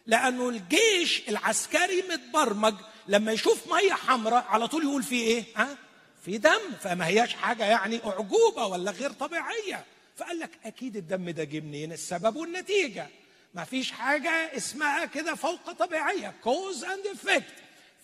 لأنه 0.07 0.49
الجيش 0.49 1.23
العسكري 1.29 2.03
متبرمج 2.11 2.75
لما 3.09 3.33
يشوف 3.33 3.73
مية 3.73 3.93
حمراء 3.93 4.45
على 4.49 4.69
طول 4.69 4.83
يقول 4.83 5.03
في 5.03 5.15
إيه؟ 5.15 5.45
ها؟ 5.57 5.79
في 6.25 6.39
دم 6.39 6.61
فما 6.81 7.07
هياش 7.07 7.35
حاجة 7.35 7.65
يعني 7.65 8.01
أعجوبة 8.07 8.67
ولا 8.67 8.91
غير 8.91 9.11
طبيعية. 9.13 9.85
فقال 10.17 10.39
لك 10.39 10.51
أكيد 10.65 10.97
الدم 10.97 11.31
ده 11.31 11.45
جه 11.45 11.61
منين؟ 11.61 11.93
السبب 11.93 12.37
والنتيجة. 12.37 13.07
ما 13.55 13.65
فيش 13.65 13.93
حاجة 13.93 14.31
اسمها 14.57 15.05
كده 15.05 15.35
فوق 15.35 15.73
طبيعية. 15.73 16.35
cause 16.45 16.85
and 16.85 17.07
effect 17.07 17.45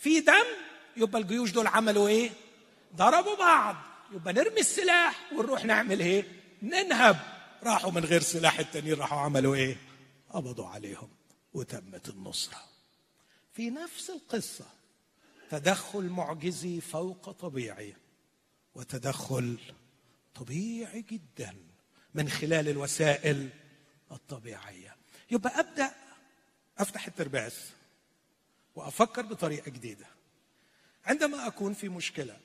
في 0.00 0.20
دم 0.20 0.44
يبقى 0.96 1.20
الجيوش 1.20 1.50
دول 1.50 1.66
عملوا 1.66 2.08
إيه؟ 2.08 2.30
ضربوا 2.96 3.36
بعض. 3.36 3.76
يبقى 4.12 4.32
نرمي 4.32 4.60
السلاح 4.60 5.32
ونروح 5.32 5.64
نعمل 5.64 6.00
إيه؟ 6.00 6.24
ننهب. 6.62 7.16
راحوا 7.62 7.90
من 7.90 8.04
غير 8.04 8.22
سلاح 8.22 8.58
التانيين 8.58 8.94
راحوا 8.94 9.18
عملوا 9.18 9.54
إيه؟ 9.54 9.76
قبضوا 10.30 10.66
عليهم. 10.66 11.08
وتمت 11.54 12.08
النصرة. 12.08 12.64
في 13.52 13.70
نفس 13.70 14.10
القصة 14.10 14.66
تدخل 15.50 16.02
معجزي 16.02 16.80
فوق 16.80 17.30
طبيعي. 17.30 17.96
وتدخل 18.74 19.58
طبيعي 20.34 21.02
جدا 21.02 21.56
من 22.14 22.28
خلال 22.28 22.68
الوسائل 22.68 23.48
الطبيعية. 24.12 24.96
يبقى 25.30 25.60
أبدأ 25.60 25.94
أفتح 26.78 27.06
الترباس 27.06 27.70
وأفكر 28.74 29.22
بطريقة 29.22 29.70
جديدة. 29.70 30.06
عندما 31.04 31.46
أكون 31.46 31.74
في 31.74 31.88
مشكلة 31.88 32.40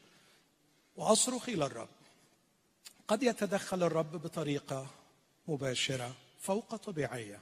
وأصرخ 0.95 1.49
إلى 1.49 1.65
الرب 1.65 1.89
قد 3.07 3.23
يتدخل 3.23 3.83
الرب 3.83 4.11
بطريقة 4.11 4.87
مباشرة 5.47 6.15
فوق 6.39 6.75
طبيعية. 6.75 7.39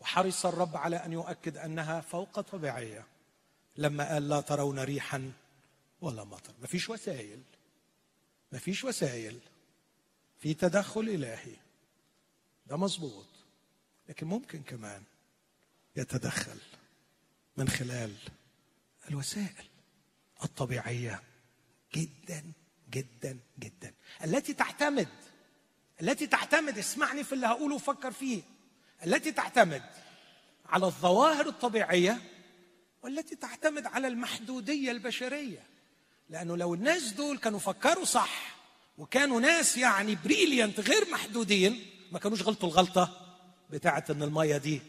وحرص 0.00 0.46
الرب 0.46 0.76
على 0.76 0.96
أن 0.96 1.12
يؤكد 1.12 1.56
أنها 1.56 2.00
فوق 2.00 2.40
طبيعية. 2.40 3.06
لما 3.76 4.08
قال 4.12 4.28
لا 4.28 4.40
ترون 4.40 4.78
ريحا 4.78 5.32
ولا 6.00 6.24
مطر. 6.24 6.52
ما 6.60 6.66
فيش 6.66 6.90
وسائل. 6.90 7.42
ما 8.52 8.58
فيش 8.58 8.84
وسائل. 8.84 9.38
في 10.38 10.54
تدخل 10.54 11.00
إلهي. 11.00 11.56
ده 12.66 12.76
مظبوط. 12.76 13.26
لكن 14.08 14.26
ممكن 14.26 14.62
كمان 14.62 15.02
يتدخل 15.96 16.58
من 17.56 17.68
خلال 17.68 18.14
الوسائل 19.10 19.64
الطبيعية. 20.44 21.22
جدا 21.94 22.52
جدا 22.90 23.38
جدا. 23.58 23.94
التي 24.24 24.54
تعتمد 24.54 25.08
التي 26.02 26.26
تعتمد 26.26 26.78
اسمعني 26.78 27.24
في 27.24 27.32
اللي 27.32 27.46
هقوله 27.46 27.74
وفكر 27.74 28.10
فيه 28.12 28.42
التي 29.06 29.32
تعتمد 29.32 29.82
على 30.66 30.86
الظواهر 30.86 31.46
الطبيعية 31.46 32.22
والتي 33.02 33.36
تعتمد 33.36 33.86
على 33.86 34.08
المحدودية 34.08 34.90
البشرية. 34.90 35.62
لأنه 36.30 36.56
لو 36.56 36.74
الناس 36.74 37.12
دول 37.12 37.38
كانوا 37.38 37.58
فكروا 37.58 38.04
صح 38.04 38.56
وكانوا 38.98 39.40
ناس 39.40 39.76
يعني 39.76 40.18
بريليانت 40.24 40.80
غير 40.80 41.10
محدودين 41.10 41.86
ما 42.12 42.18
كانوش 42.18 42.42
غلطوا 42.42 42.68
الغلطة 42.68 43.36
بتاعه 43.70 44.04
إن 44.10 44.22
المية 44.22 44.56
دي 44.56 44.80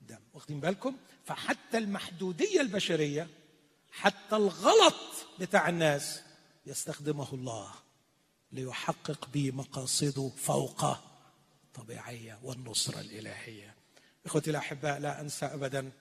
دم. 0.00 0.18
واخدين 0.34 0.60
بالكم؟ 0.60 0.96
فحتى 1.24 1.78
المحدودية 1.78 2.60
البشرية 2.60 3.28
حتى 3.92 4.36
الغلط 4.36 5.26
بتاع 5.40 5.68
الناس 5.68 6.22
يستخدمه 6.66 7.32
الله. 7.32 7.85
ليحقق 8.56 9.28
به 9.28 9.50
مقاصده 9.50 10.28
فوق 10.36 10.96
طبيعيه 11.74 12.38
والنصره 12.42 13.00
الالهيه 13.00 13.74
إخوتي 14.26 14.50
الأحباء 14.50 14.98
لا 14.98 15.20
أنسى 15.20 15.46
ابدا 15.46 15.92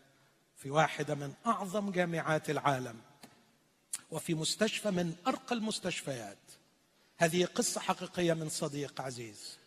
في 0.56 0.70
واحدة 0.70 1.16
من 1.16 1.34
أعظم 1.45 1.91
جامعات 1.91 2.49
العالم 2.49 3.01
وفي 4.12 4.34
مستشفى 4.34 4.91
من 4.91 5.16
أرقى 5.28 5.56
المستشفيات. 5.56 6.38
هذه 7.18 7.45
قصة 7.45 7.82
حقيقية 7.82 8.34
من 8.34 8.49
صديق 8.49 9.01
عزيز. 9.01 9.58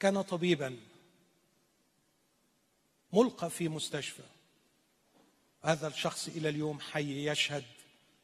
كان 0.00 0.22
طبيبا 0.22 0.76
ملقى 3.12 3.50
في 3.50 3.68
مستشفى. 3.68 4.22
هذا 5.62 5.88
الشخص 5.88 6.28
إلى 6.28 6.48
اليوم 6.48 6.80
حي 6.80 7.28
يشهد 7.28 7.64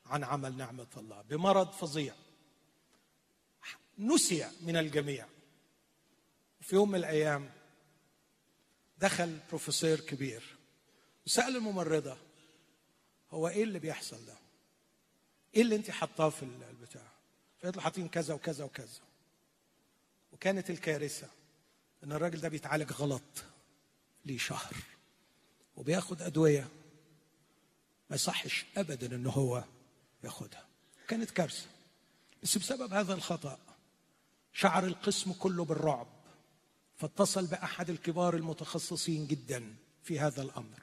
عن 0.07 0.25
عمل 0.25 0.57
نعمة 0.57 0.87
الله 0.97 1.23
بمرض 1.23 1.71
فظيع. 1.71 2.15
نسي 3.99 4.51
من 4.61 4.77
الجميع 4.77 5.27
في 6.61 6.75
يوم 6.77 6.89
من 6.91 6.99
الأيام 6.99 7.51
دخل 8.99 9.39
بروفيسور 9.49 10.01
كبير 10.01 10.43
وسال 11.27 11.57
الممرضة 11.57 12.17
هو 13.31 13.49
إيه 13.49 13.63
اللي 13.65 13.79
بيحصل 13.79 14.27
ده؟ 14.27 14.35
إيه 15.55 15.63
اللي 15.63 15.77
أنت 15.77 15.91
حطاه 15.91 16.29
في 16.29 16.43
البتاع؟ 16.43 17.09
فقالت 17.59 17.77
له 17.77 17.83
حاطين 17.83 18.09
كذا 18.09 18.35
وكذا 18.35 18.65
وكذا 18.65 19.01
وكانت 20.33 20.71
الكارثة 20.71 21.29
إن 22.05 22.13
الراجل 22.13 22.41
ده 22.41 22.49
بيتعالج 22.49 22.93
غلط 22.93 23.45
ليه 24.25 24.39
شهر 24.39 24.75
وبياخد 25.77 26.23
أدوية 26.23 26.69
ما 28.11 28.17
يصحش 28.17 28.65
ابدا 28.77 29.17
إن 29.17 29.27
هو 29.27 29.65
ياخدها 30.25 30.67
كانت 31.09 31.31
كارثة 31.31 31.67
بس 32.43 32.59
بسبب 32.59 32.93
هذا 32.93 33.15
الخطأ 33.15 33.59
شعر 34.55 34.87
القسم 34.87 35.33
كله 35.33 35.65
بالرعب 35.65 36.07
فاتصل 36.97 37.47
بأحد 37.47 37.91
الكبار 37.91 38.37
المتخصصين 38.37 39.27
جدا 39.27 39.75
في 40.03 40.21
هذا 40.21 40.43
الأمر. 40.43 40.81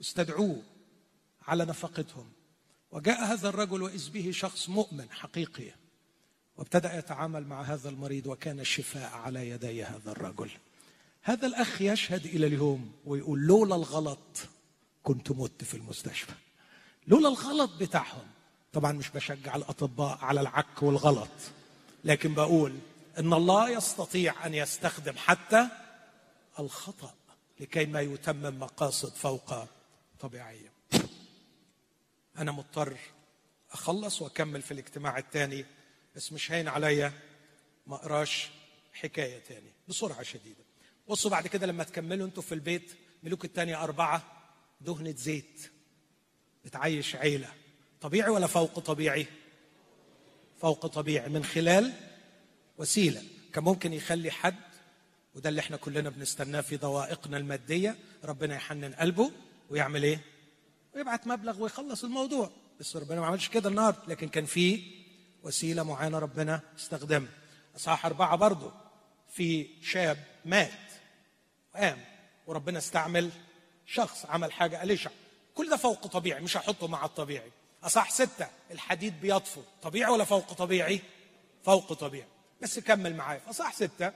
استدعوه 0.00 0.62
على 1.42 1.64
نفقتهم. 1.64 2.32
وجاء 2.90 3.24
هذا 3.24 3.48
الرجل 3.48 3.82
وإذ 3.82 4.10
به 4.10 4.30
شخص 4.30 4.68
مؤمن 4.68 5.10
حقيقي 5.10 5.70
وابتدأ 6.56 6.98
يتعامل 6.98 7.46
مع 7.46 7.62
هذا 7.62 7.88
المريض 7.88 8.26
وكان 8.26 8.60
الشفاء 8.60 9.12
على 9.12 9.48
يدي 9.48 9.84
هذا 9.84 10.12
الرجل. 10.12 10.50
هذا 11.22 11.46
الأخ 11.46 11.82
يشهد 11.82 12.26
إلى 12.26 12.46
اليوم 12.46 12.92
ويقول 13.04 13.40
لولا 13.40 13.74
الغلط 13.74 14.48
كنت 15.02 15.32
مت 15.32 15.64
في 15.64 15.76
المستشفى. 15.76 16.32
لولا 17.06 17.28
الغلط 17.28 17.70
بتاعهم. 17.80 18.26
طبعا 18.72 18.92
مش 18.92 19.10
بشجع 19.10 19.56
الأطباء 19.56 20.18
على 20.18 20.40
العك 20.40 20.82
والغلط 20.82 21.30
لكن 22.04 22.34
بقول 22.34 22.78
إن 23.18 23.32
الله 23.32 23.70
يستطيع 23.70 24.46
أن 24.46 24.54
يستخدم 24.54 25.16
حتى 25.16 25.68
الخطأ 26.58 27.14
لكي 27.60 27.86
ما 27.86 28.00
يتمم 28.00 28.60
مقاصد 28.60 29.12
فوق 29.14 29.64
طبيعية. 30.20 30.72
أنا 32.38 32.52
مضطر 32.52 32.96
أخلص 33.72 34.22
وأكمل 34.22 34.62
في 34.62 34.72
الاجتماع 34.72 35.18
الثاني 35.18 35.64
بس 36.16 36.32
مش 36.32 36.52
هين 36.52 36.68
عليا 36.68 37.12
ما 37.86 37.94
أقراش 37.96 38.50
حكاية 38.92 39.38
تاني 39.38 39.72
بسرعة 39.88 40.22
شديدة. 40.22 40.64
بصوا 41.08 41.30
بعد 41.30 41.46
كده 41.46 41.66
لما 41.66 41.84
تكملوا 41.84 42.26
أنتوا 42.26 42.42
في 42.42 42.52
البيت 42.54 42.92
ملوك 43.22 43.44
الثانية 43.44 43.82
أربعة 43.82 44.22
دهنة 44.80 45.14
زيت 45.16 45.70
بتعيش 46.64 47.16
عيلة. 47.16 47.48
طبيعي 48.00 48.30
ولا 48.30 48.46
فوق 48.46 48.78
طبيعي؟ 48.78 49.26
فوق 50.60 50.86
طبيعي. 50.86 51.28
من 51.28 51.44
خلال 51.44 51.92
وسيلة 52.82 53.22
كان 53.52 53.64
ممكن 53.64 53.92
يخلي 53.92 54.30
حد 54.30 54.56
وده 55.34 55.48
اللي 55.48 55.60
إحنا 55.60 55.76
كلنا 55.76 56.10
بنستناه 56.10 56.60
في 56.60 56.76
ضوائقنا 56.76 57.36
المادية 57.36 57.96
ربنا 58.24 58.54
يحنن 58.54 58.94
قلبه 58.94 59.30
ويعمل 59.70 60.02
إيه؟ 60.02 60.20
ويبعت 60.94 61.26
مبلغ 61.26 61.62
ويخلص 61.62 62.04
الموضوع. 62.04 62.50
بس 62.80 62.96
ربنا 62.96 63.20
ما 63.20 63.26
عملش 63.26 63.48
كده 63.48 63.68
النهارده 63.68 63.98
لكن 64.08 64.28
كان 64.28 64.44
في 64.44 64.82
وسيلة 65.42 65.82
معينة 65.82 66.18
ربنا 66.18 66.60
استخدمها. 66.78 67.28
أصحاح 67.76 68.06
أربعة 68.06 68.36
برضه 68.36 68.72
في 69.32 69.66
شاب 69.82 70.24
مات 70.44 70.70
وقام 71.74 71.98
وربنا 72.46 72.78
استعمل 72.78 73.30
شخص 73.86 74.26
عمل 74.26 74.52
حاجة 74.52 74.82
أليشع 74.82 75.10
كل 75.54 75.70
ده 75.70 75.76
فوق 75.76 76.06
طبيعي 76.06 76.40
مش 76.40 76.56
هحطه 76.56 76.86
مع 76.86 77.04
الطبيعي. 77.04 77.52
أصح 77.82 78.10
ستة 78.10 78.46
الحديد 78.70 79.20
بيطفو. 79.20 79.62
طبيعي 79.82 80.12
ولا 80.12 80.24
فوق 80.24 80.52
طبيعي؟ 80.52 81.00
فوق 81.64 81.92
طبيعي. 81.92 82.31
بس 82.62 82.78
كمل 82.78 83.16
معايا. 83.16 83.40
أصح 83.50 83.74
ستة. 83.74 84.12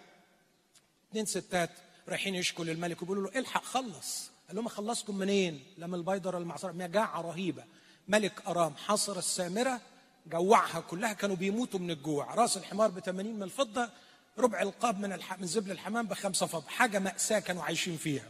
اثنين 1.10 1.26
ستات 1.26 1.70
رايحين 2.08 2.34
يشكوا 2.34 2.64
للملك 2.64 3.02
وبيقولوا 3.02 3.30
له 3.30 3.38
الحق 3.38 3.64
خلص. 3.64 4.30
قال 4.48 4.56
لهم 4.56 4.66
اخلصكم 4.66 5.18
منين؟ 5.18 5.64
لا 5.78 5.86
من 5.86 5.94
البيضره 5.94 6.38
المعصرة 6.38 6.72
مجاعة 6.72 7.20
رهيبة. 7.20 7.64
ملك 8.08 8.46
أرام 8.46 8.76
حصر 8.76 9.18
السامرة 9.18 9.80
جوعها 10.26 10.80
كلها 10.80 11.12
كانوا 11.12 11.36
بيموتوا 11.36 11.80
من 11.80 11.90
الجوع. 11.90 12.34
رأس 12.34 12.56
الحمار 12.56 12.90
ب 12.90 13.00
80 13.00 13.34
من 13.34 13.42
الفضة 13.42 13.90
ربع 14.38 14.62
القاب 14.62 15.00
من 15.00 15.12
الح... 15.12 15.38
من 15.38 15.46
زبل 15.46 15.70
الحمام 15.70 16.06
بخمسة 16.06 16.46
فضه 16.46 16.68
حاجة 16.68 16.98
مأساة 16.98 17.38
كانوا 17.38 17.62
عايشين 17.62 17.96
فيها. 17.96 18.28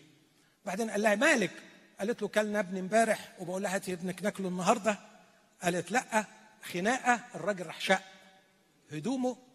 بعدين 0.67 0.91
قال 0.91 1.03
لها 1.03 1.15
مالك 1.15 1.51
قالت 1.99 2.23
له 2.23 2.29
كلنا 2.29 2.61
ابن 2.61 2.79
امبارح. 2.79 3.33
وبقول 3.39 3.63
لها 3.63 3.75
هاتي 3.75 3.93
ابنك 3.93 4.23
ناكله 4.23 4.49
النهارده. 4.49 4.99
قالت 5.63 5.93
لأ 5.93 6.25
خناقة. 6.73 7.21
الراجل 7.35 7.67
راح 7.67 7.81
شق. 7.81 8.03
هدومه 8.93 9.46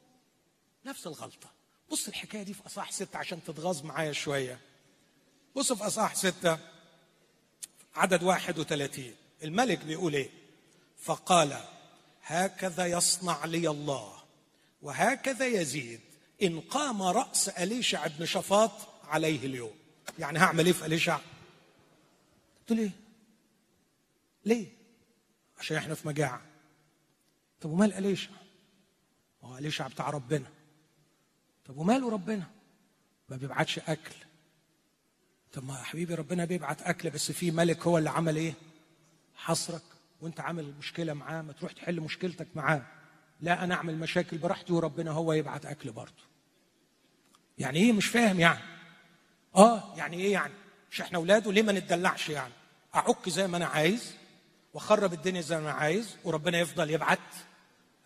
نفس 0.85 1.07
الغلطة. 1.07 1.51
بص 1.91 2.07
الحكاية 2.07 2.43
دي 2.43 2.53
في 2.53 2.65
اصح 2.65 2.91
ستة 2.91 3.17
عشان 3.17 3.43
تتغاظ 3.43 3.83
معايا 3.83 4.11
شوية. 4.11 4.59
بص 5.55 5.73
في 5.73 5.87
اصح 5.87 6.15
ستة 6.15 6.59
عدد 7.95 8.23
31 8.23 9.15
الملك 9.43 9.77
بيقول 9.85 10.13
إيه؟ 10.13 10.29
فقال 10.97 11.63
هكذا 12.23 12.85
يصنع 12.85 13.45
لي 13.45 13.67
الله 13.69 14.23
وهكذا 14.81 15.45
يزيد 15.45 16.01
إن 16.43 16.59
قام 16.59 17.01
رأس 17.01 17.49
أليشع 17.49 18.07
بن 18.07 18.25
شفاط 18.25 18.71
عليه 19.03 19.45
اليوم. 19.45 19.75
يعني 20.19 20.39
هعمل 20.39 20.65
إيه 20.65 20.73
في 20.73 20.85
أليشع؟ 20.85 21.19
قلت 22.59 22.71
ليه 22.79 22.91
ليه؟ 24.45 24.67
عشان 25.57 25.77
إحنا 25.77 25.95
في 25.95 26.07
مجاعة. 26.07 26.41
طب 27.61 27.69
ومال 27.69 27.93
أليشع؟ 27.93 28.31
هو 29.43 29.57
أليشع 29.57 29.87
بتاع 29.87 30.09
ربنا. 30.09 30.47
طب 31.71 31.77
وماله 31.77 32.09
ربنا؟ 32.09 32.43
ما 33.29 33.37
بيبعتش 33.37 33.79
أكل. 33.79 34.15
طب 35.53 35.63
ما 35.63 35.73
حبيبي 35.73 36.15
ربنا 36.15 36.45
بيبعت 36.45 36.81
أكل 36.81 37.09
بس 37.09 37.31
في 37.31 37.51
ملك 37.51 37.87
هو 37.87 37.97
اللي 37.97 38.09
عمل 38.09 38.35
إيه؟ 38.35 38.53
حصرك 39.35 39.81
وأنت 40.21 40.39
عامل 40.39 40.73
مشكلة 40.79 41.13
معاه 41.13 41.41
ما 41.41 41.53
تروح 41.53 41.71
تحل 41.71 42.01
مشكلتك 42.01 42.47
معاه. 42.55 42.81
لا 43.41 43.63
أنا 43.63 43.75
أعمل 43.75 43.97
مشاكل 43.97 44.37
براحتي 44.37 44.73
وربنا 44.73 45.11
هو 45.11 45.33
يبعت 45.33 45.65
أكل 45.65 45.91
برضه. 45.91 46.23
يعني 47.57 47.79
إيه؟ 47.79 47.93
مش 47.93 48.05
فاهم 48.05 48.39
يعني. 48.39 48.63
آه 49.55 49.95
يعني 49.95 50.17
إيه 50.17 50.33
يعني؟ 50.33 50.53
مش 50.91 51.01
إحنا 51.01 51.17
اولاده 51.17 51.51
ليه 51.51 51.63
ما 51.63 51.71
نتدلعش 51.71 52.29
يعني؟ 52.29 52.53
أعك 52.95 53.29
زي 53.29 53.47
ما 53.47 53.57
أنا 53.57 53.65
عايز 53.65 54.15
وأخرب 54.73 55.13
الدنيا 55.13 55.41
زي 55.41 55.55
ما 55.55 55.61
أنا 55.61 55.71
عايز 55.71 56.15
وربنا 56.23 56.59
يفضل 56.59 56.89
يبعت 56.89 57.19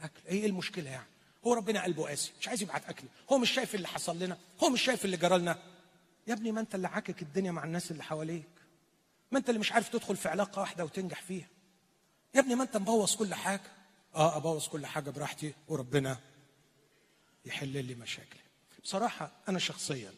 أكل. 0.01 0.22
إيه 0.28 0.45
المشكلة 0.45 0.89
يعني؟ 0.89 1.14
هو 1.48 1.54
ربنا 1.54 1.84
قلبه 1.84 2.08
قاسي 2.08 2.32
مش 2.39 2.48
عايز 2.48 2.62
يبعت 2.62 2.89
أكل. 2.89 3.08
هو 3.32 3.38
مش 3.38 3.52
شايف 3.52 3.76
اللي 3.76 3.88
حصل 3.88 4.20
لنا 4.20 4.38
هو 4.64 4.70
مش 4.70 4.82
شايف 4.82 5.06
اللي 5.06 5.18
جرى 5.18 5.38
لنا 5.38 5.60
يا 6.28 6.34
ابني 6.34 6.52
ما 6.52 6.62
انت 6.62 6.76
اللي 6.76 6.88
عاكك 6.88 7.22
الدنيا 7.22 7.52
مع 7.52 7.64
الناس 7.64 7.91
اللي 7.91 8.04
حواليك. 8.04 8.50
ما 9.32 9.39
انت 9.39 9.50
اللي 9.50 9.60
مش 9.60 9.72
عارف 9.72 9.89
تدخل 9.89 10.16
في 10.18 10.30
علاقة 10.30 10.60
واحدة 10.60 10.84
وتنجح 10.86 11.22
فيها. 11.22 11.48
يا 12.36 12.39
ابني 12.39 12.56
ما 12.56 12.64
انت 12.64 12.78
مبوظ 12.78 13.16
كل 13.16 13.34
حاجة. 13.34 13.72
آه 14.16 14.38
أبوظ 14.38 14.68
كل 14.68 14.86
حاجة 14.86 15.10
براحتي 15.10 15.54
وربنا 15.68 16.18
يحل 17.46 17.86
لي 17.86 17.96
مشاكلي. 17.96 18.39
بصراحة 18.84 19.32
أنا 19.50 19.60
شخصيا 19.60 20.14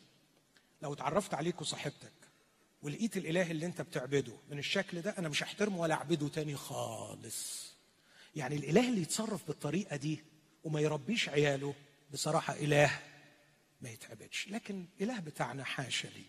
لو 0.81 0.93
اتعرفت 0.93 1.33
عليك 1.33 1.61
وصاحبتك 1.61 2.11
ولقيت 2.81 3.17
الإله 3.17 3.51
اللي 3.51 3.65
أنت 3.65 3.81
بتعبده 3.81 4.33
من 4.51 4.59
الشكل 4.59 5.01
ده 5.01 5.15
أنا 5.17 5.29
مش 5.29 5.43
هحترمه 5.43 5.79
ولا 5.79 5.93
أعبده 5.93 6.27
تاني 6.27 6.55
خالص. 6.55 7.73
يعني 8.35 8.55
الإله 8.55 8.89
اللي 8.89 9.01
يتصرف 9.01 9.47
بالطريقة 9.47 9.95
دي 9.95 10.23
وما 10.63 10.79
يربيش 10.81 11.29
عياله 11.29 11.73
بصراحة 12.13 12.53
إله 12.53 12.99
ما 13.81 13.89
يتعبدش. 13.89 14.47
لكن 14.47 14.85
إله 15.01 15.19
بتاعنا 15.19 15.63
حاشا 15.63 16.07
لي 16.07 16.25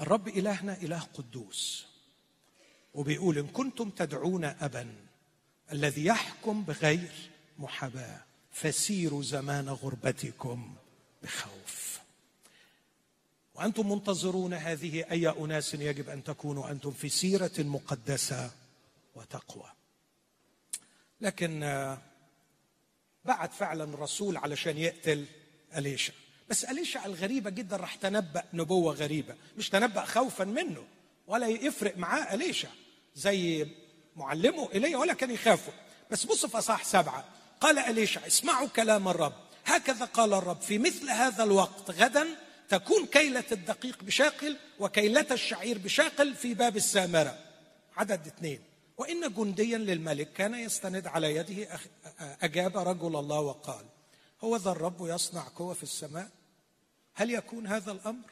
الرب 0.00 0.28
إلهنا 0.28 0.82
إله 0.82 1.00
قدوس. 1.00 1.86
وبيقول 2.94 3.38
إن 3.38 3.46
كنتم 3.46 3.90
تدعون 3.90 4.44
أبا 4.44 4.94
الذي 5.72 6.04
يحكم 6.04 6.62
بغير 6.62 7.12
محاباة 7.58 8.20
فسيروا 8.52 9.22
زمان 9.22 9.68
غربتكم 9.68 10.74
بخوف. 11.22 12.00
وأنتم 13.54 13.92
منتظرون 13.92 14.54
هذه 14.54 15.10
أي 15.10 15.28
أناس 15.28 15.74
يجب 15.74 16.08
أن 16.08 16.24
تكونوا 16.24 16.70
أنتم 16.70 16.90
في 16.90 17.08
سيرة 17.08 17.52
مقدسة 17.58 18.50
وتقوى. 19.14 19.72
لكن 21.20 21.62
بعت 23.24 23.52
فعلا 23.52 23.84
الرسول 23.84 24.36
علشان 24.36 24.78
يقتل 24.78 25.24
أليشا 25.76 26.12
بس 26.48 26.64
أليشا 26.64 27.06
الغريبة 27.06 27.50
جدا 27.50 27.76
راح 27.76 27.94
تنبأ 27.94 28.44
نبوة 28.52 28.94
غريبة 28.94 29.34
مش 29.56 29.68
تنبأ 29.70 30.04
خوفا 30.04 30.44
منه 30.44 30.84
ولا 31.26 31.46
يفرق 31.46 31.98
معاه 31.98 32.34
أليشا 32.34 32.68
زي 33.14 33.66
معلمه 34.16 34.68
إليه 34.72 34.96
ولا 34.96 35.12
كان 35.12 35.30
يخافه. 35.30 35.72
بس 36.10 36.24
بص 36.24 36.46
في 36.46 36.58
أصح 36.58 36.84
سبعة 36.84 37.24
قال 37.60 37.78
أليشا 37.78 38.26
اسمعوا 38.26 38.68
كلام 38.68 39.08
الرب. 39.08 39.32
هكذا 39.64 40.04
قال 40.04 40.32
الرب 40.32 40.60
في 40.60 40.78
مثل 40.78 41.10
هذا 41.10 41.44
الوقت 41.44 41.90
غدا 41.90 42.26
تكون 42.68 43.06
كيلة 43.06 43.44
الدقيق 43.52 44.02
بشاقل 44.02 44.56
وكيلة 44.80 45.26
الشعير 45.30 45.78
بشاقل 45.78 46.34
في 46.34 46.54
باب 46.54 46.76
السامرة. 46.76 47.38
عدد 47.96 48.26
اثنين. 48.26 48.60
وإن 48.96 49.34
جنديا 49.34 49.78
للملك 49.78 50.32
كان 50.32 50.54
يستند 50.54 51.06
على 51.06 51.34
يده 51.34 51.80
أجاب 52.18 52.76
رجل 52.76 53.16
الله 53.16 53.40
وقال 53.40 53.86
هو 54.44 54.56
ذا 54.56 54.70
الرب 54.70 54.96
يصنع 55.00 55.48
قوة 55.56 55.74
في 55.74 55.82
السماء؟ 55.82 56.30
هل 57.14 57.30
يكون 57.30 57.66
هذا 57.66 57.92
الأمر؟ 57.92 58.24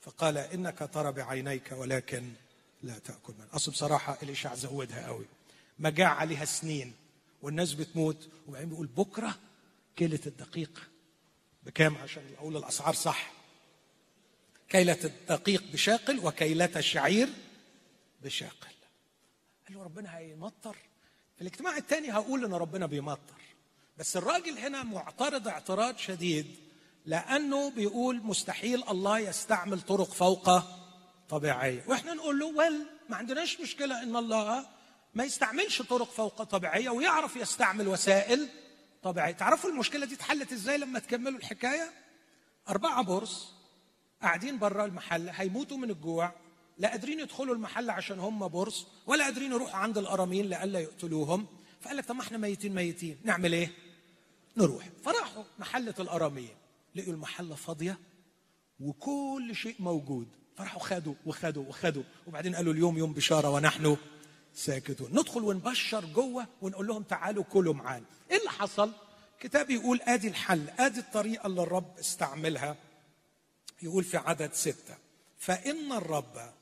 فقال 0.00 0.38
إنك 0.38 0.90
ترى 0.92 1.12
بعينيك 1.12 1.72
ولكن 1.72 2.32
لا 2.82 2.98
تأكل 2.98 3.34
من 3.38 3.44
أصل 3.52 3.70
بصراحة 3.70 4.18
الإشاع 4.22 4.54
زودها 4.54 5.06
قوي. 5.06 5.26
مجاعة 5.78 6.14
عليها 6.14 6.44
سنين 6.44 6.94
والناس 7.42 7.72
بتموت 7.72 8.28
وبعدين 8.48 8.68
بيقول 8.68 8.86
بكرة 8.86 9.38
كيلة 9.96 10.20
الدقيق. 10.26 10.90
بكام؟ 11.62 11.96
عشان 11.96 12.22
أقول 12.38 12.56
الأسعار 12.56 12.94
صح. 12.94 13.32
كيلة 14.68 14.98
الدقيق 15.04 15.62
بشاقل 15.72 16.18
وكيلة 16.26 16.70
الشعير 16.76 17.28
بشاقل. 18.22 18.70
قال 19.70 19.78
له 19.78 19.84
ربنا 19.84 20.16
هيمطر. 20.18 20.76
في 21.36 21.42
الاجتماع 21.42 21.76
الثاني 21.76 22.12
هقول 22.12 22.44
إن 22.44 22.54
ربنا 22.54 22.86
بيمطر. 22.86 23.40
بس 23.98 24.16
الراجل 24.16 24.58
هنا 24.58 24.82
معترض 24.82 25.48
اعتراض 25.48 25.96
شديد 25.96 26.46
لأنه 27.06 27.70
بيقول 27.70 28.16
مستحيل 28.24 28.88
الله 28.88 29.18
يستعمل 29.18 29.80
طرق 29.80 30.10
فوق 30.10 30.62
طبيعية. 31.28 31.84
وإحنا 31.86 32.14
نقول 32.14 32.38
له 32.38 32.46
ول 32.46 32.86
ما 33.08 33.16
عندناش 33.16 33.60
مشكلة 33.60 34.02
إن 34.02 34.16
الله 34.16 34.66
ما 35.14 35.24
يستعملش 35.24 35.82
طرق 35.82 36.10
فوق 36.10 36.42
طبيعية 36.42 36.90
ويعرف 36.90 37.36
يستعمل 37.36 37.88
وسائل 37.88 38.48
طبيعية. 39.02 39.32
تعرفوا 39.32 39.70
المشكلة 39.70 40.06
دي 40.06 40.14
اتحلت 40.14 40.52
إزاي 40.52 40.78
لما 40.78 40.98
تكملوا 40.98 41.38
الحكاية؟ 41.38 41.90
أربعة 42.68 43.02
بورس 43.02 43.52
قاعدين 44.22 44.58
بره 44.58 44.84
المحل 44.84 45.28
هيموتوا 45.28 45.76
من 45.76 45.90
الجوع. 45.90 46.32
لا 46.80 46.88
قادرين 46.88 47.20
يدخلوا 47.20 47.54
المحل 47.54 47.90
عشان 47.90 48.18
هم 48.18 48.48
بورس 48.48 48.86
ولا 49.06 49.24
قادرين 49.24 49.52
يروحوا 49.52 49.78
عند 49.78 49.98
الأرامين 49.98 50.46
لئلا 50.48 50.80
يقتلوهم. 50.80 51.46
فقال 51.80 51.96
لك 51.96 52.04
طب 52.04 52.14
ما 52.14 52.22
إحنا 52.22 52.38
ميتين 52.38 52.74
ميتين 52.74 53.18
نعمل 53.24 53.52
إيه؟ 53.52 53.72
نروح. 54.56 54.88
فراحوا 55.04 55.44
محلة 55.58 55.94
الأرامية 56.00 56.56
لقوا 56.94 57.12
المحلة 57.12 57.54
فاضية 57.54 57.98
وكل 58.80 59.50
شيء 59.54 59.76
موجود. 59.78 60.28
فراحوا 60.56 60.80
خدوا 60.82 61.14
وخدوا 61.26 61.64
وخدوا 61.68 62.02
وبعدين 62.26 62.54
قالوا 62.54 62.72
اليوم 62.72 62.98
يوم 62.98 63.12
بشارة 63.12 63.50
ونحن 63.50 63.96
ساكتون. 64.54 65.10
ندخل 65.12 65.42
ونبشر 65.42 66.04
جوة 66.04 66.46
ونقول 66.62 66.86
لهم 66.86 67.02
تعالوا 67.02 67.44
كلوا 67.44 67.74
معانا. 67.74 68.04
إيه 68.30 68.38
اللي 68.38 68.50
حصل؟ 68.50 68.92
كتاب 69.40 69.70
يقول 69.70 70.00
آدي 70.02 70.28
الحل 70.28 70.68
آدي 70.78 71.00
الطريقة 71.00 71.46
اللي 71.46 71.62
الرب 71.62 71.98
استعملها. 71.98 72.76
يقول 73.82 74.04
في 74.04 74.16
عدد 74.16 74.52
ستة 74.52 74.94
فإن 75.38 75.92
الرب 75.92 76.52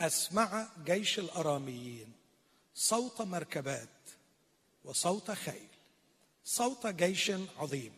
أسمع 0.00 0.68
جيش 0.84 1.18
الأراميين 1.18 2.12
صوت 2.74 3.22
مركبات 3.22 3.88
وصوت 4.84 5.30
خيل 5.30 5.68
صوت 6.44 6.86
جيش 6.86 7.32
عظيم. 7.58 7.92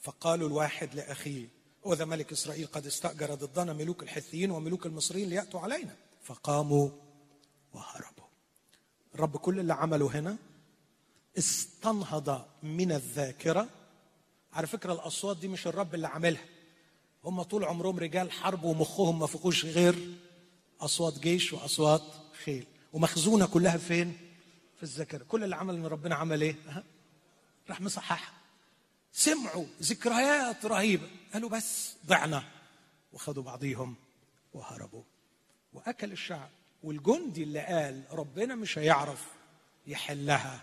فقالوا 0.00 0.48
الواحد 0.48 0.94
لأخيه 0.94 1.48
وذا 1.84 2.04
ملك 2.04 2.32
إسرائيل 2.32 2.66
قد 2.66 2.86
استأجر 2.86 3.34
ضدنا 3.34 3.72
ملوك 3.72 4.02
الحثيين 4.02 4.50
وملوك 4.50 4.86
المصريين 4.86 5.28
ليأتوا 5.28 5.60
علينا. 5.60 5.96
فقاموا 6.22 6.90
وهربوا. 7.72 8.24
الرب 9.14 9.36
كل 9.36 9.60
اللي 9.60 9.74
عمله 9.74 10.18
هنا 10.18 10.36
استنهض 11.38 12.46
من 12.62 12.92
الذاكرة. 12.92 13.68
على 14.52 14.66
فكرة 14.66 14.92
الأصوات 14.92 15.36
دي 15.36 15.48
مش 15.48 15.66
الرب 15.66 15.94
اللي 15.94 16.08
عاملها. 16.08 16.44
هم 17.24 17.42
طول 17.42 17.64
عمرهم 17.64 17.98
رجال 17.98 18.32
حرب 18.32 18.64
ومخهم 18.64 19.18
ما 19.18 19.26
فيهوش 19.26 19.64
غير 19.64 20.14
أصوات 20.80 21.18
جيش 21.18 21.52
وأصوات 21.52 22.02
خيل. 22.44 22.66
ومخزونة 22.92 23.46
كلها 23.46 23.76
فين؟ 23.76 24.18
في 24.76 24.82
الذاكرة. 24.82 25.24
كل 25.24 25.44
اللي 25.44 25.56
عمل 25.56 25.74
ان 25.74 25.86
ربنا 25.86 26.14
عمل 26.14 26.42
إيه؟ 26.42 26.56
أه. 26.68 26.84
راح 27.68 27.80
مصححها. 27.80 28.34
سمعوا 29.12 29.66
ذكريات 29.82 30.66
رهيبة. 30.66 31.08
قالوا 31.32 31.50
بس 31.50 31.94
ضعنا. 32.06 32.44
وخدوا 33.12 33.42
بعضيهم 33.42 33.94
وهربوا. 34.54 35.02
وأكل 35.72 36.12
الشعب. 36.12 36.50
والجندي 36.82 37.42
اللي 37.42 37.60
قال 37.60 38.02
ربنا 38.10 38.54
مش 38.54 38.78
هيعرف 38.78 39.26
يحلها. 39.86 40.62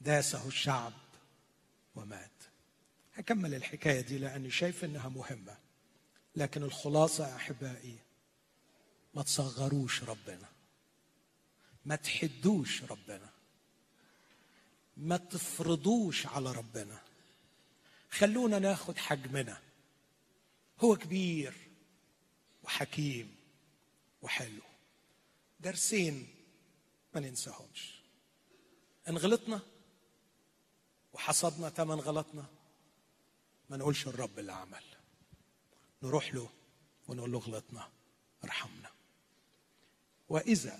داسه 0.00 0.46
الشعب 0.48 0.92
ومات. 1.94 2.30
هكمل 3.14 3.54
الحكاية 3.54 4.00
دي 4.00 4.18
لأني 4.18 4.50
شايف 4.50 4.84
إنها 4.84 5.08
مهمة. 5.08 5.56
لكن 6.36 6.62
الخلاصة 6.62 7.36
أحبائي 7.36 8.05
ما 9.16 9.22
تصغروش 9.22 10.02
ربنا. 10.02 10.48
ما 11.84 11.96
تحدوش 11.96 12.82
ربنا. 12.82 13.30
ما 14.96 15.16
تفرضوش 15.16 16.26
على 16.26 16.52
ربنا. 16.52 17.00
خلونا 18.10 18.58
ناخد 18.58 18.98
حجمنا. 18.98 19.62
هو 20.80 20.96
كبير 20.96 21.54
وحكيم 22.62 23.36
وحلو. 24.22 24.62
درسين 25.60 26.28
ما 27.14 27.20
ننساهمش. 27.20 28.00
ان 29.08 29.16
غلطنا 29.18 29.60
وحصدنا 31.12 31.70
ثمن 31.70 31.94
غلطنا. 32.00 32.44
ما 33.70 33.76
نقولش 33.76 34.06
الرب 34.06 34.38
اللي 34.38 34.52
عمل 34.52 34.84
نروح 36.02 36.34
له 36.34 36.50
ونقول 37.08 37.32
له 37.32 37.38
غلطنا 37.38 37.90
ارحمنا. 38.44 38.95
وإذا 40.28 40.78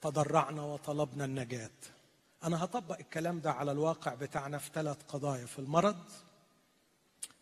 تضرعنا 0.00 0.62
وطلبنا 0.62 1.24
النجاة. 1.24 1.70
أنا 2.44 2.64
هطبق 2.64 2.98
الكلام 2.98 3.40
ده 3.40 3.52
على 3.52 3.72
الواقع 3.72 4.14
بتاعنا 4.14 4.58
في 4.58 4.70
ثلاث 4.74 4.96
قضايا. 5.08 5.46
في 5.46 5.58
المرض 5.58 6.04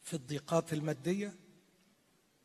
في 0.02 0.14
الضيقات 0.14 0.72
المادية 0.72 1.34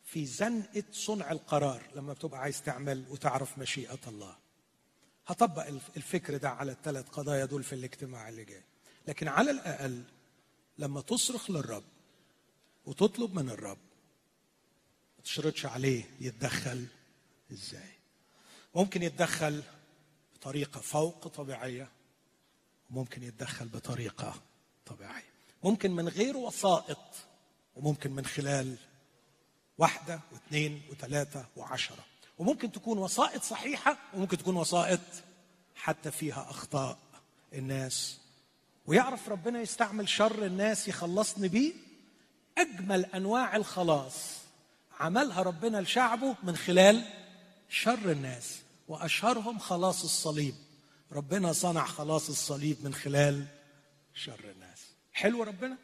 في 0.05 0.25
زنقة 0.25 0.83
صنع 0.91 1.31
القرار 1.31 1.81
لما 1.95 2.13
بتبقى 2.13 2.39
عايز 2.39 2.61
تعمل 2.61 3.05
وتعرف 3.09 3.57
مشيئة 3.57 3.99
الله. 4.07 4.35
هطبق 5.27 5.67
الفكر 5.97 6.37
ده 6.37 6.49
على 6.49 6.71
الثلاث 6.71 7.09
قضايا 7.09 7.45
دول 7.45 7.63
في 7.63 7.73
الاجتماع 7.73 8.29
اللي 8.29 8.45
جاي. 8.45 8.63
لكن 9.07 9.27
على 9.27 9.51
الأقل 9.51 10.03
لما 10.77 11.01
تصرخ 11.01 11.51
للرب 11.51 11.83
وتطلب 12.85 13.33
من 13.35 13.49
الرب 13.49 13.77
ما 15.17 15.23
تشرطش 15.23 15.65
عليه 15.65 16.03
يتدخل 16.19 16.85
إزاي؟ 17.51 17.94
ممكن 18.75 19.03
يتدخل 19.03 19.63
بطريقة 20.35 20.79
فوق 20.79 21.27
طبيعية 21.27 21.89
وممكن 22.89 23.23
يتدخل 23.23 23.67
بطريقة 23.67 24.33
طبيعية. 24.85 25.35
ممكن 25.63 25.91
من 25.91 26.07
غير 26.07 26.37
وسائط 26.37 26.99
وممكن 27.75 28.11
من 28.11 28.25
خلال 28.25 28.75
واحدة 29.77 30.19
واثنين 30.31 30.81
وثلاثة 30.91 31.45
وعشرة. 31.55 32.05
وممكن 32.37 32.71
تكون 32.71 32.97
وسائط 32.97 33.43
صحيحة 33.43 33.97
وممكن 34.13 34.37
تكون 34.37 34.55
وسائط 34.55 34.99
حتى 35.75 36.11
فيها 36.11 36.49
أخطاء 36.49 36.97
الناس. 37.53 38.19
ويعرف 38.85 39.29
ربنا 39.29 39.61
يستعمل 39.61 40.09
شر 40.09 40.45
الناس 40.45 40.87
يخلصني 40.87 41.47
بيه؟ 41.47 41.73
أجمل 42.57 43.05
أنواع 43.05 43.55
الخلاص 43.55 44.15
عملها 44.99 45.41
ربنا 45.41 45.81
لشعبه 45.81 46.35
من 46.43 46.55
خلال 46.55 47.03
شر 47.69 48.11
الناس. 48.11 48.64
وأشهرهم 48.87 49.59
خلاص 49.59 50.03
الصليب. 50.03 50.55
ربنا 51.11 51.53
صنع 51.53 51.85
خلاص 51.85 52.29
الصليب 52.29 52.77
من 52.83 52.93
خلال 52.93 53.45
شر 54.13 54.39
الناس. 54.43 54.79
حلو 55.13 55.43
ربنا؟ 55.43 55.77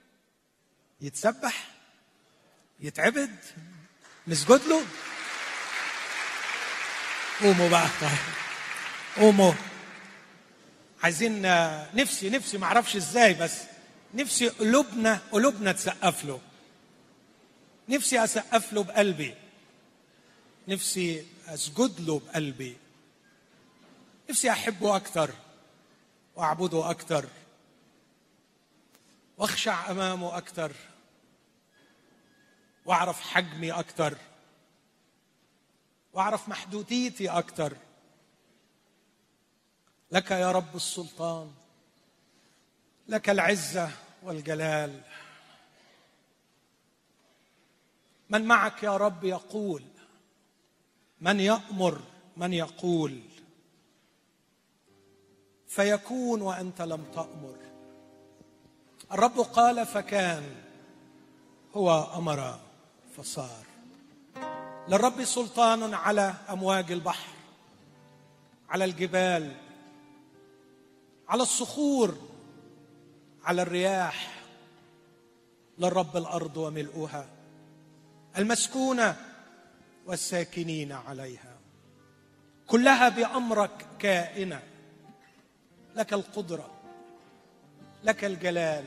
يتسبح 1.02 1.68
يتعبد 2.80 3.36
نسجد 4.28 4.62
له. 4.62 4.86
قوموا 7.42 7.70
بقى. 7.70 7.90
قوموا. 9.18 9.54
عايزين 11.04 11.42
نفسي 11.96 12.30
نفسي 12.30 12.58
ما 12.58 12.66
أعرفش 12.66 12.96
إزاي 12.96 13.34
بس 13.34 13.58
نفسي 14.14 14.48
قلوبنا 14.48 15.20
قلوبنا 15.32 15.72
تسقف 15.72 16.26
له. 16.26 16.42
نفسي 17.90 18.24
أسقف 18.24 18.74
له 18.74 18.84
بقلبي. 18.84 19.36
نفسي 20.68 21.26
أسجد 21.48 22.00
له 22.00 22.20
بقلبي. 22.20 22.78
نفسي 24.32 24.52
أحبه 24.52 24.96
أكثر 24.96 25.34
وأعبده 26.36 26.92
أكثر 26.92 27.30
وأخشع 29.38 29.92
أمامه 29.92 30.38
أكثر 30.38 30.72
وأعرف 32.86 33.22
حجمي 33.22 33.72
أكثر 33.72 34.18
وأعرف 36.14 36.50
محدوديتي 36.50 37.30
أكثر. 37.30 37.78
لك 40.12 40.32
يا 40.32 40.52
رب 40.52 40.76
السلطان 40.76 41.52
لك 43.08 43.30
العزة 43.30 43.92
والجلال. 44.24 45.02
من 48.30 48.46
معك 48.46 48.84
يا 48.84 48.98
رب 48.98 49.24
يقول 49.24 49.84
من 51.22 51.40
يأمر 51.40 52.02
من 52.38 52.54
يقول. 52.54 53.31
فيكون 55.72 56.42
وأنت 56.42 56.82
لم 56.82 57.04
تأمر. 57.16 57.58
الرب 59.12 59.40
قال 59.40 59.86
فكان 59.86 60.44
هو 61.76 62.08
أمر 62.16 62.60
فصار. 63.18 63.66
للرب 64.88 65.24
سلطان 65.24 65.94
على 65.94 66.34
أمواج 66.50 66.92
البحر 66.92 67.30
على 68.70 68.86
الجبال 68.86 69.56
على 71.30 71.44
الصخور 71.44 72.18
على 73.44 73.62
الرياح. 73.62 74.44
للرب 75.80 76.18
الأرض 76.18 76.58
وملؤها 76.58 77.30
المسكونه 78.38 79.16
والساكنين 80.06 80.92
عليها. 80.92 81.58
كلها 82.68 83.10
بأمرك 83.10 83.86
كائنة. 84.00 84.71
لك 85.96 86.14
القدرة 86.14 86.72
لك 88.04 88.26
الجلال. 88.26 88.86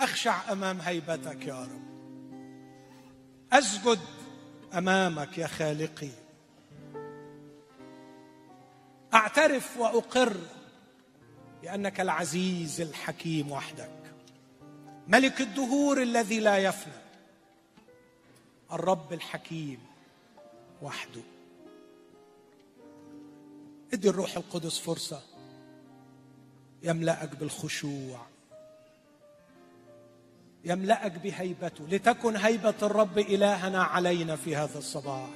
أخشع 0.00 0.52
أمام 0.52 0.80
هيبتك 0.80 1.46
يا 1.46 1.62
رب. 1.62 1.82
أسجد 3.52 4.00
أمامك 4.74 5.38
يا 5.38 5.46
خالقي. 5.46 6.08
أعترف 9.14 9.76
وأقر 9.76 10.36
بأنك 11.62 12.00
العزيز 12.00 12.80
الحكيم 12.80 13.52
وحدك. 13.52 14.14
ملك 15.08 15.40
الدهور 15.40 16.02
الذي 16.02 16.40
لا 16.40 16.58
يفنى. 16.58 17.02
الرب 18.72 19.12
الحكيم 19.12 19.78
وحده. 20.82 21.22
ادي 23.92 24.08
الروح 24.08 24.36
القدس 24.36 24.78
فرصة. 24.78 25.31
يملأك 26.82 27.36
بالخشوع. 27.36 28.26
يملأك 30.64 31.12
بهيبته. 31.12 31.84
لتكن 31.88 32.36
هيبة 32.36 32.74
الرب 32.82 33.18
إلهنا 33.18 33.82
علينا 33.82 34.36
في 34.36 34.56
هذا 34.56 34.78
الصباح. 34.78 35.28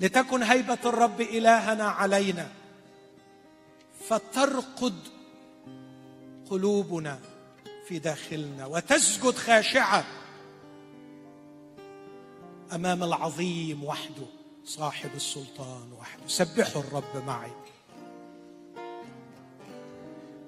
لتكن 0.00 0.42
هيبة 0.42 0.78
الرب 0.84 1.20
إلهنا 1.20 1.84
علينا. 1.84 2.48
فترقد 4.08 4.94
قلوبنا 6.50 7.18
في 7.88 7.98
داخلنا. 7.98 8.66
وتسجد 8.66 9.34
خاشعة 9.34 10.04
أمام 12.72 13.02
العظيم 13.02 13.84
وحده 13.84 14.26
صاحب 14.64 15.10
السلطان 15.14 15.92
وحده. 16.00 16.22
سبحوا 16.26 16.82
الرب 16.82 17.24
معي. 17.26 17.65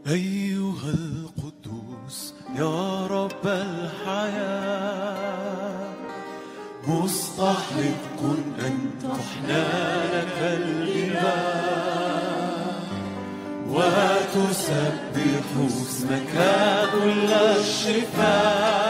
أيها 0.09 0.91
القدوس 0.95 2.35
يا 2.57 3.07
رب 3.07 3.47
الحياة 3.47 4.99
مستحق 6.89 8.21
أن 8.67 8.91
تحنى 9.03 9.65
لك 10.13 10.37
الجبال 10.41 11.69
وتسبح 13.69 15.47
اسمك 15.67 16.35
كل 16.93 17.29
الشفاء. 17.33 18.88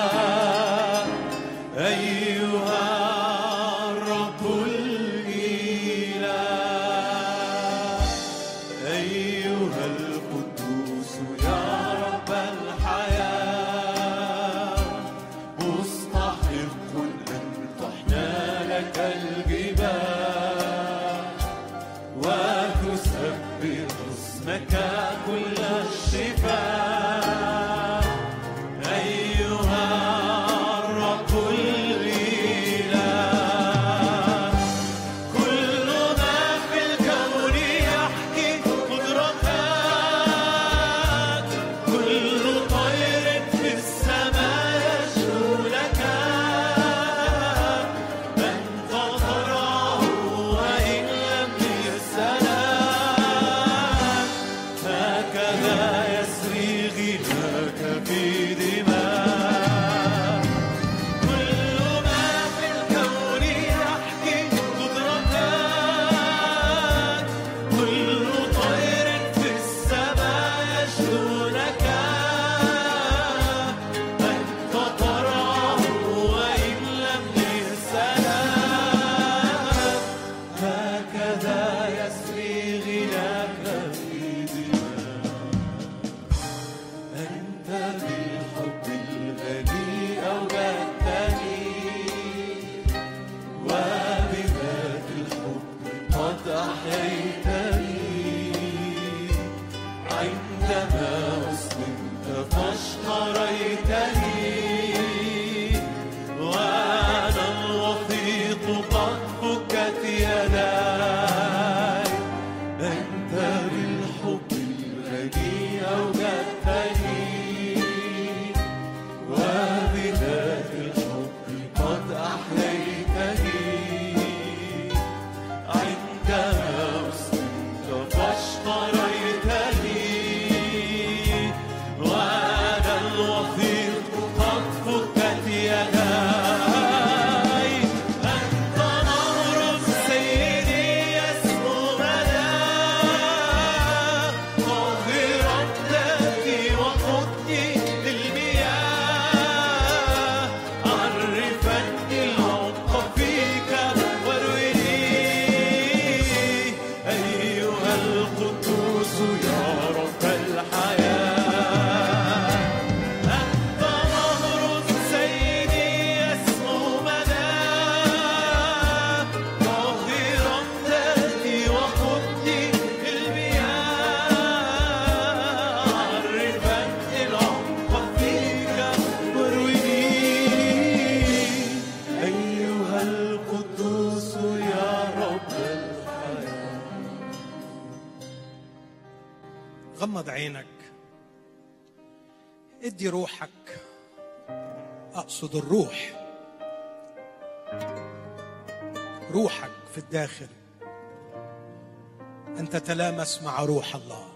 تتلامس 202.89 203.43
مع 203.43 203.65
روح 203.65 203.95
الله. 203.95 204.29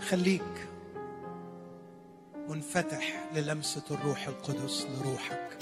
خليك 0.00 0.68
منفتح 2.48 3.30
للمسة 3.34 3.84
الروح 3.90 4.28
القدس 4.28 4.86
لروحك. 4.86 5.58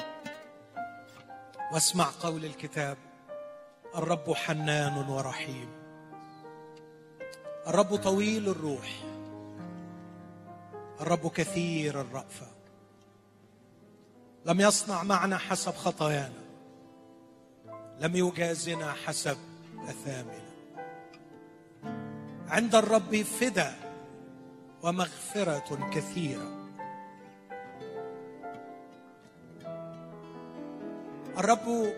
واسمع 1.73 2.09
قول 2.21 2.45
الكتاب 2.45 2.97
الرب 3.97 4.33
حنان 4.33 5.09
ورحيم. 5.09 5.69
الرب 7.67 7.97
طويل 7.97 8.49
الروح. 8.49 9.03
الرب 11.01 11.29
كثير 11.29 12.01
الرأفة. 12.01 12.56
لم 14.47 14.61
يصنع 14.61 15.03
معنا 15.03 15.39
حسب 15.39 15.75
خطايانا 15.75 16.47
لم 18.01 18.17
يجازنا 18.17 18.93
حسب 18.93 19.37
أثامنا. 19.89 20.47
عند 22.49 22.75
الرب 22.75 23.23
فدى 23.23 23.71
ومغفرة 24.83 25.91
كثيرة. 25.91 26.69
الرب 31.39 31.95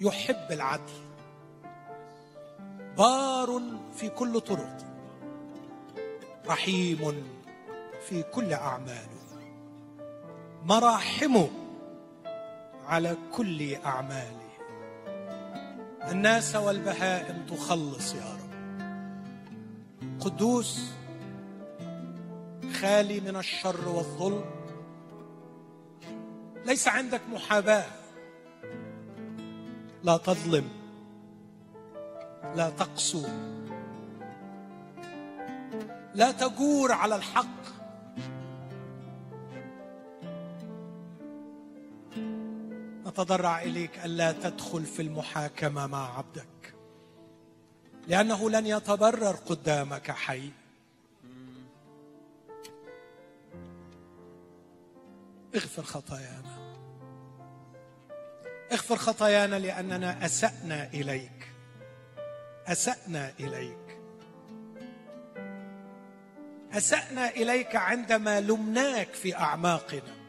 يحب 0.00 0.52
العدل. 0.52 0.92
بار 2.96 3.62
في 3.96 4.08
كل 4.08 4.40
طرق. 4.40 4.76
رحيم 6.46 7.24
في 8.08 8.22
كل 8.22 8.52
اعماله 8.52 9.11
مراحمه 10.64 11.48
على 12.86 13.16
كل 13.32 13.74
أعماله. 13.74 14.48
الناس 16.10 16.56
والبهائم 16.56 17.46
تخلص 17.46 18.14
يا 18.14 18.24
رب. 18.24 18.52
قدوس 20.20 20.90
خالي 22.80 23.20
من 23.20 23.36
الشر 23.36 23.88
والظلم 23.88 24.44
ليس 26.66 26.88
عندك 26.88 27.20
محاباة. 27.32 27.86
لا 30.02 30.16
تظلم 30.16 30.68
لا 32.54 32.70
تقسو 32.70 33.26
لا 36.14 36.32
تجور 36.32 36.92
على 36.92 37.16
الحق. 37.16 37.61
نتضرع 43.12 43.62
إليك 43.62 43.98
ألا 44.04 44.32
تدخل 44.32 44.84
في 44.84 45.02
المحاكمة 45.02 45.86
مع 45.86 46.18
عبدك. 46.18 46.74
لأنه 48.08 48.50
لن 48.50 48.66
يتبرر 48.66 49.36
قدامك 49.36 50.10
حي. 50.10 50.50
اغفر 55.54 55.82
خطايانا. 55.82 56.76
اغفر 58.72 58.96
خطايانا 58.96 59.56
لأننا 59.56 60.24
أسأنا 60.24 60.88
إليك. 60.94 61.52
أسأنا 62.66 63.32
إليك. 63.40 63.98
أسأنا 66.72 67.30
إليك 67.30 67.76
عندما 67.76 68.40
لمناك 68.40 69.08
في 69.14 69.36
أعماقنا. 69.36 70.21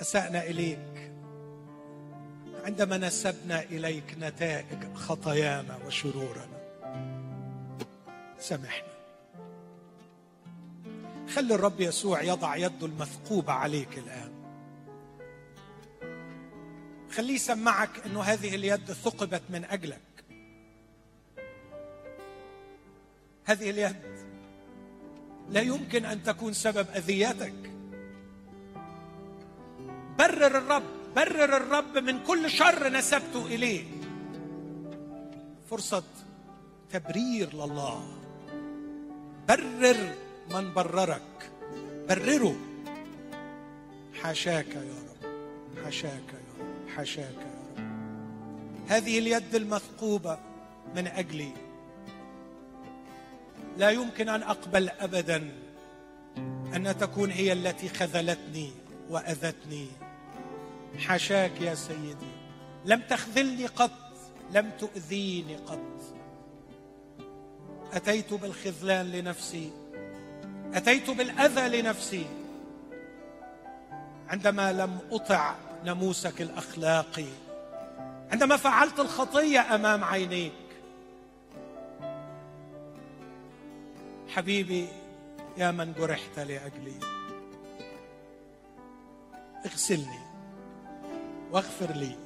أسأنا 0.00 0.42
إليك. 0.42 1.12
عندما 2.64 2.98
نسبنا 2.98 3.62
إليك 3.62 4.16
نتائج 4.20 4.94
خطايانا 4.94 5.78
وشرورنا. 5.86 6.56
سامحنا 8.38 8.96
خلي 11.34 11.54
الرب 11.54 11.80
يسوع 11.80 12.22
يضع 12.22 12.56
يده 12.56 12.86
المثقوبة 12.86 13.52
عليك 13.52 13.98
الآن. 13.98 14.32
خليه 17.10 17.34
يسمعك 17.34 17.90
إنه 18.06 18.22
هذه 18.22 18.54
اليد 18.54 18.92
ثقبت 18.92 19.42
من 19.50 19.64
أجلك. 19.64 20.00
هذه 23.44 23.70
اليد 23.70 23.96
لا 25.50 25.60
يمكن 25.60 26.04
أن 26.04 26.22
تكون 26.22 26.52
سبب 26.52 26.86
أذيتك. 26.96 27.75
برر 30.18 30.46
الرب 30.46 30.82
برر 31.16 31.56
الرب 31.56 31.98
من 31.98 32.22
كل 32.24 32.50
شر 32.50 32.88
نسبته 32.88 33.46
إليه. 33.46 33.84
فرصة 35.70 36.02
تبرير 36.92 37.54
لله. 37.54 38.04
برر 39.48 39.96
من 40.50 40.74
بررك. 40.74 41.50
برره. 42.08 42.56
حاشاك 44.22 44.68
يا 44.68 44.80
رب. 44.80 45.22
حاشاك 45.84 46.28
يا 46.32 46.42
رب. 46.60 46.88
حاشاك 46.96 47.36
يا 47.40 47.56
رب. 47.78 47.86
هذه 48.88 49.18
اليد 49.18 49.54
المثقوبة 49.54 50.38
من 50.96 51.06
أجلي. 51.06 51.52
لا 53.78 53.90
يمكن 53.90 54.28
أن 54.28 54.42
أقبل 54.42 54.88
ابدا 54.88 55.52
أن 56.74 56.98
تكون 56.98 57.30
هي 57.30 57.52
التي 57.52 57.88
خذلتني 57.88 58.70
وأذتني. 59.10 60.05
حاشاك 60.98 61.60
يا 61.60 61.74
سيدي. 61.74 62.32
لم 62.84 63.00
تخذلني 63.00 63.66
قط 63.66 63.90
لم 64.52 64.70
تؤذيني 64.78 65.56
قط. 65.56 66.16
أتيت 67.92 68.34
بالخذلان 68.34 69.12
لنفسي 69.12 69.70
أتيت 70.74 71.10
بالأذى 71.10 71.82
لنفسي. 71.82 72.26
عندما 74.28 74.72
لم 74.72 74.98
أطع 75.12 75.54
ناموسك 75.84 76.42
الاخلاقي 76.42 77.26
عندما 78.32 78.56
فعلت 78.56 79.00
الخطية 79.00 79.74
أمام 79.74 80.04
عينيك. 80.04 80.52
حبيبي 84.28 84.88
يا 85.56 85.70
من 85.70 85.92
جرحت 85.92 86.38
لأجلي. 86.38 87.00
اغسلني. 89.66 90.25
واغفر 91.52 91.92
لي. 91.92 92.16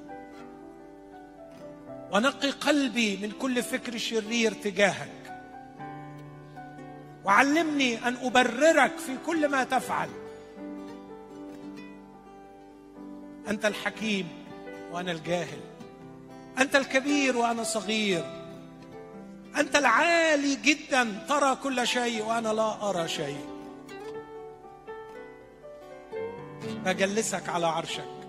ونقي 2.12 2.50
قلبي 2.50 3.16
من 3.16 3.30
كل 3.30 3.62
فكر 3.62 3.98
شرير 3.98 4.52
تجاهك. 4.52 5.42
وعلمني 7.24 8.08
أن 8.08 8.16
أبررك 8.22 8.98
في 8.98 9.16
كل 9.26 9.48
ما 9.48 9.64
تفعل. 9.64 10.08
أنت 13.48 13.66
الحكيم 13.66 14.28
وأنا 14.92 15.12
الجاهل. 15.12 15.60
أنت 16.58 16.76
الكبير 16.76 17.36
وأنا 17.36 17.62
صغير. 17.62 18.24
أنت 19.56 19.76
العالي 19.76 20.56
جدا 20.56 21.26
ترى 21.28 21.56
كل 21.62 21.86
شيء 21.86 22.24
وأنا 22.24 22.48
لا 22.48 22.90
أرى 22.90 23.08
شيء. 23.08 23.44
بجلسك 26.84 27.48
على 27.48 27.66
عرشك. 27.66 28.19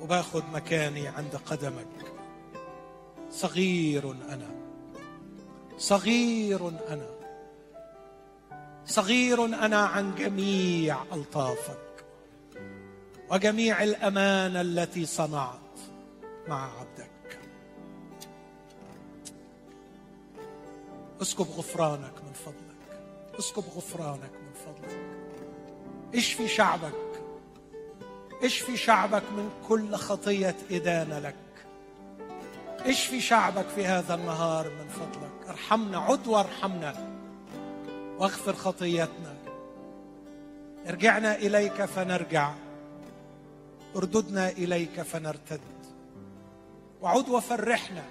وباخد 0.00 0.42
مكاني 0.52 1.08
عند 1.08 1.36
قدمك. 1.46 2.12
صغير 3.30 4.10
أنا. 4.10 4.50
صغير 5.78 6.68
أنا. 6.68 7.08
صغير 8.86 9.44
أنا 9.44 9.78
عن 9.78 10.14
جميع 10.14 11.02
ألطافك 11.12 12.04
وجميع 13.30 13.82
الامانه 13.82 14.60
التي 14.60 15.06
صنعت 15.06 15.58
مع 16.48 16.70
عبدك. 16.78 17.38
اسكب 21.22 21.46
غفرانك 21.56 22.14
من 22.26 22.32
فضلك. 22.32 23.00
اسكب 23.38 23.64
غفرانك 23.76 24.32
من 24.32 24.52
فضلك. 24.66 24.98
اشفي 26.14 26.48
شعبك. 26.48 27.03
اشفي 28.44 28.76
شعبك 28.76 29.22
من 29.36 29.50
كل 29.68 29.94
خطية 29.94 30.56
إدانة 30.70 31.18
لك. 31.18 31.34
اشفي 32.86 33.20
شعبك 33.20 33.66
في 33.74 33.86
هذا 33.86 34.14
النهار 34.14 34.70
من 34.70 34.88
فضلك. 34.88 35.48
ارحمنا 35.48 35.98
عد 35.98 36.26
وارحمنا 36.26 37.16
واغفر 38.18 38.52
خطيتنا. 38.52 39.34
ارجعنا 40.88 41.36
إليك 41.36 41.84
فنرجع. 41.84 42.52
ارددنا 43.96 44.48
إليك 44.48 45.02
فنرتد. 45.02 45.60
وعد 47.02 47.28
وفرحنا 47.28 48.02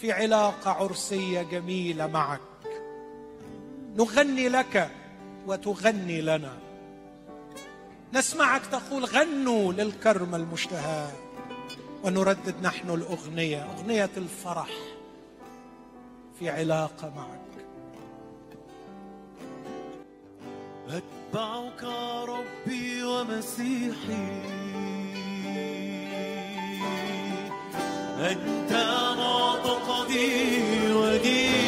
في 0.00 0.12
علاقة 0.12 0.70
عرسية 0.70 1.42
جميلة 1.42 2.06
معك. 2.06 2.40
نغني 3.96 4.48
لك 4.48 4.90
وتغني 5.46 6.20
لنا. 6.20 6.65
نسمعك 8.14 8.66
تقول 8.66 9.04
غنوا 9.04 9.72
للكرم 9.72 10.34
المشتهى 10.34 11.08
ونردد 12.04 12.54
نحن 12.62 12.90
الأغنية 12.90 13.66
أغنية 13.78 14.10
الفرح 14.16 14.70
في 16.38 16.50
علاقة 16.50 17.12
معك. 17.16 17.40
أتبعك 20.88 21.84
ربي 22.28 23.04
ومسيحي. 23.04 24.42
أنت 28.18 28.72
معتقدي 29.18 30.92
وديني. 30.92 31.65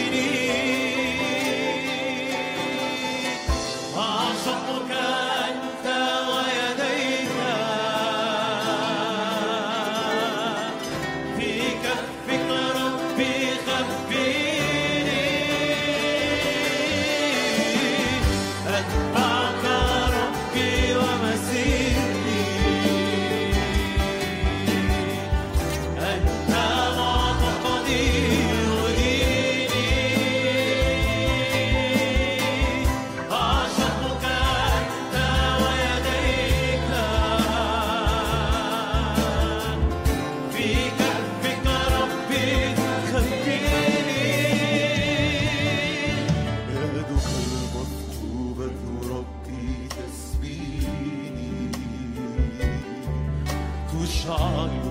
شعرك 54.09 54.83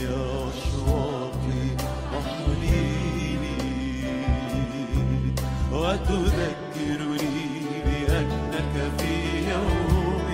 يا 0.00 0.48
أشواقي 0.48 1.66
وحنيني 2.12 3.56
وتذكرني 5.72 7.36
بأنك 7.84 8.74
في 8.98 9.14
يوم 9.50 10.26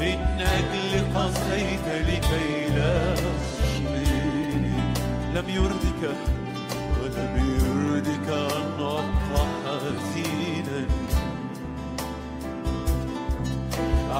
من 0.00 0.18
أجل 0.40 1.14
قصيت 1.14 1.86
لكي 2.08 2.48
لا 2.76 3.14
تشقيني 3.14 4.72
لم 5.34 5.44
يرضك 5.48 6.02
ولم 7.02 7.34
يرضك 7.36 8.28
أن 8.28 8.80
أبقى 8.80 9.46
حزينا 9.64 10.67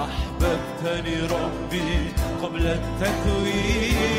أحببتني 0.05 1.17
ربي 1.21 2.13
قبل 2.43 2.67
التكوين. 2.67 4.19